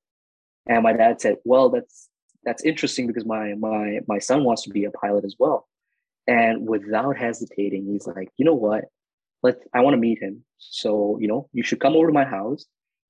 And 0.67 0.83
my 0.83 0.93
dad 0.93 1.21
said, 1.21 1.37
"Well, 1.43 1.69
that's 1.69 2.09
that's 2.43 2.63
interesting 2.63 3.07
because 3.07 3.25
my 3.25 3.53
my 3.55 3.99
my 4.07 4.19
son 4.19 4.43
wants 4.43 4.63
to 4.63 4.69
be 4.69 4.85
a 4.85 4.91
pilot 4.91 5.25
as 5.25 5.35
well." 5.39 5.67
And 6.27 6.67
without 6.67 7.17
hesitating, 7.17 7.85
he's 7.85 8.07
like, 8.07 8.29
"You 8.37 8.45
know 8.45 8.55
what? 8.55 8.85
Let 9.43 9.57
I 9.73 9.81
want 9.81 9.95
to 9.95 9.99
meet 9.99 10.21
him. 10.21 10.43
So 10.57 11.17
you 11.19 11.27
know, 11.27 11.49
you 11.53 11.63
should 11.63 11.79
come 11.79 11.95
over 11.95 12.07
to 12.07 12.13
my 12.13 12.25
house." 12.25 12.65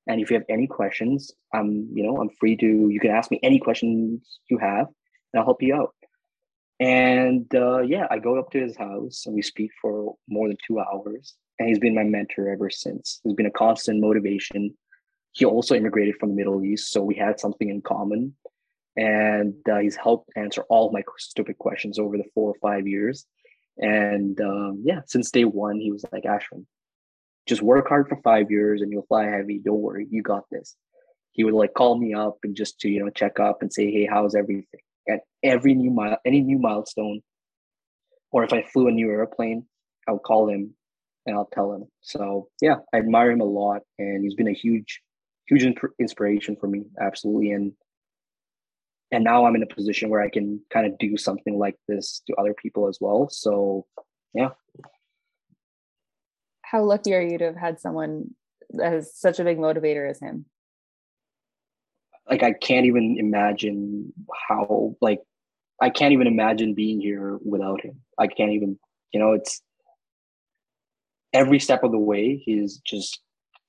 And 0.07 0.19
if 0.19 0.31
you 0.31 0.35
have 0.35 0.45
any 0.49 0.67
questions, 0.67 1.31
I'm, 1.53 1.87
you 1.93 2.03
know, 2.03 2.17
I'm 2.17 2.29
free 2.29 2.57
to, 2.57 2.89
you 2.89 2.99
can 2.99 3.11
ask 3.11 3.29
me 3.29 3.39
any 3.43 3.59
questions 3.59 4.39
you 4.49 4.57
have 4.57 4.87
and 4.87 5.39
I'll 5.39 5.45
help 5.45 5.61
you 5.61 5.75
out. 5.75 5.93
And 6.81 7.45
uh, 7.53 7.81
yeah, 7.81 8.07
I 8.09 8.17
go 8.17 8.39
up 8.39 8.49
to 8.51 8.59
his 8.59 8.75
house 8.75 9.27
and 9.27 9.35
we 9.35 9.43
speak 9.43 9.69
for 9.79 10.15
more 10.27 10.47
than 10.47 10.57
two 10.65 10.79
hours. 10.79 11.35
And 11.59 11.69
he's 11.69 11.77
been 11.77 11.93
my 11.93 12.03
mentor 12.03 12.49
ever 12.49 12.71
since. 12.71 13.21
He's 13.23 13.35
been 13.35 13.45
a 13.45 13.51
constant 13.51 14.01
motivation. 14.01 14.75
He 15.31 15.45
also 15.45 15.75
immigrated 15.75 16.15
from 16.19 16.29
the 16.29 16.35
Middle 16.35 16.63
East, 16.65 16.91
so 16.91 17.03
we 17.03 17.13
had 17.13 17.39
something 17.39 17.69
in 17.69 17.81
common. 17.81 18.35
And 18.97 19.53
uh, 19.71 19.77
he's 19.77 19.95
helped 19.95 20.31
answer 20.35 20.63
all 20.69 20.91
my 20.91 21.03
stupid 21.19 21.59
questions 21.59 21.99
over 21.99 22.17
the 22.17 22.25
four 22.33 22.49
or 22.49 22.55
five 22.59 22.87
years. 22.87 23.27
And 23.77 24.41
um, 24.41 24.81
yeah, 24.83 25.01
since 25.05 25.29
day 25.29 25.45
one, 25.45 25.79
he 25.79 25.91
was 25.91 26.03
like, 26.11 26.23
Ashwin, 26.23 26.65
just 27.47 27.61
work 27.61 27.89
hard 27.89 28.09
for 28.09 28.19
five 28.23 28.49
years 28.49 28.81
and 28.81 28.91
you'll 28.91 29.05
fly 29.05 29.25
heavy. 29.25 29.59
Don't 29.59 29.81
worry, 29.81 30.07
you 30.09 30.23
got 30.23 30.45
this. 30.51 30.75
He 31.31 31.43
would 31.43 31.53
like 31.53 31.75
call 31.75 31.95
me 31.95 32.15
up 32.15 32.39
and 32.43 32.55
just 32.55 32.79
to, 32.79 32.89
you 32.89 33.05
know, 33.05 33.11
check 33.11 33.39
up 33.39 33.61
and 33.61 33.71
say, 33.71 33.91
hey, 33.91 34.07
how's 34.11 34.33
everything? 34.33 34.81
At 35.09 35.21
every 35.43 35.73
new 35.73 35.91
mile, 35.91 36.17
any 36.25 36.41
new 36.41 36.59
milestone, 36.59 37.21
or 38.31 38.43
if 38.43 38.53
I 38.53 38.63
flew 38.63 38.87
a 38.87 38.91
new 38.91 39.09
airplane, 39.09 39.65
I'll 40.07 40.19
call 40.19 40.49
him 40.49 40.73
and 41.25 41.35
I'll 41.35 41.49
tell 41.53 41.73
him. 41.73 41.85
So 42.01 42.49
yeah, 42.61 42.77
I 42.93 42.97
admire 42.97 43.31
him 43.31 43.41
a 43.41 43.45
lot, 43.45 43.81
and 43.99 44.23
he's 44.23 44.35
been 44.35 44.47
a 44.47 44.53
huge, 44.53 45.01
huge 45.47 45.63
inspiration 45.99 46.55
for 46.59 46.67
me, 46.67 46.85
absolutely. 46.99 47.51
And 47.51 47.73
and 49.13 49.23
now 49.25 49.45
I'm 49.45 49.55
in 49.55 49.63
a 49.63 49.67
position 49.67 50.09
where 50.09 50.21
I 50.21 50.29
can 50.29 50.61
kind 50.71 50.87
of 50.87 50.97
do 50.97 51.17
something 51.17 51.59
like 51.59 51.75
this 51.87 52.21
to 52.27 52.35
other 52.35 52.53
people 52.53 52.87
as 52.87 52.97
well. 53.01 53.27
So 53.29 53.85
yeah. 54.33 54.51
How 56.61 56.83
lucky 56.83 57.13
are 57.13 57.21
you 57.21 57.37
to 57.37 57.45
have 57.45 57.57
had 57.57 57.79
someone 57.81 58.33
as 58.81 59.13
such 59.13 59.39
a 59.39 59.43
big 59.43 59.57
motivator 59.57 60.09
as 60.09 60.21
him? 60.21 60.45
Like 62.31 62.43
I 62.43 62.53
can't 62.53 62.85
even 62.85 63.17
imagine 63.19 64.13
how 64.47 64.95
like 65.01 65.19
I 65.81 65.89
can't 65.89 66.13
even 66.13 66.27
imagine 66.27 66.73
being 66.73 67.01
here 67.01 67.37
without 67.43 67.81
him. 67.81 67.99
I 68.17 68.27
can't 68.27 68.51
even, 68.51 68.79
you 69.11 69.19
know, 69.19 69.33
it's 69.33 69.61
every 71.33 71.59
step 71.59 71.83
of 71.83 71.91
the 71.91 71.97
way 71.97 72.37
he's 72.37 72.77
just 72.77 73.19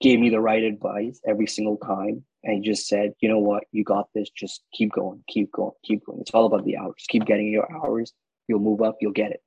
gave 0.00 0.20
me 0.20 0.30
the 0.30 0.40
right 0.40 0.62
advice 0.62 1.20
every 1.26 1.46
single 1.46 1.76
time. 1.78 2.24
And 2.44 2.56
he 2.62 2.70
just 2.70 2.86
said, 2.86 3.12
you 3.20 3.28
know 3.28 3.38
what, 3.38 3.64
you 3.72 3.82
got 3.84 4.08
this, 4.14 4.30
just 4.30 4.62
keep 4.72 4.92
going, 4.92 5.22
keep 5.28 5.52
going, 5.52 5.72
keep 5.84 6.04
going. 6.04 6.20
It's 6.20 6.32
all 6.32 6.46
about 6.46 6.64
the 6.64 6.76
hours. 6.76 7.04
Keep 7.08 7.24
getting 7.24 7.48
your 7.48 7.66
hours. 7.72 8.12
You'll 8.46 8.60
move 8.60 8.82
up, 8.82 8.96
you'll 9.00 9.12
get 9.12 9.32
it. 9.32 9.40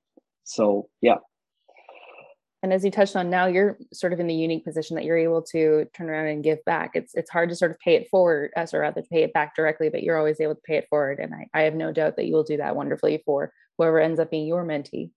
So 0.43 0.89
yeah, 1.01 1.17
and 2.63 2.73
as 2.73 2.83
you 2.83 2.91
touched 2.91 3.15
on 3.15 3.29
now 3.29 3.45
you're 3.45 3.77
sort 3.93 4.13
of 4.13 4.19
in 4.19 4.27
the 4.27 4.33
unique 4.33 4.63
position 4.63 4.95
that 4.95 5.05
you're 5.05 5.17
able 5.17 5.41
to 5.41 5.85
turn 5.95 6.09
around 6.09 6.27
and 6.27 6.43
give 6.43 6.63
back. 6.65 6.91
It's 6.95 7.13
it's 7.15 7.29
hard 7.29 7.49
to 7.49 7.55
sort 7.55 7.71
of 7.71 7.79
pay 7.79 7.95
it 7.95 8.09
forward 8.09 8.51
uh, 8.55 8.61
as 8.61 8.73
or 8.73 8.79
rather 8.79 9.01
pay 9.01 9.23
it 9.23 9.33
back 9.33 9.55
directly 9.55 9.89
but 9.89 10.03
you're 10.03 10.17
always 10.17 10.39
able 10.39 10.55
to 10.55 10.61
pay 10.61 10.77
it 10.77 10.87
forward 10.89 11.19
and 11.19 11.33
I, 11.33 11.47
I 11.53 11.61
have 11.63 11.75
no 11.75 11.91
doubt 11.91 12.15
that 12.15 12.25
you 12.25 12.33
will 12.33 12.43
do 12.43 12.57
that 12.57 12.75
wonderfully 12.75 13.21
for 13.25 13.51
whoever 13.77 13.99
ends 13.99 14.19
up 14.19 14.31
being 14.31 14.47
your 14.47 14.65
mentee. 14.65 15.11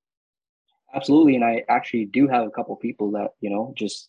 Absolutely 0.95 1.37
and 1.37 1.45
i 1.45 1.63
actually 1.69 2.07
do 2.07 2.29
have 2.29 2.47
a 2.47 2.51
couple 2.51 2.75
people 2.77 3.11
that 3.13 3.31
you 3.41 3.51
know 3.51 3.73
just 3.77 4.09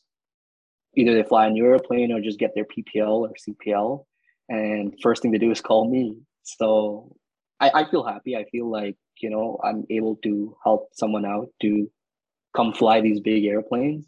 either 0.95 1.13
they 1.13 1.23
fly 1.23 1.47
a 1.47 1.49
new 1.49 1.65
airplane 1.65 2.11
or 2.11 2.21
just 2.21 2.39
get 2.39 2.55
their 2.55 2.65
ppl 2.65 3.27
or 3.27 3.33
cpl 3.47 4.05
and 4.47 4.95
first 5.01 5.21
thing 5.21 5.31
they 5.31 5.37
do 5.37 5.51
is 5.51 5.61
call 5.61 5.87
me. 5.87 6.17
So 6.41 7.15
I, 7.59 7.69
I 7.75 7.91
feel 7.91 8.03
happy. 8.03 8.35
I 8.35 8.45
feel 8.45 8.69
like 8.69 8.97
you 9.21 9.29
know 9.29 9.59
i'm 9.63 9.85
able 9.89 10.15
to 10.17 10.55
help 10.63 10.89
someone 10.93 11.25
out 11.25 11.49
to 11.61 11.89
come 12.55 12.73
fly 12.73 13.01
these 13.01 13.19
big 13.19 13.45
airplanes. 13.45 14.05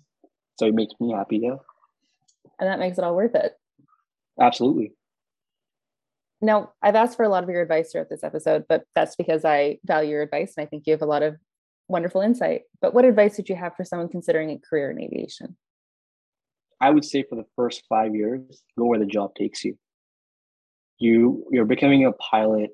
So 0.59 0.67
it 0.67 0.75
makes 0.75 0.93
me 0.99 1.11
happy, 1.11 1.39
yeah. 1.39 1.55
And 2.59 2.69
that 2.69 2.79
makes 2.79 2.97
it 2.97 3.03
all 3.03 3.15
worth 3.15 3.35
it. 3.35 3.53
Absolutely. 4.39 4.93
Now, 6.41 6.73
I've 6.81 6.95
asked 6.95 7.17
for 7.17 7.23
a 7.23 7.29
lot 7.29 7.43
of 7.43 7.49
your 7.49 7.61
advice 7.61 7.91
throughout 7.91 8.09
this 8.09 8.23
episode, 8.23 8.65
but 8.67 8.83
that's 8.95 9.15
because 9.15 9.45
I 9.45 9.77
value 9.85 10.11
your 10.11 10.21
advice 10.23 10.53
and 10.57 10.63
I 10.63 10.67
think 10.67 10.83
you 10.85 10.93
have 10.93 11.01
a 11.01 11.07
lot 11.07 11.23
of 11.23 11.35
wonderful 11.87 12.21
insight. 12.21 12.61
But 12.81 12.93
what 12.93 13.05
advice 13.05 13.37
would 13.37 13.49
you 13.49 13.55
have 13.55 13.75
for 13.75 13.85
someone 13.85 14.09
considering 14.09 14.49
a 14.49 14.57
career 14.57 14.89
in 14.89 14.99
aviation? 14.99 15.55
I 16.79 16.89
would 16.89 17.05
say 17.05 17.23
for 17.29 17.35
the 17.35 17.45
first 17.55 17.83
five 17.87 18.15
years, 18.15 18.63
go 18.77 18.85
where 18.85 18.97
the 18.97 19.05
job 19.05 19.35
takes 19.35 19.63
you. 19.63 19.77
You 20.97 21.45
you're 21.51 21.65
becoming 21.65 22.05
a 22.05 22.11
pilot 22.13 22.71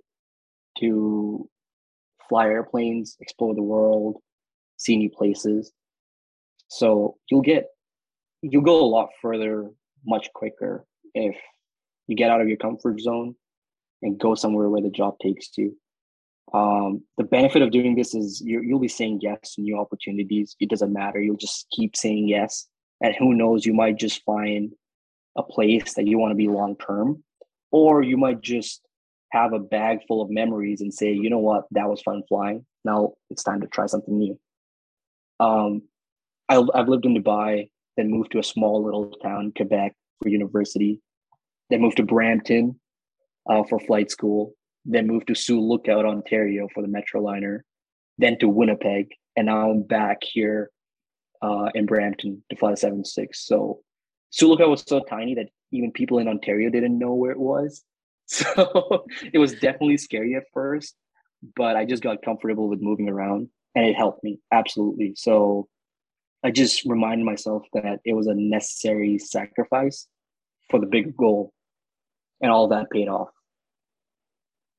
to 0.79 1.49
fly 2.29 2.45
airplanes, 2.45 3.17
explore 3.19 3.53
the 3.53 3.63
world, 3.63 4.17
see 4.77 4.97
new 4.97 5.09
places. 5.09 5.71
So 6.69 7.17
you'll 7.29 7.41
get 7.41 7.67
you'll 8.41 8.63
go 8.63 8.83
a 8.83 8.87
lot 8.87 9.09
further 9.21 9.69
much 10.05 10.29
quicker 10.33 10.85
if 11.13 11.35
you 12.07 12.15
get 12.15 12.29
out 12.29 12.41
of 12.41 12.47
your 12.47 12.57
comfort 12.57 12.99
zone 13.01 13.35
and 14.01 14.19
go 14.19 14.35
somewhere 14.35 14.69
where 14.69 14.81
the 14.81 14.89
job 14.89 15.15
takes 15.19 15.49
you. 15.57 15.75
Um, 16.53 17.03
the 17.17 17.25
benefit 17.25 17.61
of 17.61 17.71
doing 17.71 17.95
this 17.95 18.15
is 18.15 18.41
you, 18.45 18.61
you'll 18.61 18.79
be 18.79 18.87
saying 18.87 19.19
yes 19.21 19.55
to 19.55 19.61
new 19.61 19.77
opportunities. 19.77 20.55
It 20.59 20.69
doesn't 20.69 20.93
matter. 20.93 21.19
You'll 21.19 21.35
just 21.35 21.67
keep 21.75 21.95
saying 21.95 22.29
yes. 22.29 22.67
And 23.01 23.13
who 23.19 23.33
knows, 23.33 23.65
you 23.65 23.73
might 23.73 23.97
just 23.97 24.23
find 24.23 24.71
a 25.37 25.43
place 25.43 25.93
that 25.95 26.07
you 26.07 26.17
want 26.17 26.31
to 26.31 26.35
be 26.35 26.47
long 26.47 26.77
term, 26.77 27.23
or 27.71 28.01
you 28.01 28.17
might 28.17 28.41
just 28.41 28.81
have 29.31 29.53
a 29.53 29.59
bag 29.59 29.99
full 30.07 30.21
of 30.21 30.29
memories 30.29 30.81
and 30.81 30.93
say, 30.93 31.11
you 31.11 31.29
know 31.29 31.37
what, 31.37 31.65
that 31.71 31.89
was 31.89 32.01
fun 32.01 32.23
flying. 32.29 32.65
Now 32.85 33.13
it's 33.29 33.43
time 33.43 33.61
to 33.61 33.67
try 33.67 33.85
something 33.85 34.17
new. 34.17 34.39
Um, 35.39 35.83
I, 36.49 36.63
I've 36.73 36.87
lived 36.87 37.05
in 37.05 37.15
Dubai, 37.15 37.69
then 37.95 38.11
moved 38.11 38.31
to 38.31 38.39
a 38.39 38.43
small 38.43 38.83
little 38.83 39.11
town, 39.23 39.53
Quebec, 39.55 39.93
for 40.21 40.29
university, 40.29 41.01
then 41.69 41.81
moved 41.81 41.97
to 41.97 42.03
Brampton 42.03 42.79
uh, 43.49 43.63
for 43.69 43.79
flight 43.79 44.11
school, 44.11 44.53
then 44.85 45.07
moved 45.07 45.27
to 45.27 45.35
Sioux 45.35 45.59
Lookout, 45.59 46.05
Ontario 46.05 46.67
for 46.73 46.81
the 46.81 46.87
Metroliner, 46.87 47.59
then 48.17 48.37
to 48.39 48.47
Winnipeg, 48.47 49.11
and 49.35 49.47
now 49.47 49.69
I'm 49.69 49.83
back 49.83 50.19
here 50.21 50.71
uh, 51.41 51.69
in 51.75 51.85
Brampton 51.85 52.43
to 52.49 52.55
fly 52.55 52.71
the 52.71 52.77
seven 52.77 53.05
six. 53.05 53.45
So 53.45 53.81
Sioux 54.31 54.47
Lookout 54.47 54.69
was 54.69 54.83
so 54.87 55.01
tiny 55.01 55.35
that 55.35 55.49
even 55.71 55.91
people 55.91 56.19
in 56.19 56.27
Ontario 56.27 56.69
didn't 56.69 56.97
know 56.97 57.13
where 57.13 57.31
it 57.31 57.39
was. 57.39 57.83
So 58.29 59.05
it 59.31 59.37
was 59.37 59.53
definitely 59.53 59.95
scary 59.95 60.35
at 60.35 60.43
first, 60.53 60.97
but 61.55 61.77
I 61.77 61.85
just 61.85 62.03
got 62.03 62.21
comfortable 62.21 62.67
with 62.67 62.81
moving 62.81 63.07
around 63.07 63.47
and 63.77 63.85
it 63.85 63.95
helped 63.95 64.23
me 64.23 64.39
absolutely. 64.51 65.13
So 65.15 65.67
I 66.43 66.49
just 66.49 66.83
reminded 66.85 67.25
myself 67.25 67.61
that 67.73 67.99
it 68.03 68.13
was 68.13 68.25
a 68.25 68.33
necessary 68.33 69.19
sacrifice 69.19 70.07
for 70.71 70.79
the 70.79 70.87
big 70.87 71.15
goal, 71.15 71.53
and 72.41 72.51
all 72.51 72.69
that 72.69 72.89
paid 72.89 73.07
off. 73.07 73.29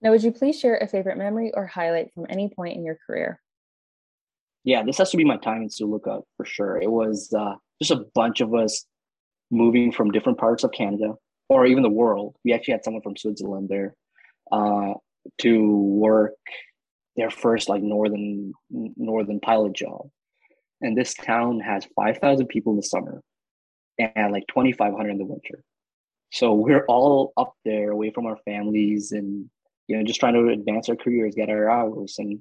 Now, 0.03 0.11
would 0.11 0.24
you 0.24 0.32
please 0.32 0.59
share 0.59 0.76
a 0.76 0.88
favorite 0.88 1.16
memory 1.16 1.53
or 1.55 1.64
highlight 1.64 2.12
from 2.12 2.26
any 2.28 2.49
point 2.49 2.76
in 2.76 2.84
your 2.84 2.99
career? 3.07 3.40
Yeah, 4.64 4.82
this 4.82 4.99
has 4.99 5.12
to 5.12 5.16
be 5.16 5.24
my 5.24 5.36
time 5.36 5.62
in 5.62 5.90
Lookout 5.90 6.26
for 6.36 6.44
sure. 6.44 6.76
It 6.82 6.90
was 6.90 7.32
uh, 7.32 7.55
just 7.80 7.92
a 7.92 8.05
bunch 8.16 8.40
of 8.40 8.53
us 8.53 8.84
moving 9.53 9.92
from 9.92 10.11
different 10.11 10.38
parts 10.38 10.64
of 10.64 10.72
Canada 10.72 11.14
or 11.49 11.66
even 11.66 11.84
the 11.84 11.88
world. 11.88 12.34
We 12.44 12.53
actually 12.53 12.72
had 12.72 12.84
someone 12.84 13.03
from 13.03 13.16
Switzerland 13.16 13.68
there 13.68 13.94
uh, 14.51 14.94
to 15.38 15.70
work 15.70 16.34
their 17.19 17.31
first 17.31 17.69
like 17.69 17.83
northern 17.83 18.53
northern 18.71 19.41
pilot 19.41 19.75
job. 19.75 20.09
And 20.81 20.97
this 20.97 21.14
town 21.14 21.59
has 21.61 21.87
5000 21.97 22.47
people 22.47 22.73
in 22.73 22.77
the 22.77 22.83
summer 22.83 23.23
and 23.99 24.33
like 24.33 24.45
2500 24.47 25.11
in 25.11 25.19
the 25.19 25.25
winter. 25.25 25.64
So 26.31 26.55
we're 26.55 26.85
all 26.87 27.33
up 27.37 27.55
there 27.64 27.91
away 27.91 28.12
from 28.12 28.27
our 28.27 28.39
families 28.45 29.11
and 29.12 29.51
you 29.89 29.97
know 29.97 30.05
just 30.05 30.21
trying 30.21 30.35
to 30.35 30.49
advance 30.49 30.89
our 30.89 30.97
careers 30.97 31.35
get 31.35 31.51
our 31.51 31.69
hours. 31.69 32.14
And 32.19 32.39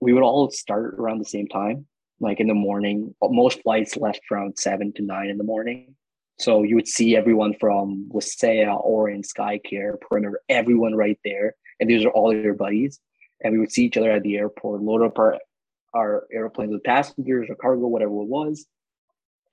we 0.00 0.12
would 0.12 0.22
all 0.22 0.50
start 0.50 0.96
around 0.98 1.18
the 1.18 1.24
same 1.24 1.48
time 1.48 1.86
like 2.20 2.40
in 2.40 2.48
the 2.48 2.54
morning. 2.54 3.14
Most 3.22 3.62
flights 3.62 3.96
left 3.96 4.20
around 4.30 4.58
7 4.58 4.92
to 4.94 5.02
9 5.02 5.28
in 5.28 5.38
the 5.38 5.44
morning. 5.44 5.94
So 6.38 6.62
you 6.62 6.74
would 6.74 6.88
see 6.88 7.16
everyone 7.16 7.54
from 7.58 8.10
Wasaya, 8.12 8.84
Ornge, 8.84 9.24
Skycare, 9.26 9.98
Perimeter, 9.98 10.40
everyone 10.50 10.94
right 10.94 11.18
there. 11.24 11.54
And 11.80 11.88
these 11.88 12.04
are 12.04 12.10
all 12.10 12.34
your 12.34 12.52
buddies. 12.52 13.00
And 13.42 13.52
we 13.52 13.58
would 13.58 13.72
see 13.72 13.84
each 13.84 13.96
other 13.96 14.10
at 14.10 14.22
the 14.22 14.36
airport, 14.36 14.82
load 14.82 15.02
up 15.02 15.18
our 15.18 15.38
our 15.94 16.26
airplanes 16.32 16.72
with 16.72 16.84
passengers 16.84 17.48
or 17.48 17.54
cargo, 17.54 17.86
whatever 17.86 18.10
it 18.10 18.28
was, 18.28 18.66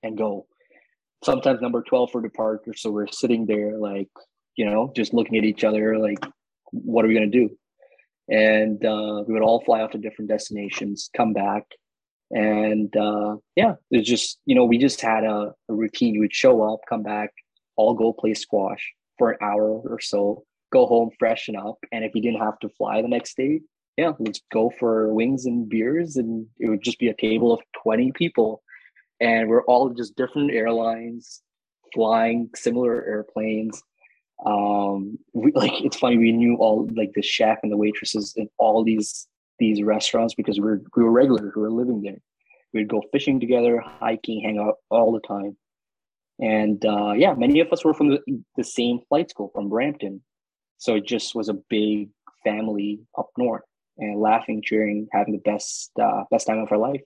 and 0.02 0.16
go. 0.16 0.46
Sometimes 1.24 1.62
number 1.62 1.82
12 1.82 2.10
for 2.10 2.20
departure. 2.20 2.74
So 2.74 2.90
we're 2.90 3.06
sitting 3.06 3.46
there 3.46 3.78
like, 3.78 4.10
you 4.56 4.66
know, 4.66 4.92
just 4.94 5.14
looking 5.14 5.38
at 5.38 5.44
each 5.44 5.64
other 5.64 5.98
like, 5.98 6.18
what 6.70 7.04
are 7.04 7.08
we 7.08 7.14
going 7.14 7.30
to 7.30 7.38
do? 7.38 7.56
And 8.28 8.84
uh, 8.84 9.24
we 9.26 9.32
would 9.32 9.42
all 9.42 9.64
fly 9.64 9.80
off 9.80 9.92
to 9.92 9.98
different 9.98 10.30
destinations, 10.30 11.08
come 11.16 11.32
back. 11.32 11.64
And 12.30 12.94
uh, 12.96 13.36
yeah, 13.56 13.74
it's 13.90 14.08
just, 14.08 14.38
you 14.44 14.54
know, 14.54 14.64
we 14.64 14.76
just 14.76 15.00
had 15.00 15.24
a, 15.24 15.52
a 15.68 15.74
routine. 15.74 16.20
We'd 16.20 16.34
show 16.34 16.62
up, 16.62 16.80
come 16.88 17.02
back, 17.02 17.30
all 17.76 17.94
go 17.94 18.12
play 18.12 18.34
squash 18.34 18.92
for 19.18 19.32
an 19.32 19.38
hour 19.40 19.80
or 19.80 20.00
so, 20.00 20.44
go 20.72 20.86
home, 20.86 21.10
freshen 21.18 21.56
up. 21.56 21.76
And 21.92 22.04
if 22.04 22.12
you 22.14 22.22
didn't 22.22 22.40
have 22.40 22.58
to 22.60 22.68
fly 22.70 23.02
the 23.02 23.08
next 23.08 23.36
day, 23.36 23.60
yeah, 23.96 24.12
let's 24.18 24.40
go 24.52 24.72
for 24.78 25.12
wings 25.12 25.46
and 25.46 25.68
beers, 25.68 26.16
and 26.16 26.46
it 26.58 26.68
would 26.68 26.82
just 26.82 26.98
be 26.98 27.08
a 27.08 27.14
table 27.14 27.52
of 27.52 27.60
twenty 27.80 28.12
people, 28.12 28.62
and 29.20 29.48
we're 29.48 29.64
all 29.64 29.90
just 29.90 30.16
different 30.16 30.50
airlines 30.52 31.42
flying 31.94 32.50
similar 32.56 33.04
airplanes. 33.06 33.82
Um, 34.44 35.18
we, 35.32 35.52
like 35.54 35.80
it's 35.84 35.96
funny 35.96 36.18
we 36.18 36.32
knew 36.32 36.56
all 36.56 36.88
like 36.94 37.12
the 37.14 37.22
chef 37.22 37.58
and 37.62 37.70
the 37.70 37.76
waitresses 37.76 38.34
in 38.36 38.48
all 38.58 38.84
these 38.84 39.28
these 39.60 39.82
restaurants 39.82 40.34
because 40.34 40.58
we 40.58 40.64
were 40.64 40.82
we 40.96 41.04
were 41.04 41.12
regulars 41.12 41.52
who 41.54 41.60
were 41.60 41.70
living 41.70 42.02
there. 42.02 42.18
We'd 42.72 42.88
go 42.88 43.02
fishing 43.12 43.38
together, 43.38 43.80
hiking, 43.80 44.42
hang 44.42 44.58
out 44.58 44.78
all 44.90 45.12
the 45.12 45.20
time, 45.20 45.56
and 46.40 46.84
uh, 46.84 47.12
yeah, 47.12 47.34
many 47.34 47.60
of 47.60 47.72
us 47.72 47.84
were 47.84 47.94
from 47.94 48.10
the, 48.10 48.20
the 48.56 48.64
same 48.64 48.98
flight 49.08 49.30
school 49.30 49.52
from 49.54 49.68
Brampton, 49.68 50.20
so 50.78 50.96
it 50.96 51.06
just 51.06 51.36
was 51.36 51.48
a 51.48 51.54
big 51.70 52.08
family 52.42 52.98
up 53.16 53.28
north 53.38 53.62
and 53.98 54.20
laughing, 54.20 54.62
cheering, 54.62 55.08
having 55.12 55.32
the 55.32 55.50
best 55.50 55.90
uh, 56.00 56.24
best 56.30 56.46
time 56.46 56.58
of 56.58 56.70
our 56.72 56.78
life. 56.78 57.02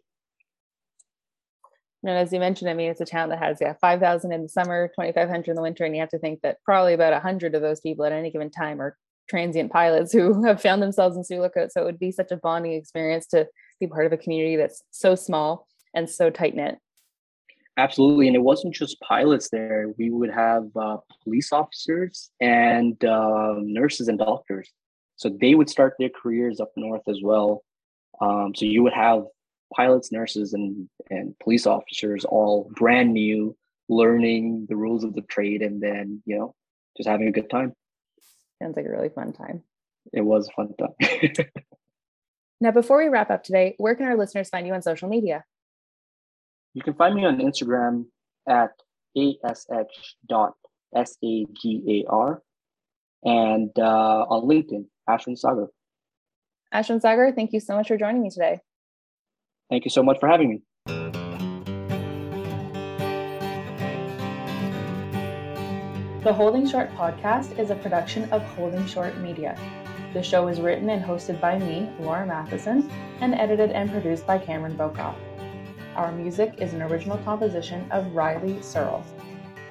And 2.04 2.16
as 2.16 2.32
you 2.32 2.38
mentioned, 2.38 2.70
I 2.70 2.74
mean, 2.74 2.90
it's 2.90 3.00
a 3.00 3.06
town 3.06 3.28
that 3.30 3.40
has 3.40 3.58
yeah 3.60 3.74
five 3.80 4.00
thousand 4.00 4.32
in 4.32 4.42
the 4.42 4.48
summer, 4.48 4.90
twenty 4.94 5.12
five 5.12 5.28
hundred 5.28 5.50
in 5.50 5.56
the 5.56 5.62
winter, 5.62 5.84
and 5.84 5.94
you 5.94 6.00
have 6.00 6.10
to 6.10 6.18
think 6.18 6.40
that 6.42 6.58
probably 6.64 6.94
about 6.94 7.20
hundred 7.22 7.54
of 7.54 7.62
those 7.62 7.80
people 7.80 8.04
at 8.04 8.12
any 8.12 8.30
given 8.30 8.50
time 8.50 8.80
are 8.80 8.96
transient 9.28 9.70
pilots 9.70 10.12
who 10.12 10.44
have 10.46 10.62
found 10.62 10.82
themselves 10.82 11.16
in 11.16 11.24
Sioux 11.24 11.40
Lookout. 11.40 11.72
So 11.72 11.82
it 11.82 11.84
would 11.84 11.98
be 11.98 12.12
such 12.12 12.30
a 12.30 12.36
bonding 12.36 12.72
experience 12.72 13.26
to 13.28 13.46
be 13.80 13.86
part 13.86 14.06
of 14.06 14.12
a 14.12 14.16
community 14.16 14.56
that's 14.56 14.82
so 14.90 15.14
small 15.14 15.66
and 15.94 16.08
so 16.08 16.30
tight 16.30 16.54
knit. 16.54 16.78
Absolutely, 17.76 18.26
and 18.26 18.34
it 18.34 18.42
wasn't 18.42 18.74
just 18.74 19.00
pilots 19.00 19.50
there. 19.50 19.92
We 19.98 20.10
would 20.10 20.30
have 20.30 20.64
uh, 20.76 20.96
police 21.22 21.52
officers 21.52 22.30
and 22.40 23.02
uh, 23.04 23.54
nurses 23.58 24.08
and 24.08 24.18
doctors. 24.18 24.68
So 25.18 25.28
they 25.28 25.54
would 25.56 25.68
start 25.68 25.94
their 25.98 26.08
careers 26.08 26.60
up 26.60 26.70
north 26.76 27.02
as 27.08 27.20
well. 27.22 27.64
Um, 28.20 28.54
so 28.54 28.64
you 28.64 28.84
would 28.84 28.92
have 28.92 29.24
pilots, 29.74 30.10
nurses, 30.12 30.54
and 30.54 30.88
and 31.10 31.38
police 31.40 31.66
officers 31.66 32.24
all 32.24 32.70
brand 32.74 33.12
new, 33.12 33.56
learning 33.88 34.66
the 34.68 34.76
rules 34.76 35.04
of 35.04 35.14
the 35.14 35.22
trade, 35.22 35.60
and 35.60 35.82
then 35.82 36.22
you 36.24 36.38
know 36.38 36.54
just 36.96 37.08
having 37.08 37.26
a 37.28 37.32
good 37.32 37.50
time. 37.50 37.74
Sounds 38.62 38.76
like 38.76 38.86
a 38.86 38.90
really 38.90 39.08
fun 39.08 39.32
time. 39.32 39.64
It 40.12 40.20
was 40.22 40.48
a 40.48 40.52
fun 40.52 40.72
time. 40.78 40.94
now, 42.60 42.70
before 42.70 42.98
we 42.98 43.08
wrap 43.08 43.30
up 43.30 43.42
today, 43.42 43.74
where 43.78 43.96
can 43.96 44.06
our 44.06 44.16
listeners 44.16 44.48
find 44.48 44.66
you 44.68 44.72
on 44.72 44.82
social 44.82 45.08
media? 45.08 45.44
You 46.74 46.82
can 46.82 46.94
find 46.94 47.14
me 47.16 47.24
on 47.24 47.38
Instagram 47.38 48.06
at 48.48 48.70
ash.sagar 49.16 50.54
and 53.24 53.78
uh, 53.78 54.26
on 54.28 54.48
LinkedIn 54.48 54.86
Ashwin 55.08 55.38
Sagar. 55.38 55.68
Ashwin 56.72 57.00
Sagar, 57.00 57.32
thank 57.32 57.52
you 57.52 57.60
so 57.60 57.74
much 57.76 57.88
for 57.88 57.96
joining 57.96 58.22
me 58.22 58.30
today. 58.30 58.60
Thank 59.70 59.84
you 59.84 59.90
so 59.90 60.02
much 60.02 60.18
for 60.20 60.28
having 60.28 60.50
me. 60.50 60.62
The 66.24 66.32
Holding 66.32 66.68
Short 66.68 66.90
podcast 66.94 67.58
is 67.58 67.70
a 67.70 67.76
production 67.76 68.30
of 68.32 68.42
Holding 68.42 68.86
Short 68.86 69.16
Media. 69.18 69.58
The 70.12 70.22
show 70.22 70.48
is 70.48 70.60
written 70.60 70.90
and 70.90 71.02
hosted 71.04 71.40
by 71.40 71.58
me, 71.58 71.88
Laura 72.00 72.26
Matheson, 72.26 72.90
and 73.20 73.34
edited 73.34 73.70
and 73.72 73.90
produced 73.90 74.26
by 74.26 74.38
Cameron 74.38 74.76
Bokoff. 74.76 75.16
Our 75.96 76.12
music 76.12 76.54
is 76.58 76.74
an 76.74 76.82
original 76.82 77.18
composition 77.18 77.90
of 77.90 78.14
Riley 78.14 78.60
Searle. 78.62 79.04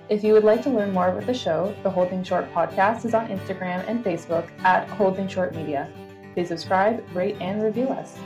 If 0.10 0.24
you 0.24 0.32
would 0.32 0.46
like 0.46 0.64
to 0.64 0.70
learn 0.70 0.94
more 0.94 1.10
about 1.10 1.26
the 1.26 1.34
show, 1.34 1.76
the 1.84 1.90
Holding 1.90 2.24
Short 2.24 2.50
podcast 2.54 3.04
is 3.04 3.14
on 3.14 3.28
Instagram 3.28 3.84
and 3.90 4.06
Facebook 4.06 4.50
at 4.60 4.88
Holding 4.88 5.28
Short 5.28 5.54
Media. 5.54 5.90
Please 6.34 6.48
subscribe, 6.48 7.04
rate, 7.14 7.36
and 7.42 7.62
review 7.62 7.90
us. 7.90 8.18